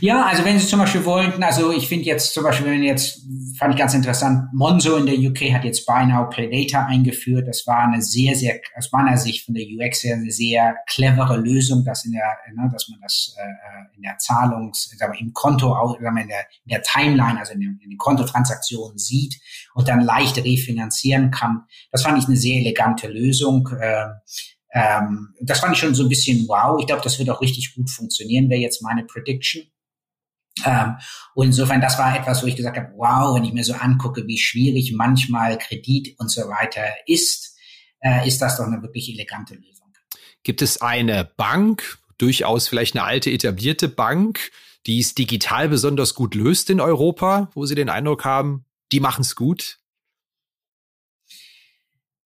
Ja, 0.00 0.24
also 0.24 0.44
wenn 0.44 0.58
Sie 0.58 0.66
zum 0.66 0.78
Beispiel 0.78 1.04
wollten, 1.04 1.42
also 1.42 1.72
ich 1.72 1.88
finde 1.88 2.04
jetzt 2.06 2.32
zum 2.32 2.44
Beispiel, 2.44 2.66
wenn 2.66 2.82
jetzt, 2.82 3.22
fand 3.58 3.74
ich 3.74 3.78
ganz 3.78 3.92
interessant, 3.92 4.48
Monzo 4.52 4.96
in 4.96 5.06
der 5.06 5.18
UK 5.18 5.52
hat 5.52 5.64
jetzt 5.64 5.84
Buy 5.84 6.06
Now 6.06 6.28
Pay 6.28 6.50
Later 6.50 6.86
eingeführt. 6.86 7.48
Das 7.48 7.66
war 7.66 7.84
eine 7.84 8.00
sehr, 8.00 8.34
sehr, 8.34 8.60
aus 8.76 8.90
meiner 8.92 9.16
Sicht 9.16 9.44
von 9.44 9.54
der 9.54 9.64
UX 9.64 10.04
her 10.04 10.16
eine 10.16 10.30
sehr 10.30 10.76
clevere 10.88 11.36
Lösung, 11.36 11.84
dass 11.84 12.04
in 12.04 12.12
der, 12.12 12.36
ne, 12.54 12.68
dass 12.72 12.88
man 12.88 13.00
das 13.02 13.34
äh, 13.36 13.96
in 13.96 14.02
der 14.02 14.16
Zahlungs, 14.18 14.90
sagen 14.96 15.12
wir, 15.12 15.20
im 15.20 15.32
Konto, 15.32 15.74
sagen 15.74 16.14
wir, 16.14 16.22
in, 16.22 16.28
der, 16.28 16.46
in 16.64 16.70
der 16.70 16.82
Timeline, 16.82 17.38
also 17.38 17.52
in, 17.52 17.60
den, 17.60 17.80
in 17.82 17.90
den 17.90 17.98
Kontotransaktionen 17.98 18.98
sieht 18.98 19.40
und 19.74 19.88
dann 19.88 20.00
leicht 20.00 20.38
refinanzieren 20.38 21.30
kann. 21.30 21.64
Das 21.90 22.02
fand 22.02 22.18
ich 22.18 22.26
eine 22.26 22.36
sehr 22.36 22.60
elegante 22.60 23.08
Lösung. 23.08 23.68
Äh, 23.80 24.06
ähm, 24.74 25.34
das 25.40 25.60
fand 25.60 25.74
ich 25.74 25.78
schon 25.78 25.94
so 25.94 26.02
ein 26.02 26.08
bisschen 26.08 26.46
wow. 26.48 26.78
Ich 26.80 26.86
glaube, 26.86 27.02
das 27.02 27.18
wird 27.18 27.30
auch 27.30 27.40
richtig 27.40 27.74
gut 27.74 27.88
funktionieren, 27.88 28.50
wäre 28.50 28.60
jetzt 28.60 28.82
meine 28.82 29.04
Prediction. 29.04 29.62
Ähm, 30.64 30.96
und 31.34 31.46
insofern, 31.46 31.80
das 31.80 31.98
war 31.98 32.16
etwas, 32.18 32.42
wo 32.42 32.46
ich 32.46 32.56
gesagt 32.56 32.76
habe, 32.76 32.92
wow, 32.96 33.36
wenn 33.36 33.44
ich 33.44 33.52
mir 33.52 33.64
so 33.64 33.74
angucke, 33.74 34.26
wie 34.26 34.38
schwierig 34.38 34.92
manchmal 34.92 35.58
Kredit 35.58 36.18
und 36.18 36.30
so 36.30 36.42
weiter 36.42 36.82
ist, 37.06 37.56
äh, 38.00 38.26
ist 38.26 38.42
das 38.42 38.56
doch 38.56 38.64
eine 38.64 38.82
wirklich 38.82 39.08
elegante 39.12 39.54
Lösung. 39.54 39.92
Gibt 40.42 40.60
es 40.60 40.82
eine 40.82 41.24
Bank, 41.36 41.98
durchaus 42.18 42.68
vielleicht 42.68 42.96
eine 42.96 43.04
alte 43.04 43.30
etablierte 43.30 43.88
Bank, 43.88 44.50
die 44.86 45.00
es 45.00 45.14
digital 45.14 45.68
besonders 45.68 46.14
gut 46.14 46.34
löst 46.34 46.68
in 46.68 46.80
Europa, 46.80 47.50
wo 47.54 47.64
Sie 47.64 47.74
den 47.74 47.88
Eindruck 47.88 48.24
haben, 48.24 48.64
die 48.92 49.00
machen 49.00 49.22
es 49.22 49.36
gut? 49.36 49.78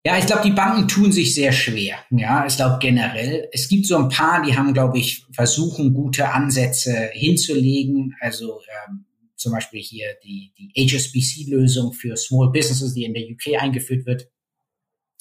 Ja, 0.09 0.17
ich 0.17 0.25
glaube, 0.25 0.41
die 0.43 0.53
Banken 0.53 0.89
tun 0.89 1.13
sich 1.13 1.35
sehr 1.35 1.53
schwer. 1.53 1.99
Ja, 2.09 2.47
ich 2.47 2.57
glaube 2.57 2.79
generell. 2.81 3.47
Es 3.53 3.69
gibt 3.69 3.85
so 3.85 3.99
ein 3.99 4.09
paar, 4.09 4.43
die 4.43 4.57
haben, 4.57 4.73
glaube 4.73 4.97
ich, 4.97 5.27
versuchen, 5.33 5.93
gute 5.93 6.33
Ansätze 6.33 7.11
hinzulegen. 7.13 8.17
Also 8.19 8.59
ähm, 8.89 9.05
zum 9.37 9.53
Beispiel 9.53 9.83
hier 9.83 10.07
die, 10.25 10.55
die 10.57 10.89
HSBC-Lösung 10.89 11.93
für 11.93 12.17
Small 12.17 12.51
Businesses, 12.51 12.95
die 12.95 13.05
in 13.05 13.13
der 13.13 13.25
UK 13.25 13.61
eingeführt 13.61 14.07
wird. 14.07 14.31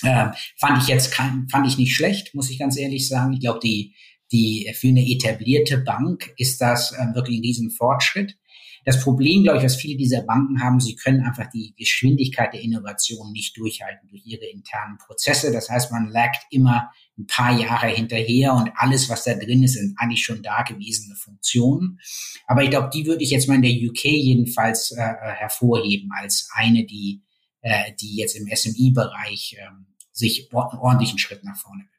Ähm, 0.05 0.31
fand 0.57 0.81
ich 0.81 0.87
jetzt 0.87 1.11
kein, 1.11 1.49
fand 1.49 1.67
ich 1.67 1.77
nicht 1.77 1.93
schlecht, 1.93 2.33
muss 2.33 2.49
ich 2.49 2.57
ganz 2.57 2.77
ehrlich 2.77 3.09
sagen. 3.09 3.33
Ich 3.33 3.41
glaube, 3.41 3.59
die, 3.61 3.93
die 4.31 4.73
für 4.73 4.87
eine 4.87 5.05
etablierte 5.05 5.79
Bank 5.79 6.33
ist 6.37 6.61
das 6.61 6.93
ähm, 6.97 7.13
wirklich 7.13 7.39
ein 7.39 7.43
Riesenfortschritt. 7.43 8.37
Das 8.87 9.01
Problem, 9.01 9.43
glaube 9.43 9.57
ich, 9.57 9.65
was 9.65 9.75
viele 9.75 9.97
dieser 9.97 10.21
Banken 10.21 10.61
haben, 10.63 10.79
sie 10.79 10.95
können 10.95 11.21
einfach 11.21 11.47
die 11.47 11.75
Geschwindigkeit 11.75 12.53
der 12.53 12.61
Innovation 12.61 13.33
nicht 13.33 13.57
durchhalten 13.57 14.07
durch 14.07 14.25
ihre 14.25 14.45
internen 14.45 14.97
Prozesse. 14.97 15.51
Das 15.51 15.69
heißt, 15.69 15.91
man 15.91 16.07
lagt 16.07 16.45
immer 16.51 16.89
ein 17.17 17.27
paar 17.27 17.51
Jahre 17.59 17.87
hinterher 17.87 18.53
und 18.53 18.71
alles, 18.75 19.09
was 19.09 19.25
da 19.25 19.33
drin 19.33 19.61
ist, 19.63 19.73
sind 19.73 19.95
eigentlich 19.97 20.23
schon 20.23 20.41
dagewesene 20.41 21.17
Funktionen. 21.17 21.99
Aber 22.45 22.63
ich 22.63 22.69
glaube, 22.69 22.89
die 22.93 23.05
würde 23.05 23.25
ich 23.25 23.31
jetzt 23.31 23.49
mal 23.49 23.55
in 23.55 23.61
der 23.61 23.73
UK 23.73 24.05
jedenfalls 24.05 24.91
äh, 24.91 25.01
hervorheben 25.01 26.09
als 26.17 26.49
eine, 26.53 26.85
die, 26.85 27.23
äh, 27.59 27.91
die 27.99 28.15
jetzt 28.15 28.37
im 28.37 28.47
SMI-Bereich 28.47 29.57
äh, 29.59 29.67
sich 30.13 30.49
ordentlichen 30.53 31.19
Schritt 31.19 31.43
nach 31.43 31.57
vorne 31.57 31.83
bewegt. 31.83 31.96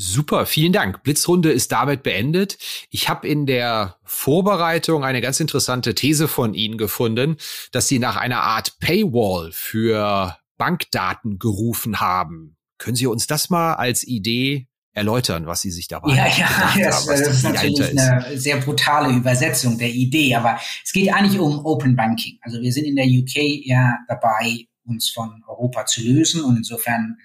Super, 0.00 0.46
vielen 0.46 0.72
Dank. 0.72 1.02
Blitzrunde 1.02 1.50
ist 1.50 1.72
damit 1.72 2.04
beendet. 2.04 2.56
Ich 2.88 3.08
habe 3.08 3.26
in 3.26 3.46
der 3.46 3.96
Vorbereitung 4.04 5.02
eine 5.02 5.20
ganz 5.20 5.40
interessante 5.40 5.92
These 5.96 6.28
von 6.28 6.54
Ihnen 6.54 6.78
gefunden, 6.78 7.36
dass 7.72 7.88
Sie 7.88 7.98
nach 7.98 8.16
einer 8.16 8.42
Art 8.42 8.78
Paywall 8.78 9.50
für 9.52 10.38
Bankdaten 10.56 11.40
gerufen 11.40 11.98
haben. 11.98 12.56
Können 12.78 12.94
Sie 12.94 13.08
uns 13.08 13.26
das 13.26 13.50
mal 13.50 13.74
als 13.74 14.06
Idee 14.06 14.68
erläutern, 14.92 15.46
was 15.46 15.62
Sie 15.62 15.72
sich 15.72 15.88
dabei 15.88 16.14
ja, 16.14 16.28
ja, 16.28 16.48
das, 16.78 17.00
haben, 17.00 17.18
das 17.18 17.20
ist 17.20 17.42
natürlich 17.42 17.80
ist. 17.80 17.98
eine 17.98 18.38
sehr 18.38 18.58
brutale 18.58 19.12
Übersetzung 19.12 19.78
der 19.78 19.90
Idee, 19.90 20.36
aber 20.36 20.60
es 20.84 20.92
geht 20.92 21.12
eigentlich 21.12 21.40
um 21.40 21.66
Open 21.66 21.96
Banking. 21.96 22.38
Also 22.42 22.60
wir 22.60 22.72
sind 22.72 22.84
in 22.84 22.94
der 22.94 23.06
UK 23.06 23.66
ja 23.66 23.96
dabei, 24.06 24.68
uns 24.88 25.10
von 25.10 25.42
Europa 25.46 25.86
zu 25.86 26.02
lösen. 26.02 26.42
Und 26.42 26.56
insofern 26.56 27.18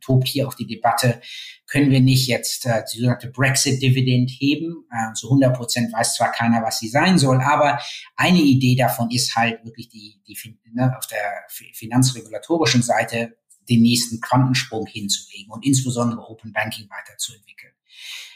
tobt 0.00 0.28
hier 0.28 0.46
auch 0.46 0.54
die 0.54 0.66
Debatte, 0.66 1.20
können 1.66 1.90
wir 1.90 2.00
nicht 2.00 2.28
jetzt 2.28 2.66
äh, 2.66 2.82
die 2.92 2.98
sogenannte 2.98 3.28
Brexit-Dividend 3.28 4.30
heben. 4.30 4.86
Äh, 4.90 5.14
so 5.14 5.28
100 5.28 5.56
Prozent 5.56 5.92
weiß 5.92 6.14
zwar 6.14 6.32
keiner, 6.32 6.62
was 6.62 6.78
sie 6.78 6.88
sein 6.88 7.18
soll, 7.18 7.40
aber 7.40 7.80
eine 8.16 8.40
Idee 8.40 8.76
davon 8.76 9.10
ist 9.10 9.34
halt 9.34 9.64
wirklich 9.64 9.88
die, 9.88 10.20
die 10.26 10.58
ne, 10.72 10.96
auf 10.96 11.06
der 11.06 11.44
finanzregulatorischen 11.74 12.82
Seite 12.82 13.36
den 13.68 13.82
nächsten 13.82 14.20
Quantensprung 14.20 14.86
hinzulegen 14.86 15.50
und 15.50 15.64
insbesondere 15.66 16.20
Open 16.28 16.52
Banking 16.52 16.88
weiterzuentwickeln. 16.88 17.72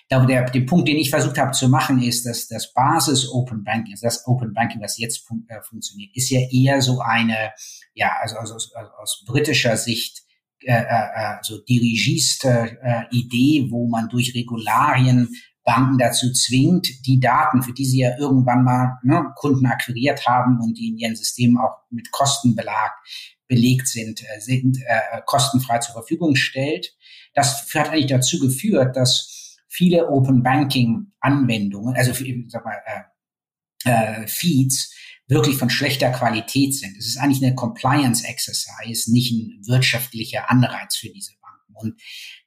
Glaube, 0.09 0.27
der, 0.27 0.51
der 0.51 0.62
Punkt, 0.62 0.88
den 0.88 0.97
ich 0.97 1.09
versucht 1.09 1.38
habe 1.38 1.53
zu 1.53 1.69
machen, 1.69 2.03
ist, 2.03 2.27
dass 2.27 2.49
das 2.49 2.73
Basis 2.73 3.29
Open 3.29 3.62
Banking, 3.62 3.93
also 3.93 4.07
das 4.07 4.27
Open 4.27 4.53
Banking, 4.53 4.81
was 4.81 4.99
jetzt 4.99 5.25
fun 5.25 5.47
äh, 5.49 5.62
funktioniert, 5.62 6.11
ist 6.16 6.31
ja 6.31 6.40
eher 6.51 6.83
so 6.83 7.01
eine, 7.01 7.53
ja, 7.95 8.16
also, 8.21 8.37
also 8.37 8.55
aus, 8.55 8.75
also 8.75 8.90
aus 8.95 9.25
britischer 9.25 9.77
Sicht 9.77 10.23
äh, 10.62 10.83
äh, 10.83 11.37
so 11.42 11.59
dirigiste 11.59 12.79
äh, 12.83 13.70
wo 13.70 13.88
man 13.88 14.09
durch 14.09 14.35
Regularien 14.35 15.29
Banken 15.64 15.99
dazu 15.99 16.33
zwingt, 16.33 17.07
die 17.07 17.20
Daten, 17.20 17.62
für 17.62 17.73
die 17.73 17.85
sie 17.85 18.01
ja 18.01 18.16
irgendwann 18.18 18.64
mal 18.64 18.99
ne, 19.03 19.33
Kunden 19.37 19.66
akquiriert 19.66 20.27
haben 20.27 20.59
und 20.61 20.79
die 20.79 20.88
in 20.88 20.99
ihren 20.99 21.16
Systemen 21.16 21.59
auch 21.59 21.79
mit 21.90 22.11
Kostenbelag 22.11 22.92
belegt 23.46 23.88
sind, 23.88 24.23
äh, 24.23 24.40
sind 24.40 24.79
äh, 24.79 25.20
kostenfrei 25.27 25.79
zur 25.79 25.94
Verfügung 25.94 26.37
stellt. 26.37 26.96
Das 27.35 27.68
hat 27.75 27.90
eigentlich 27.90 28.07
dazu 28.07 28.38
geführt, 28.40 28.96
dass 28.96 29.59
viele 29.68 30.09
Open 30.09 30.42
Banking 30.42 31.12
Anwendungen, 31.20 31.94
also 31.94 32.12
sag 32.49 32.64
mal, 32.64 32.79
äh, 32.87 33.03
äh, 33.85 34.27
Feeds, 34.27 34.94
wirklich 35.31 35.57
von 35.57 35.71
schlechter 35.71 36.11
Qualität 36.11 36.75
sind. 36.75 36.97
Es 36.99 37.07
ist 37.07 37.16
eigentlich 37.16 37.43
eine 37.43 37.55
Compliance 37.55 38.27
Exercise, 38.27 39.12
nicht 39.12 39.33
ein 39.33 39.66
wirtschaftlicher 39.66 40.51
Anreiz 40.51 40.97
für 40.97 41.09
diese 41.09 41.33
Banken. 41.40 41.75
Und 41.77 42.03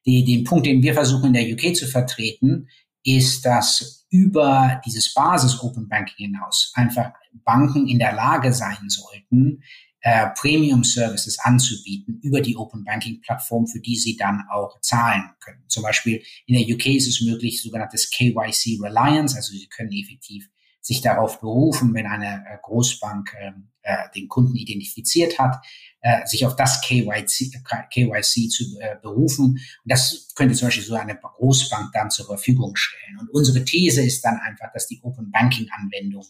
die, 0.06 0.24
den 0.26 0.44
Punkt, 0.44 0.66
den 0.66 0.84
wir 0.84 0.94
versuchen 0.94 1.28
in 1.28 1.34
der 1.34 1.52
UK 1.54 1.76
zu 1.76 1.88
vertreten, 1.88 2.68
ist, 3.04 3.46
dass 3.46 4.06
über 4.10 4.82
dieses 4.86 5.14
Basis 5.14 5.60
Open 5.62 5.88
Banking 5.88 6.28
hinaus 6.28 6.72
einfach 6.76 7.12
Banken 7.32 7.88
in 7.88 8.00
der 8.00 8.14
Lage 8.14 8.54
sein 8.54 8.90
sollten, 8.90 9.64
äh, 10.02 10.28
Premium 10.38 10.84
Services 10.84 11.40
anzubieten 11.40 12.20
über 12.22 12.42
die 12.42 12.58
Open 12.58 12.84
Banking 12.84 13.22
Plattform, 13.22 13.66
für 13.68 13.80
die 13.80 13.96
sie 13.96 14.18
dann 14.18 14.44
auch 14.52 14.80
zahlen 14.82 15.24
können. 15.40 15.64
Zum 15.70 15.84
Beispiel 15.84 16.22
in 16.46 16.56
der 16.56 16.76
UK 16.76 16.88
ist 16.88 17.08
es 17.08 17.22
möglich, 17.22 17.62
sogenanntes 17.62 18.10
KYC 18.12 18.80
Reliance, 18.82 19.36
also 19.36 19.54
sie 19.54 19.68
können 19.68 19.94
effektiv 19.94 20.50
sich 20.84 21.02
darauf 21.02 21.40
berufen, 21.40 21.94
wenn 21.94 22.06
eine 22.06 22.46
äh, 22.46 22.58
Großbank 22.62 23.34
ähm, 23.40 23.70
äh, 23.82 24.10
den 24.16 24.28
Kunden 24.28 24.56
identifiziert 24.56 25.40
hat, 25.40 25.66
äh, 26.02 26.26
sich 26.28 26.46
auf 26.46 26.56
das 26.56 26.82
KYC, 26.82 27.64
KYC 27.90 28.50
zu 28.50 28.78
äh, 28.80 28.98
berufen. 29.02 29.46
Und 29.46 29.62
das 29.86 30.34
könnte 30.36 30.54
zum 30.56 30.68
Beispiel 30.68 30.84
so 30.84 30.96
eine 30.96 31.16
Großbank 31.16 31.92
dann 31.94 32.12
zur 32.12 32.26
Verfügung 32.26 32.76
stellen. 32.76 33.18
Und 33.20 33.30
unsere 33.30 33.64
These 33.64 34.04
ist 34.04 34.24
dann 34.24 34.38
einfach, 34.40 34.72
dass 34.74 34.88
die 34.88 35.00
Open 35.02 35.32
Banking 35.32 35.70
Anwendung 35.72 36.26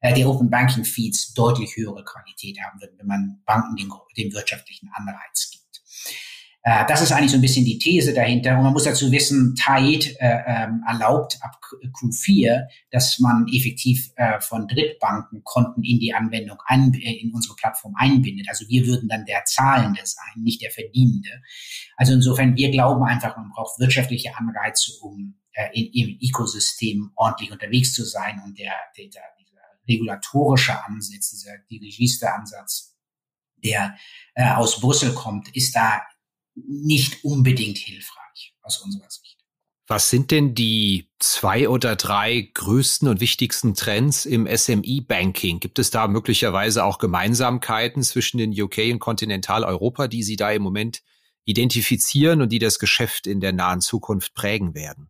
äh, 0.00 0.14
die 0.14 0.24
Open 0.24 0.50
Banking 0.50 0.84
Feeds 0.84 1.34
deutlich 1.34 1.76
höhere 1.76 2.04
Qualität 2.04 2.58
haben 2.60 2.80
würden, 2.80 2.98
wenn 2.98 3.06
man 3.06 3.42
Banken 3.44 3.76
den, 3.76 3.90
den 4.16 4.32
wirtschaftlichen 4.32 4.88
Anreiz 4.94 5.50
gibt. 5.50 5.55
Äh, 6.66 6.84
das 6.88 7.00
ist 7.00 7.12
eigentlich 7.12 7.30
so 7.30 7.38
ein 7.38 7.42
bisschen 7.42 7.64
die 7.64 7.78
These 7.78 8.12
dahinter. 8.12 8.56
Und 8.56 8.64
man 8.64 8.72
muss 8.72 8.82
dazu 8.82 9.12
wissen, 9.12 9.54
Tide 9.54 10.18
äh, 10.18 10.64
ähm, 10.64 10.82
erlaubt 10.84 11.38
ab 11.40 11.60
Q4, 11.62 12.66
dass 12.90 13.20
man 13.20 13.46
effektiv 13.46 14.10
äh, 14.16 14.40
von 14.40 14.66
Drittbanken 14.66 15.44
Konten 15.44 15.84
in 15.84 16.00
die 16.00 16.12
Anwendung 16.12 16.58
ein, 16.66 16.92
äh, 16.94 17.20
in 17.20 17.32
unsere 17.32 17.54
Plattform 17.54 17.94
einbindet. 17.96 18.48
Also 18.48 18.66
wir 18.68 18.84
würden 18.84 19.08
dann 19.08 19.24
der 19.26 19.44
Zahlende 19.44 20.00
sein, 20.02 20.42
nicht 20.42 20.60
der 20.60 20.72
Verdienende. 20.72 21.30
Also 21.96 22.14
insofern, 22.14 22.56
wir 22.56 22.72
glauben 22.72 23.04
einfach, 23.04 23.36
man 23.36 23.50
braucht 23.50 23.78
wirtschaftliche 23.78 24.36
Anreize, 24.36 24.90
um 25.02 25.36
äh, 25.52 25.68
in, 25.72 25.92
im 25.92 26.18
Ökosystem 26.20 27.12
ordentlich 27.14 27.52
unterwegs 27.52 27.94
zu 27.94 28.04
sein. 28.04 28.42
Und 28.44 28.58
der, 28.58 28.74
der, 28.98 29.06
der 29.06 29.22
regulatorische 29.88 30.84
Ansatz, 30.84 31.30
dieser 31.30 31.58
Dirigiste-Ansatz, 31.70 32.96
der 33.62 33.96
äh, 34.34 34.50
aus 34.50 34.80
Brüssel 34.80 35.14
kommt, 35.14 35.54
ist 35.54 35.76
da 35.76 36.02
nicht 36.56 37.24
unbedingt 37.24 37.78
hilfreich 37.78 38.54
aus 38.62 38.78
unserer 38.78 39.08
Sicht. 39.10 39.36
Was 39.88 40.10
sind 40.10 40.32
denn 40.32 40.54
die 40.54 41.12
zwei 41.20 41.68
oder 41.68 41.94
drei 41.94 42.50
größten 42.54 43.06
und 43.06 43.20
wichtigsten 43.20 43.74
Trends 43.74 44.26
im 44.26 44.48
SME-Banking? 44.48 45.60
Gibt 45.60 45.78
es 45.78 45.90
da 45.90 46.08
möglicherweise 46.08 46.82
auch 46.82 46.98
Gemeinsamkeiten 46.98 48.02
zwischen 48.02 48.38
den 48.38 48.50
UK 48.50 48.78
und 48.92 48.98
Kontinentaleuropa, 48.98 50.08
die 50.08 50.24
Sie 50.24 50.34
da 50.34 50.50
im 50.50 50.62
Moment 50.62 51.02
identifizieren 51.44 52.42
und 52.42 52.50
die 52.50 52.58
das 52.58 52.80
Geschäft 52.80 53.28
in 53.28 53.40
der 53.40 53.52
nahen 53.52 53.80
Zukunft 53.80 54.34
prägen 54.34 54.74
werden? 54.74 55.08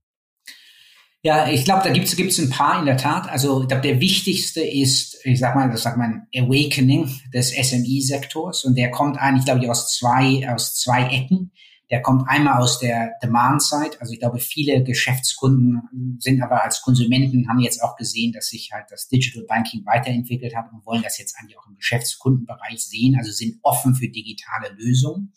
Ja, 1.27 1.49
ich 1.49 1.65
glaube, 1.65 1.83
da 1.83 1.91
gibt 1.91 2.07
es 2.07 2.39
ein 2.39 2.51
paar 2.51 2.79
in 2.79 2.87
der 2.87 2.97
Tat. 2.97 3.29
Also 3.29 3.63
ich 3.63 3.67
glaube, 3.67 3.83
der 3.83 3.99
wichtigste 3.99 4.61
ist, 4.61 5.19
ich 5.25 5.41
sag 5.41 5.57
mal, 5.57 5.69
das 5.69 5.83
sagt 5.83 5.99
man, 5.99 6.29
Awakening 6.33 7.11
des 7.35 7.51
SME-Sektors 7.51 8.65
und 8.65 8.79
der 8.79 8.93
kommt 8.93 9.19
eigentlich, 9.19 9.45
glaube 9.45 9.65
ich, 9.65 9.69
aus 9.69 9.93
zwei 9.93 10.49
aus 10.49 10.77
zwei 10.77 11.03
Ecken. 11.09 11.51
Der 11.91 12.01
kommt 12.01 12.29
einmal 12.29 12.63
aus 12.63 12.79
der 12.79 13.15
Demand-Side. 13.25 13.97
Also 13.99 14.13
ich 14.13 14.21
glaube, 14.21 14.39
viele 14.39 14.85
Geschäftskunden 14.85 16.17
sind 16.21 16.41
aber 16.43 16.63
als 16.63 16.81
Konsumenten, 16.83 17.49
haben 17.49 17.59
jetzt 17.59 17.83
auch 17.83 17.97
gesehen, 17.97 18.31
dass 18.33 18.47
sich 18.47 18.71
halt 18.73 18.85
das 18.91 19.09
Digital 19.09 19.47
Banking 19.49 19.85
weiterentwickelt 19.85 20.55
hat 20.55 20.73
und 20.73 20.87
wollen 20.87 21.03
das 21.03 21.19
jetzt 21.19 21.35
eigentlich 21.41 21.59
auch 21.59 21.67
im 21.67 21.75
Geschäftskundenbereich 21.75 22.79
sehen. 22.79 23.17
Also 23.19 23.33
sind 23.33 23.59
offen 23.63 23.97
für 23.97 24.07
digitale 24.07 24.69
Lösungen. 24.77 25.33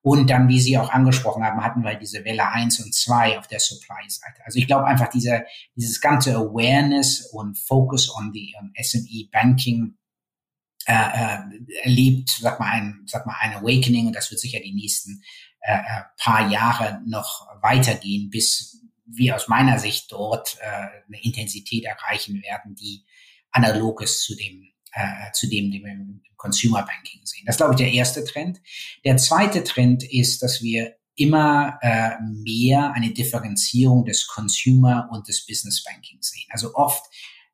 Und 0.00 0.30
dann, 0.30 0.48
wie 0.48 0.60
Sie 0.60 0.78
auch 0.78 0.90
angesprochen 0.90 1.42
haben, 1.44 1.62
hatten 1.62 1.82
wir 1.82 1.94
diese 1.94 2.24
Welle 2.24 2.48
eins 2.48 2.80
und 2.80 2.94
zwei 2.94 3.38
auf 3.38 3.48
der 3.48 3.60
Supply-Seite. 3.60 4.44
Also 4.44 4.58
ich 4.58 4.66
glaube 4.66 4.86
einfach, 4.86 5.08
diese, 5.08 5.44
dieses 5.74 6.00
ganze 6.00 6.36
Awareness 6.36 7.26
und 7.32 7.58
Focus 7.58 8.14
on 8.16 8.30
the 8.32 8.54
on 8.60 8.72
SME 8.80 9.28
Banking 9.32 9.98
äh, 10.86 10.92
äh, 10.94 11.38
erlebt, 11.82 12.30
sag 12.40 12.60
mal, 12.60 12.70
ein, 12.70 13.02
sag 13.06 13.26
mal, 13.26 13.36
ein 13.40 13.56
Awakening 13.56 14.06
und 14.06 14.16
das 14.16 14.30
wird 14.30 14.40
sicher 14.40 14.60
die 14.60 14.72
nächsten 14.72 15.22
äh, 15.60 15.74
äh, 15.74 16.02
paar 16.16 16.50
Jahre 16.50 17.02
noch 17.04 17.46
weitergehen, 17.60 18.30
bis 18.30 18.80
wir 19.04 19.36
aus 19.36 19.48
meiner 19.48 19.78
Sicht 19.78 20.12
dort 20.12 20.56
äh, 20.60 20.66
eine 20.66 21.22
Intensität 21.22 21.84
erreichen 21.84 22.42
werden, 22.42 22.74
die 22.74 23.04
analog 23.50 24.00
ist 24.00 24.22
zu 24.22 24.34
dem 24.34 24.68
äh, 24.92 25.32
zu 25.32 25.48
dem, 25.48 25.70
den 25.70 25.84
wir 25.84 25.92
im 25.92 26.22
Consumer 26.36 26.82
Banking 26.82 27.20
sehen. 27.24 27.44
Das 27.46 27.54
ist, 27.54 27.58
glaube 27.58 27.74
ich, 27.74 27.78
der 27.78 27.92
erste 27.92 28.24
Trend. 28.24 28.60
Der 29.04 29.16
zweite 29.16 29.64
Trend 29.64 30.04
ist, 30.04 30.42
dass 30.42 30.62
wir 30.62 30.96
immer 31.16 31.78
äh, 31.82 32.12
mehr 32.22 32.92
eine 32.92 33.10
Differenzierung 33.10 34.04
des 34.04 34.26
Consumer 34.28 35.08
und 35.10 35.26
des 35.26 35.44
Business 35.46 35.82
Banking 35.82 36.18
sehen. 36.20 36.46
Also 36.50 36.74
oft 36.74 37.04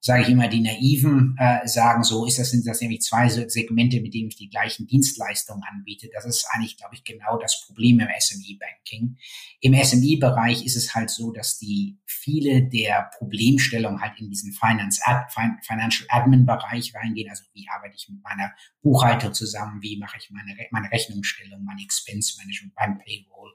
sage 0.04 0.22
ich 0.22 0.28
immer, 0.28 0.48
die 0.48 0.60
Naiven 0.60 1.34
äh, 1.38 1.66
sagen, 1.66 2.04
so 2.04 2.26
ist 2.26 2.38
das, 2.38 2.50
sind 2.50 2.66
das 2.66 2.82
nämlich 2.82 3.00
zwei 3.00 3.26
Segmente, 3.26 4.02
mit 4.02 4.12
denen 4.12 4.28
ich 4.28 4.36
die 4.36 4.50
gleichen 4.50 4.86
Dienstleistungen 4.86 5.62
anbiete. 5.64 6.10
Das 6.12 6.26
ist 6.26 6.46
eigentlich, 6.50 6.76
glaube 6.76 6.94
ich, 6.94 7.04
genau 7.04 7.38
das 7.38 7.64
Problem 7.64 8.00
im 8.00 8.08
SME-Banking. 8.18 9.16
Im 9.60 9.74
SME-Bereich 9.74 10.66
ist 10.66 10.76
es 10.76 10.94
halt 10.94 11.08
so, 11.08 11.32
dass 11.32 11.58
die 11.58 11.96
viele 12.04 12.68
der 12.68 13.12
Problemstellungen 13.16 14.02
halt 14.02 14.20
in 14.20 14.28
diesen 14.28 14.52
Finance 14.52 15.00
Ad, 15.06 15.32
Financial 15.62 16.06
Admin-Bereich 16.10 16.94
reingehen. 16.94 17.30
Also 17.30 17.44
wie 17.54 17.66
arbeite 17.74 17.96
ich 17.96 18.06
mit 18.10 18.22
meiner 18.22 18.52
Buchhaltung 18.82 19.32
zusammen? 19.32 19.80
Wie 19.80 19.96
mache 19.96 20.18
ich 20.18 20.30
meine, 20.30 20.54
meine 20.70 20.92
Rechnungsstellung, 20.92 21.64
mein 21.64 21.78
Expense 21.78 22.36
Management 22.36 22.74
beim 22.74 22.98
Payroll? 22.98 23.54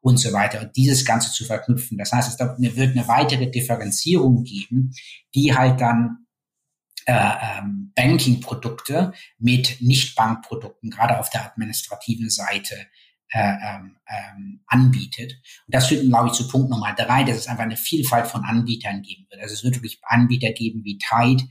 Und 0.00 0.18
so 0.18 0.32
weiter. 0.32 0.62
Und 0.62 0.76
dieses 0.76 1.04
Ganze 1.04 1.30
zu 1.32 1.44
verknüpfen. 1.44 1.98
Das 1.98 2.12
heißt, 2.12 2.40
es 2.40 2.76
wird 2.76 2.96
eine 2.96 3.08
weitere 3.08 3.50
Differenzierung 3.50 4.44
geben, 4.44 4.92
die 5.34 5.54
halt 5.54 5.80
dann 5.80 6.26
äh, 7.06 7.12
ähm, 7.12 7.92
Banking-Produkte 7.94 9.12
mit 9.38 9.80
Nicht-Bank-Produkten, 9.80 10.90
gerade 10.90 11.18
auf 11.18 11.30
der 11.30 11.46
administrativen 11.46 12.30
Seite, 12.30 12.76
äh, 13.32 13.54
ähm, 13.62 13.96
ähm, 14.08 14.60
anbietet. 14.66 15.32
Und 15.66 15.74
das 15.74 15.86
führt, 15.86 16.06
glaube 16.06 16.28
ich, 16.28 16.34
zu 16.34 16.48
Punkt 16.48 16.70
Nummer 16.70 16.94
drei, 16.94 17.24
dass 17.24 17.36
es 17.36 17.46
einfach 17.46 17.64
eine 17.64 17.76
Vielfalt 17.76 18.26
von 18.26 18.44
Anbietern 18.44 19.02
geben 19.02 19.26
wird. 19.30 19.40
Also 19.40 19.54
es 19.54 19.64
wird 19.64 19.76
wirklich 19.76 19.98
Anbieter 20.02 20.50
geben 20.52 20.84
wie 20.84 20.98
Tide, 20.98 21.44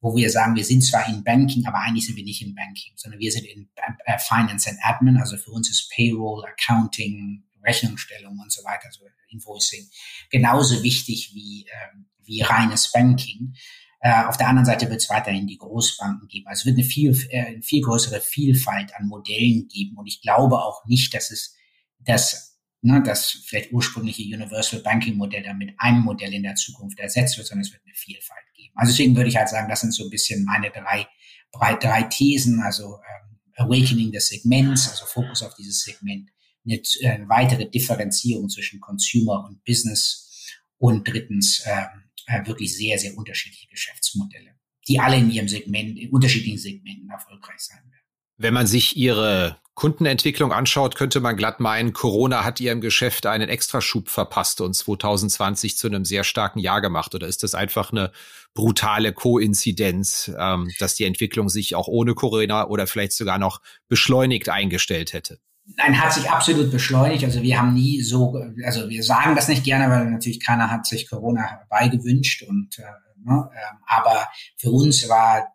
wo 0.00 0.16
wir 0.16 0.30
sagen, 0.30 0.56
wir 0.56 0.64
sind 0.64 0.82
zwar 0.84 1.08
in 1.08 1.24
Banking, 1.24 1.66
aber 1.66 1.80
eigentlich 1.80 2.06
sind 2.06 2.16
wir 2.16 2.24
nicht 2.24 2.42
in 2.42 2.54
Banking, 2.54 2.92
sondern 2.96 3.20
wir 3.20 3.30
sind 3.30 3.44
in 3.44 3.68
äh, 4.06 4.18
Finance 4.18 4.70
and 4.70 4.78
Admin. 4.82 5.18
Also 5.18 5.36
für 5.36 5.50
uns 5.50 5.70
ist 5.70 5.90
Payroll, 5.94 6.44
Accounting, 6.44 7.44
Rechnungsstellung 7.62 8.38
und 8.38 8.52
so 8.52 8.62
weiter, 8.64 8.86
also 8.86 9.04
Invoicing, 9.28 9.88
genauso 10.30 10.82
wichtig 10.82 11.32
wie, 11.34 11.66
äh, 11.66 11.98
wie 12.24 12.42
reines 12.42 12.90
Banking. 12.92 13.54
Äh, 14.00 14.24
auf 14.24 14.36
der 14.36 14.48
anderen 14.48 14.66
Seite 14.66 14.88
wird 14.90 15.00
es 15.00 15.10
weiterhin 15.10 15.46
die 15.46 15.58
Großbanken 15.58 16.28
geben. 16.28 16.46
Also 16.46 16.60
es 16.60 16.66
wird 16.66 16.78
eine 16.78 16.86
viel, 16.86 17.10
äh, 17.30 17.60
viel 17.62 17.82
größere 17.82 18.20
Vielfalt 18.20 18.94
an 18.94 19.08
Modellen 19.08 19.66
geben. 19.68 19.96
Und 19.96 20.06
ich 20.06 20.22
glaube 20.22 20.62
auch 20.62 20.84
nicht, 20.86 21.12
dass 21.14 21.30
es 21.30 21.56
das, 21.98 22.58
ne, 22.80 23.02
das 23.02 23.42
vielleicht 23.44 23.72
ursprüngliche 23.72 24.22
Universal 24.22 24.80
Banking 24.80 25.16
Modell 25.16 25.42
dann 25.42 25.58
mit 25.58 25.74
einem 25.78 26.02
Modell 26.02 26.32
in 26.32 26.44
der 26.44 26.54
Zukunft 26.54 27.00
ersetzt 27.00 27.36
wird, 27.36 27.48
sondern 27.48 27.66
es 27.66 27.72
wird 27.72 27.82
eine 27.84 27.94
Vielfalt 27.94 28.44
geben. 28.54 28.72
Also 28.76 28.92
deswegen 28.92 29.16
würde 29.16 29.30
ich 29.30 29.36
halt 29.36 29.48
sagen, 29.48 29.68
das 29.68 29.80
sind 29.80 29.92
so 29.92 30.04
ein 30.04 30.10
bisschen 30.10 30.44
meine 30.44 30.70
drei, 30.70 31.08
drei, 31.50 31.74
drei 31.74 32.02
Thesen, 32.04 32.60
also 32.60 32.98
ähm, 32.98 33.38
Awakening 33.56 34.12
des 34.12 34.28
Segments, 34.28 34.88
also 34.88 35.06
Fokus 35.06 35.42
auf 35.42 35.54
dieses 35.54 35.82
Segment, 35.82 36.30
eine, 36.70 36.82
eine 37.12 37.24
äh, 37.24 37.28
weitere 37.28 37.68
Differenzierung 37.68 38.48
zwischen 38.48 38.80
Consumer 38.80 39.44
und 39.46 39.64
Business 39.64 40.46
und 40.78 41.06
drittens 41.06 41.62
ähm, 41.66 42.10
äh, 42.26 42.46
wirklich 42.46 42.76
sehr, 42.76 42.98
sehr 42.98 43.16
unterschiedliche 43.16 43.68
Geschäftsmodelle, 43.68 44.54
die 44.86 45.00
alle 45.00 45.16
in 45.16 45.30
ihrem 45.30 45.48
Segment, 45.48 45.98
in 45.98 46.10
unterschiedlichen 46.10 46.58
Segmenten 46.58 47.10
erfolgreich 47.10 47.60
sein 47.60 47.78
werden. 47.78 48.04
Wenn 48.36 48.54
man 48.54 48.68
sich 48.68 48.96
Ihre 48.96 49.58
Kundenentwicklung 49.74 50.52
anschaut, 50.52 50.94
könnte 50.94 51.20
man 51.20 51.36
glatt 51.36 51.58
meinen, 51.60 51.92
Corona 51.92 52.44
hat 52.44 52.60
Ihrem 52.60 52.80
Geschäft 52.80 53.26
einen 53.26 53.48
Extraschub 53.48 54.08
verpasst 54.08 54.60
und 54.60 54.74
2020 54.74 55.76
zu 55.76 55.88
einem 55.88 56.04
sehr 56.04 56.22
starken 56.22 56.60
Jahr 56.60 56.80
gemacht. 56.80 57.14
Oder 57.14 57.26
ist 57.26 57.42
das 57.42 57.54
einfach 57.54 57.90
eine 57.90 58.12
brutale 58.54 59.12
Koinzidenz, 59.12 60.32
ähm, 60.38 60.70
dass 60.78 60.94
die 60.94 61.04
Entwicklung 61.04 61.48
sich 61.48 61.74
auch 61.74 61.88
ohne 61.88 62.14
Corona 62.14 62.68
oder 62.68 62.86
vielleicht 62.86 63.12
sogar 63.12 63.38
noch 63.38 63.60
beschleunigt 63.88 64.48
eingestellt 64.48 65.12
hätte? 65.12 65.40
Nein, 65.76 66.00
hat 66.00 66.12
sich 66.12 66.30
absolut 66.30 66.70
beschleunigt. 66.70 67.24
Also 67.24 67.42
wir 67.42 67.58
haben 67.58 67.74
nie 67.74 68.00
so, 68.02 68.42
also 68.64 68.88
wir 68.88 69.02
sagen 69.02 69.36
das 69.36 69.48
nicht 69.48 69.64
gerne, 69.64 69.92
weil 69.92 70.10
natürlich 70.10 70.44
keiner 70.44 70.70
hat 70.70 70.86
sich 70.86 71.08
Corona 71.08 71.42
herbeigewünscht. 71.42 72.42
Und 72.42 72.78
äh, 72.78 72.82
ne, 73.24 73.50
äh, 73.54 73.74
aber 73.86 74.28
für 74.56 74.70
uns 74.70 75.08
war 75.08 75.54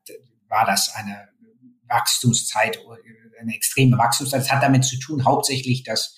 war 0.53 0.66
das 0.66 0.93
eine 0.93 1.30
Wachstumszeit, 1.88 2.80
eine 3.41 3.55
extreme 3.55 3.97
Wachstumszeit. 3.97 4.41
Das 4.41 4.51
hat 4.51 4.64
damit 4.64 4.86
zu 4.86 4.99
tun, 4.99 5.26
hauptsächlich, 5.26 5.84
dass 5.84 6.16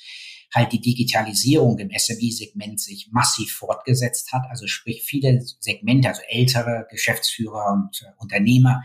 halt 0.54 0.72
die 0.72 0.82
Digitalisierung 0.82 1.80
im 1.80 1.89
SME-Segment 1.89 2.80
sich 2.80 3.10
massiv 3.12 3.54
fortgesetzt 3.54 4.32
hat. 4.32 4.43
Also 4.50 4.68
sprich 4.68 5.04
viele 5.04 5.41
Segmente, 5.60 6.10
also 6.10 6.22
ältere 6.28 6.86
Geschäftsführer 6.89 7.74
und 7.74 8.02
äh, 8.02 8.12
Unternehmer 8.18 8.84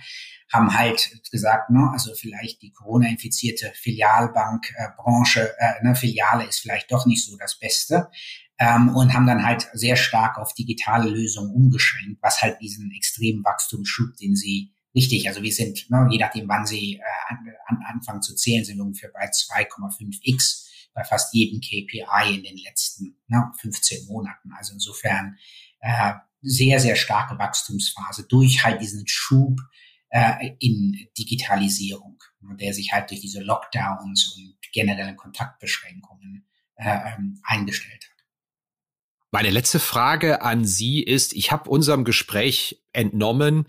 haben 0.53 0.77
halt 0.77 1.11
gesagt, 1.31 1.71
ne, 1.71 1.91
also 1.93 2.13
vielleicht 2.15 2.63
die 2.63 2.73
Corona-infizierte 2.73 3.73
Filialbank-Branche, 3.75 5.55
äh, 5.59 5.81
äh, 5.81 5.85
ne, 5.85 5.95
Filiale 5.95 6.45
ist 6.45 6.59
vielleicht 6.59 6.91
doch 6.91 7.07
nicht 7.07 7.25
so 7.25 7.37
das 7.37 7.59
Beste. 7.59 8.11
Ähm, 8.59 8.91
und 8.91 9.15
haben 9.15 9.27
dann 9.27 9.47
halt 9.47 9.71
sehr 9.73 9.97
stark 9.97 10.37
auf 10.37 10.53
digitale 10.53 11.09
Lösungen 11.09 11.55
umgeschränkt, 11.55 12.19
was 12.21 12.43
halt 12.43 12.61
diesen 12.61 12.93
extremen 12.93 13.43
Wachstumsschub, 13.43 14.17
den 14.17 14.37
sie 14.37 14.73
richtig, 14.95 15.29
also 15.29 15.43
wir 15.43 15.53
sind, 15.53 15.89
ne, 15.89 16.09
je 16.11 16.19
nachdem, 16.19 16.47
wann 16.49 16.67
sie 16.67 16.97
äh, 16.97 17.01
an, 17.29 17.39
an, 17.67 17.79
anfangen 17.95 18.21
zu 18.21 18.35
zählen, 18.35 18.65
sind 18.65 18.81
ungefähr 18.81 19.11
bei 19.15 19.31
2,5x 19.31 20.67
bei 20.93 21.05
fast 21.05 21.33
jedem 21.33 21.61
KPI 21.61 22.35
in 22.35 22.43
den 22.43 22.57
letzten 22.59 23.17
na, 23.29 23.53
15 23.61 24.07
Monaten. 24.07 24.53
Also 24.59 24.75
insofern 24.75 25.39
äh, 25.81 26.15
sehr, 26.43 26.81
sehr 26.81 26.97
starke 26.97 27.39
Wachstumsphase 27.39 28.27
durch 28.27 28.65
halt 28.65 28.81
diesen 28.81 29.07
Schub 29.07 29.61
äh, 30.11 30.51
in 30.59 31.09
Digitalisierung, 31.19 32.19
der 32.41 32.75
sich 32.75 32.93
halt 32.93 33.11
durch 33.11 33.21
diese 33.21 33.41
Lockdowns 33.41 34.37
und 34.37 34.57
generellen 34.73 35.17
Kontaktbeschränkungen 35.17 36.47
äh, 36.77 37.15
ähm, 37.15 37.41
eingestellt 37.45 38.05
hat. 38.05 38.25
Meine 39.33 39.51
letzte 39.51 39.79
Frage 39.79 40.43
an 40.43 40.65
Sie 40.65 41.03
ist, 41.03 41.35
ich 41.35 41.53
habe 41.53 41.71
unserem 41.71 42.05
Gespräch 42.05 42.83
entnommen, 42.93 43.67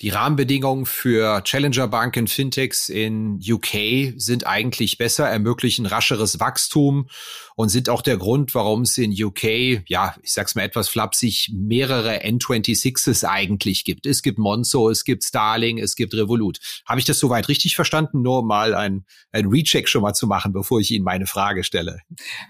die 0.00 0.08
Rahmenbedingungen 0.10 0.86
für 0.86 1.42
Challenger-Banken, 1.44 2.26
Fintechs 2.26 2.88
in 2.88 3.40
UK 3.40 4.14
sind 4.16 4.46
eigentlich 4.46 4.98
besser, 4.98 5.28
ermöglichen 5.28 5.86
rascheres 5.86 6.40
Wachstum 6.40 7.08
und 7.56 7.68
sind 7.68 7.88
auch 7.88 8.02
der 8.02 8.16
Grund, 8.16 8.54
warum 8.54 8.82
es 8.82 8.98
in 8.98 9.12
UK, 9.12 9.84
ja, 9.86 10.14
ich 10.22 10.32
sag's 10.32 10.56
mal 10.56 10.62
etwas 10.62 10.88
flapsig, 10.88 11.50
mehrere 11.52 12.24
N26s 12.24 13.24
eigentlich 13.24 13.84
gibt. 13.84 14.06
Es 14.06 14.22
gibt 14.22 14.38
Monzo, 14.38 14.90
es 14.90 15.04
gibt 15.04 15.22
Starling, 15.22 15.78
es 15.78 15.94
gibt 15.94 16.14
Revolut. 16.14 16.58
Habe 16.86 16.98
ich 16.98 17.06
das 17.06 17.20
soweit 17.20 17.48
richtig 17.48 17.76
verstanden? 17.76 18.22
Nur 18.22 18.44
mal 18.44 18.74
ein, 18.74 19.04
ein 19.30 19.46
Recheck 19.46 19.88
schon 19.88 20.02
mal 20.02 20.14
zu 20.14 20.26
machen, 20.26 20.52
bevor 20.52 20.80
ich 20.80 20.90
Ihnen 20.90 21.04
meine 21.04 21.26
Frage 21.26 21.62
stelle. 21.62 22.00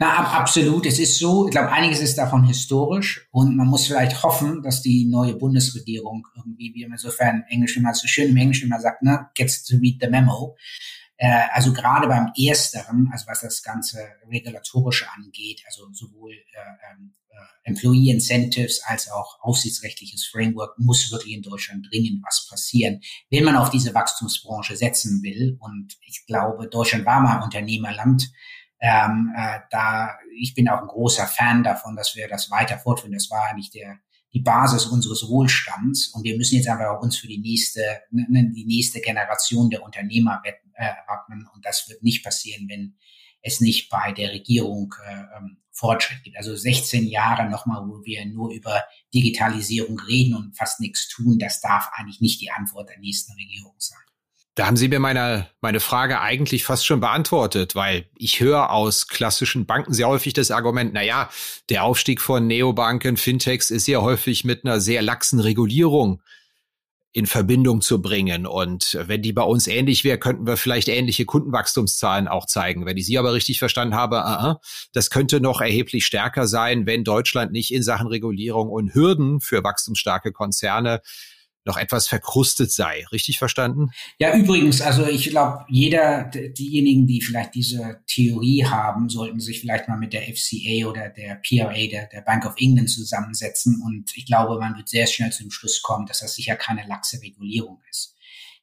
Na, 0.01 0.15
ab, 0.17 0.35
absolut. 0.35 0.87
Es 0.87 0.99
ist 0.99 1.19
so, 1.19 1.47
ich 1.47 1.51
glaube, 1.51 1.71
einiges 1.71 2.01
ist 2.01 2.17
davon 2.17 2.45
historisch 2.45 3.29
und 3.31 3.57
man 3.57 3.67
muss 3.67 3.87
vielleicht 3.87 4.23
hoffen, 4.23 4.63
dass 4.63 4.81
die 4.81 5.05
neue 5.05 5.35
Bundesregierung 5.35 6.14
irgendwie, 6.37 6.73
wie 6.75 6.85
man 6.85 6.93
insofern 6.93 7.45
Englisch 7.49 7.77
immer 7.77 7.95
so 7.95 8.07
schön 8.07 8.31
im 8.31 8.37
Englisch 8.37 8.63
immer 8.63 8.81
sagt, 8.81 9.03
ne, 9.03 9.29
gets 9.35 9.65
to 9.65 9.77
read 9.77 9.99
the 10.01 10.09
memo. 10.09 10.57
Äh, 11.17 11.49
also 11.53 11.73
gerade 11.73 12.09
beim 12.09 12.33
Ersteren, 12.37 13.09
also 13.13 13.27
was 13.27 13.41
das 13.41 13.63
ganze 13.63 13.99
Regulatorische 14.29 15.07
angeht, 15.17 15.63
also 15.67 15.89
sowohl 15.93 16.33
äh, 16.33 16.93
ähm, 16.93 17.15
äh, 17.31 17.69
Employee 17.71 18.11
Incentives 18.11 18.83
als 18.85 19.11
auch 19.11 19.39
aufsichtsrechtliches 19.41 20.27
Framework, 20.27 20.79
muss 20.79 21.11
wirklich 21.13 21.35
in 21.35 21.43
Deutschland 21.43 21.87
dringend 21.91 22.23
was 22.25 22.47
passieren, 22.51 23.01
wenn 23.31 23.45
man 23.45 23.57
auf 23.57 23.71
diese 23.71 23.95
Wachstumsbranche 23.95 24.77
setzen 24.77 25.23
will. 25.23 25.57
Und 25.61 25.97
ich 26.07 26.27
glaube, 26.27 26.69
Deutschland 26.69 27.07
war 27.07 27.21
mal 27.21 27.43
Unternehmerland. 27.43 28.31
Ähm, 28.81 29.33
äh, 29.37 29.61
da 29.71 30.19
ich 30.37 30.55
bin 30.55 30.69
auch 30.69 30.81
ein 30.81 30.89
großer 30.89 31.27
Fan 31.27 31.63
davon, 31.63 31.97
dass 31.97 32.17
wir 32.17 32.29
das 32.29 32.51
weiter 32.51 32.79
fortführen. 32.79 33.15
Das 33.15 33.31
war 33.31 33.47
eigentlich 33.49 33.71
der 33.71 33.99
die 34.35 34.41
Basis 34.41 34.87
unseres 34.87 35.29
Wohlstands 35.29 36.09
und 36.09 36.25
wir 36.25 36.37
müssen 36.37 36.57
jetzt 36.57 36.69
einfach 36.69 37.01
uns 37.01 37.17
für 37.17 37.29
die 37.29 37.39
nächste, 37.39 37.81
ne, 38.11 38.27
ne, 38.29 38.51
die 38.51 38.65
nächste 38.65 39.01
Generation 39.01 39.71
der 39.71 39.85
Unternehmer 39.85 40.43
äh, 40.45 40.93
wappnen 41.07 41.49
und 41.55 41.65
das 41.65 41.89
wird 41.89 42.03
nicht 42.03 42.25
passieren, 42.25 42.69
wenn 42.69 42.97
es 43.43 43.61
nicht 43.61 43.91
bei 43.91 44.13
der 44.13 44.33
Regierung 44.33 44.93
äh, 45.07 45.37
ähm, 45.37 45.59
Fortschritt 45.71 46.23
gibt. 46.25 46.37
Also 46.37 46.57
16 46.57 47.07
Jahre 47.07 47.49
nochmal, 47.49 47.87
wo 47.87 48.05
wir 48.05 48.25
nur 48.27 48.53
über 48.53 48.85
Digitalisierung 49.13 50.01
reden 50.01 50.35
und 50.35 50.57
fast 50.57 50.81
nichts 50.81 51.09
tun, 51.09 51.39
das 51.39 51.61
darf 51.61 51.91
eigentlich 51.93 52.21
nicht 52.21 52.41
die 52.41 52.51
Antwort 52.51 52.89
der 52.89 52.99
nächsten 52.99 53.33
Regierung 53.35 53.75
sein. 53.79 53.99
Da 54.57 54.67
haben 54.67 54.77
Sie 54.77 54.87
mir 54.87 55.01
meine, 55.01 55.49
meine 55.61 55.81
Frage 55.81 56.21
eigentlich 56.21 56.65
fast 56.65 56.87
schon 56.87 57.01
beantwortet, 57.01 57.75
weil 57.75 58.07
ich 58.17 58.39
höre 58.39 58.71
aus 58.71 59.09
klassischen 59.09 59.67
Banken 59.67 59.93
sehr 59.93 60.07
häufig 60.07 60.33
das 60.33 60.53
Argument, 60.53 60.93
na 60.95 61.03
ja, 61.03 61.29
der 61.71 61.83
Aufstieg 61.83 62.21
von 62.21 62.47
Neobanken, 62.47 63.17
Fintechs 63.17 63.71
ist 63.71 63.87
sehr 63.87 64.03
häufig 64.03 64.45
mit 64.45 64.65
einer 64.65 64.81
sehr 64.81 65.03
laxen 65.03 65.41
Regulierung 65.41 66.23
in 67.11 67.27
Verbindung 67.27 67.81
zu 67.81 68.01
bringen. 68.01 68.47
Und 68.47 68.97
wenn 69.07 69.23
die 69.23 69.33
bei 69.33 69.43
uns 69.43 69.67
ähnlich 69.67 70.05
wäre, 70.05 70.19
könnten 70.19 70.47
wir 70.47 70.57
vielleicht 70.57 70.89
ähnliche 70.89 71.25
Kundenwachstumszahlen 71.25 72.29
auch 72.29 72.47
zeigen. 72.47 72.87
Wenn 72.87 72.97
ich 72.97 73.07
Sie 73.07 73.19
aber 73.19 73.33
richtig 73.33 73.59
verstanden 73.59 73.95
habe, 73.95 74.19
uh 74.19 74.21
-uh, 74.21 74.57
das 74.93 75.11
könnte 75.11 75.41
noch 75.41 75.61
erheblich 75.61 76.07
stärker 76.07 76.47
sein, 76.47 76.87
wenn 76.87 77.03
Deutschland 77.03 77.51
nicht 77.51 77.73
in 77.73 77.83
Sachen 77.83 78.07
Regulierung 78.07 78.69
und 78.69 78.95
Hürden 78.95 79.41
für 79.41 79.65
wachstumsstarke 79.65 80.33
Konzerne 80.33 81.01
noch 81.65 81.77
etwas 81.77 82.07
verkrustet 82.07 82.71
sei. 82.71 83.07
Richtig 83.13 83.39
verstanden? 83.39 83.91
Ja, 84.19 84.37
übrigens, 84.37 84.81
also 84.81 85.07
ich 85.07 85.31
glaube, 85.31 85.65
jeder, 85.69 86.25
diejenigen, 86.25 87.07
die 87.07 87.21
vielleicht 87.21 87.55
diese 87.55 88.03
Theorie 88.07 88.65
haben, 88.65 89.09
sollten 89.09 89.41
sich 89.41 89.61
vielleicht 89.61 89.89
mal 89.89 89.99
mit 89.99 90.13
der 90.13 90.23
FCA 90.23 90.87
oder 90.87 91.09
der 91.09 91.37
PRA, 91.37 91.87
der, 91.87 92.07
der 92.07 92.21
Bank 92.21 92.45
of 92.47 92.55
England 92.59 92.91
zusammensetzen. 92.91 93.81
Und 93.85 94.17
ich 94.17 94.27
glaube, 94.27 94.59
man 94.59 94.77
wird 94.77 94.89
sehr 94.89 95.07
schnell 95.07 95.33
zum 95.33 95.51
Schluss 95.51 95.83
kommen, 95.83 96.07
dass 96.07 96.21
das 96.21 96.35
sicher 96.35 96.57
keine 96.57 96.87
laxe 96.87 97.21
Regulierung 97.23 97.81
ist 97.91 98.15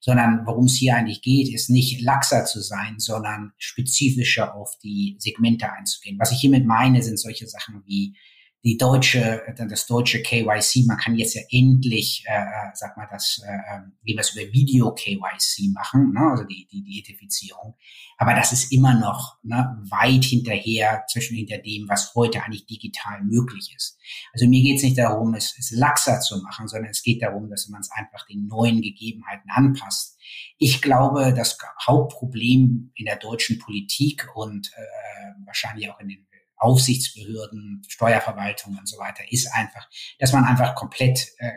sondern 0.03 0.47
worum 0.47 0.65
es 0.65 0.73
hier 0.73 0.95
eigentlich 0.95 1.21
geht, 1.21 1.53
ist 1.53 1.69
nicht 1.69 2.01
laxer 2.01 2.43
zu 2.45 2.59
sein, 2.59 2.95
sondern 2.97 3.53
spezifischer 3.59 4.55
auf 4.55 4.77
die 4.83 5.15
Segmente 5.19 5.71
einzugehen. 5.71 6.17
Was 6.19 6.31
ich 6.31 6.39
hiermit 6.39 6.65
meine, 6.65 7.03
sind 7.03 7.19
solche 7.19 7.47
Sachen 7.47 7.83
wie 7.85 8.15
die 8.63 8.77
deutsche, 8.77 9.41
das 9.57 9.87
deutsche 9.87 10.21
KYC, 10.21 10.85
man 10.85 10.97
kann 10.97 11.15
jetzt 11.15 11.33
ja 11.33 11.41
endlich, 11.49 12.23
äh, 12.27 12.33
äh, 12.33 12.71
sag 12.75 12.95
mal, 12.95 13.07
das, 13.09 13.41
äh, 13.43 13.75
ähm, 13.75 13.93
wie 14.03 14.13
wir 14.13 14.19
es 14.19 14.35
über 14.35 14.53
Video 14.53 14.93
KYC 14.93 15.71
machen, 15.73 16.13
ne? 16.13 16.19
also 16.29 16.43
die, 16.43 16.67
die, 16.71 16.83
die 16.83 16.99
Identifizierung. 16.99 17.75
Aber 18.17 18.35
das 18.35 18.51
ist 18.51 18.71
immer 18.71 18.93
noch 18.93 19.39
ne, 19.41 19.81
weit 19.89 20.23
hinterher 20.23 21.05
zwischen 21.09 21.35
hinter 21.35 21.57
dem, 21.57 21.89
was 21.89 22.13
heute 22.13 22.43
eigentlich 22.43 22.67
digital 22.67 23.23
möglich 23.23 23.73
ist. 23.75 23.97
Also 24.31 24.47
mir 24.47 24.61
geht 24.61 24.77
es 24.77 24.83
nicht 24.83 24.99
darum, 24.99 25.33
es, 25.33 25.57
es 25.57 25.71
laxer 25.71 26.19
zu 26.19 26.39
machen, 26.43 26.67
sondern 26.67 26.91
es 26.91 27.01
geht 27.01 27.23
darum, 27.23 27.49
dass 27.49 27.67
man 27.67 27.81
es 27.81 27.89
einfach 27.91 28.27
den 28.27 28.45
neuen 28.45 28.83
Gegebenheiten 28.83 29.49
anpasst. 29.49 30.19
Ich 30.59 30.83
glaube, 30.83 31.33
das 31.33 31.57
Hauptproblem 31.87 32.91
in 32.93 33.05
der 33.05 33.15
deutschen 33.15 33.57
Politik 33.57 34.29
und 34.35 34.71
äh, 34.75 35.45
wahrscheinlich 35.47 35.89
auch 35.89 35.99
in 35.99 36.09
den 36.09 36.27
Aufsichtsbehörden, 36.61 37.81
Steuerverwaltung 37.87 38.77
und 38.77 38.87
so 38.87 38.97
weiter, 38.99 39.23
ist 39.31 39.47
einfach, 39.53 39.89
dass 40.19 40.31
man 40.31 40.45
einfach 40.45 40.75
komplett 40.75 41.27
äh, 41.39 41.51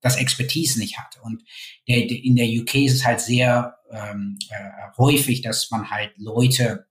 das 0.00 0.16
Expertise 0.16 0.78
nicht 0.78 0.98
hat. 0.98 1.18
Und 1.22 1.42
der, 1.88 2.06
der, 2.06 2.24
in 2.24 2.36
der 2.36 2.46
UK 2.46 2.76
ist 2.76 2.94
es 2.94 3.04
halt 3.04 3.20
sehr 3.20 3.76
ähm, 3.90 4.38
äh, 4.48 4.96
häufig, 4.96 5.42
dass 5.42 5.70
man 5.70 5.90
halt 5.90 6.12
Leute 6.16 6.86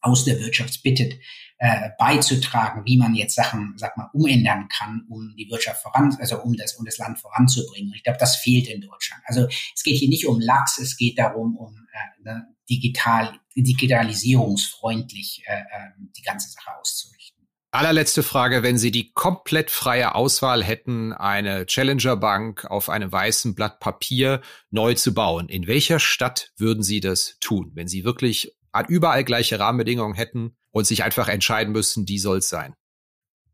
aus 0.00 0.24
der 0.24 0.40
Wirtschaft 0.40 0.82
bittet, 0.82 1.14
äh, 1.58 1.90
beizutragen, 1.98 2.84
wie 2.84 2.96
man 2.96 3.14
jetzt 3.14 3.34
Sachen, 3.34 3.74
sag 3.76 3.96
mal, 3.96 4.08
umändern 4.12 4.68
kann, 4.68 5.04
um 5.08 5.34
die 5.36 5.50
Wirtschaft 5.50 5.82
voran, 5.82 6.16
also 6.20 6.40
um 6.40 6.56
das, 6.56 6.74
um 6.74 6.84
das 6.84 6.98
Land 6.98 7.18
voranzubringen. 7.18 7.90
Und 7.90 7.96
ich 7.96 8.04
glaube, 8.04 8.18
das 8.18 8.36
fehlt 8.36 8.68
in 8.68 8.80
Deutschland. 8.80 9.22
Also 9.26 9.46
es 9.74 9.82
geht 9.82 9.98
hier 9.98 10.08
nicht 10.08 10.26
um 10.26 10.40
Lachs, 10.40 10.78
es 10.78 10.96
geht 10.96 11.18
darum, 11.18 11.56
um 11.56 11.86
äh, 11.92 12.22
ne, 12.22 12.46
digital, 12.68 13.38
digitalisierungsfreundlich 13.56 15.42
äh, 15.46 15.56
ähm, 15.56 16.12
die 16.16 16.22
ganze 16.22 16.50
Sache 16.50 16.70
auszurichten. 16.78 17.46
Allerletzte 17.70 18.22
Frage, 18.22 18.62
wenn 18.62 18.78
Sie 18.78 18.90
die 18.90 19.12
komplett 19.12 19.70
freie 19.70 20.14
Auswahl 20.14 20.64
hätten, 20.64 21.12
eine 21.12 21.66
Challenger 21.66 22.16
Bank 22.16 22.64
auf 22.64 22.88
einem 22.88 23.12
weißen 23.12 23.54
Blatt 23.54 23.78
Papier 23.78 24.40
neu 24.70 24.94
zu 24.94 25.12
bauen, 25.12 25.50
in 25.50 25.66
welcher 25.66 26.00
Stadt 26.00 26.50
würden 26.56 26.82
Sie 26.82 27.00
das 27.00 27.36
tun, 27.40 27.72
wenn 27.74 27.86
Sie 27.86 28.04
wirklich 28.04 28.56
überall 28.88 29.22
gleiche 29.22 29.58
Rahmenbedingungen 29.58 30.14
hätten 30.14 30.56
und 30.70 30.86
sich 30.86 31.04
einfach 31.04 31.28
entscheiden 31.28 31.72
müssten, 31.72 32.06
die 32.06 32.18
soll 32.18 32.38
es 32.38 32.48
sein? 32.48 32.74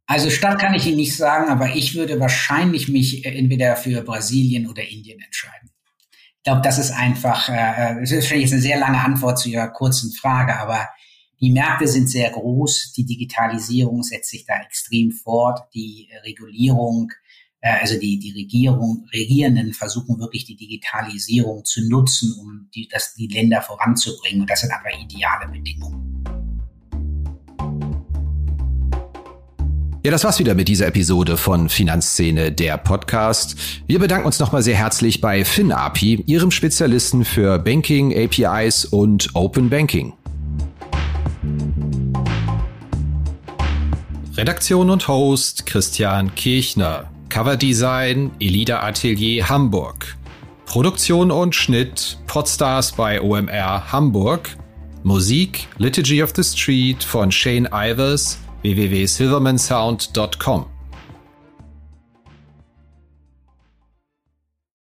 Also 0.06 0.30
Stadt 0.30 0.60
kann 0.60 0.74
ich 0.74 0.86
Ihnen 0.86 0.96
nicht 0.96 1.16
sagen, 1.16 1.50
aber 1.50 1.74
ich 1.74 1.94
würde 1.94 2.20
wahrscheinlich 2.20 2.88
mich 2.88 3.24
entweder 3.24 3.74
für 3.74 4.02
Brasilien 4.02 4.68
oder 4.68 4.86
Indien 4.86 5.20
entscheiden. 5.20 5.70
Ich 6.44 6.50
glaube, 6.50 6.60
das 6.60 6.76
ist 6.76 6.90
einfach, 6.90 7.48
äh, 7.48 7.98
das 8.00 8.10
ist 8.10 8.26
vielleicht 8.26 8.52
eine 8.52 8.60
sehr 8.60 8.78
lange 8.78 9.00
Antwort 9.00 9.38
zu 9.38 9.48
Ihrer 9.48 9.68
kurzen 9.68 10.12
Frage, 10.12 10.60
aber 10.60 10.90
die 11.40 11.50
Märkte 11.50 11.88
sind 11.88 12.10
sehr 12.10 12.28
groß, 12.28 12.92
die 12.92 13.06
Digitalisierung 13.06 14.02
setzt 14.02 14.28
sich 14.28 14.44
da 14.44 14.60
extrem 14.60 15.10
fort, 15.10 15.60
die 15.72 16.10
Regulierung, 16.22 17.10
äh, 17.62 17.80
also 17.80 17.98
die, 17.98 18.18
die 18.18 18.32
Regierung, 18.32 19.08
Regierenden 19.10 19.72
versuchen 19.72 20.20
wirklich 20.20 20.44
die 20.44 20.56
Digitalisierung 20.56 21.64
zu 21.64 21.88
nutzen, 21.88 22.34
um 22.38 22.68
die, 22.74 22.88
das, 22.88 23.14
die 23.14 23.28
Länder 23.28 23.62
voranzubringen. 23.62 24.42
Und 24.42 24.50
das 24.50 24.60
sind 24.60 24.72
aber 24.74 24.92
ideale 25.00 25.50
Bedingungen. 25.50 26.13
Ja, 30.04 30.10
das 30.10 30.22
war's 30.22 30.38
wieder 30.38 30.54
mit 30.54 30.68
dieser 30.68 30.88
Episode 30.88 31.38
von 31.38 31.70
Finanzszene, 31.70 32.52
der 32.52 32.76
Podcast. 32.76 33.56
Wir 33.86 33.98
bedanken 33.98 34.26
uns 34.26 34.38
nochmal 34.38 34.62
sehr 34.62 34.76
herzlich 34.76 35.22
bei 35.22 35.46
FinAPI, 35.46 36.24
Ihrem 36.26 36.50
Spezialisten 36.50 37.24
für 37.24 37.58
Banking, 37.58 38.14
APIs 38.14 38.84
und 38.84 39.30
Open 39.32 39.70
Banking. 39.70 40.12
Redaktion 44.36 44.90
und 44.90 45.08
Host 45.08 45.64
Christian 45.64 46.34
Kirchner. 46.34 47.10
Coverdesign 47.30 48.30
Elida 48.40 48.82
Atelier 48.82 49.48
Hamburg. 49.48 50.18
Produktion 50.66 51.30
und 51.30 51.54
Schnitt 51.54 52.18
Podstars 52.26 52.92
bei 52.92 53.22
OMR 53.22 53.90
Hamburg. 53.90 54.50
Musik 55.02 55.66
Liturgy 55.78 56.22
of 56.22 56.34
the 56.36 56.44
Street 56.44 57.02
von 57.02 57.32
Shane 57.32 57.66
Ivers 57.72 58.38
www.silvermansound.com. 58.64 60.73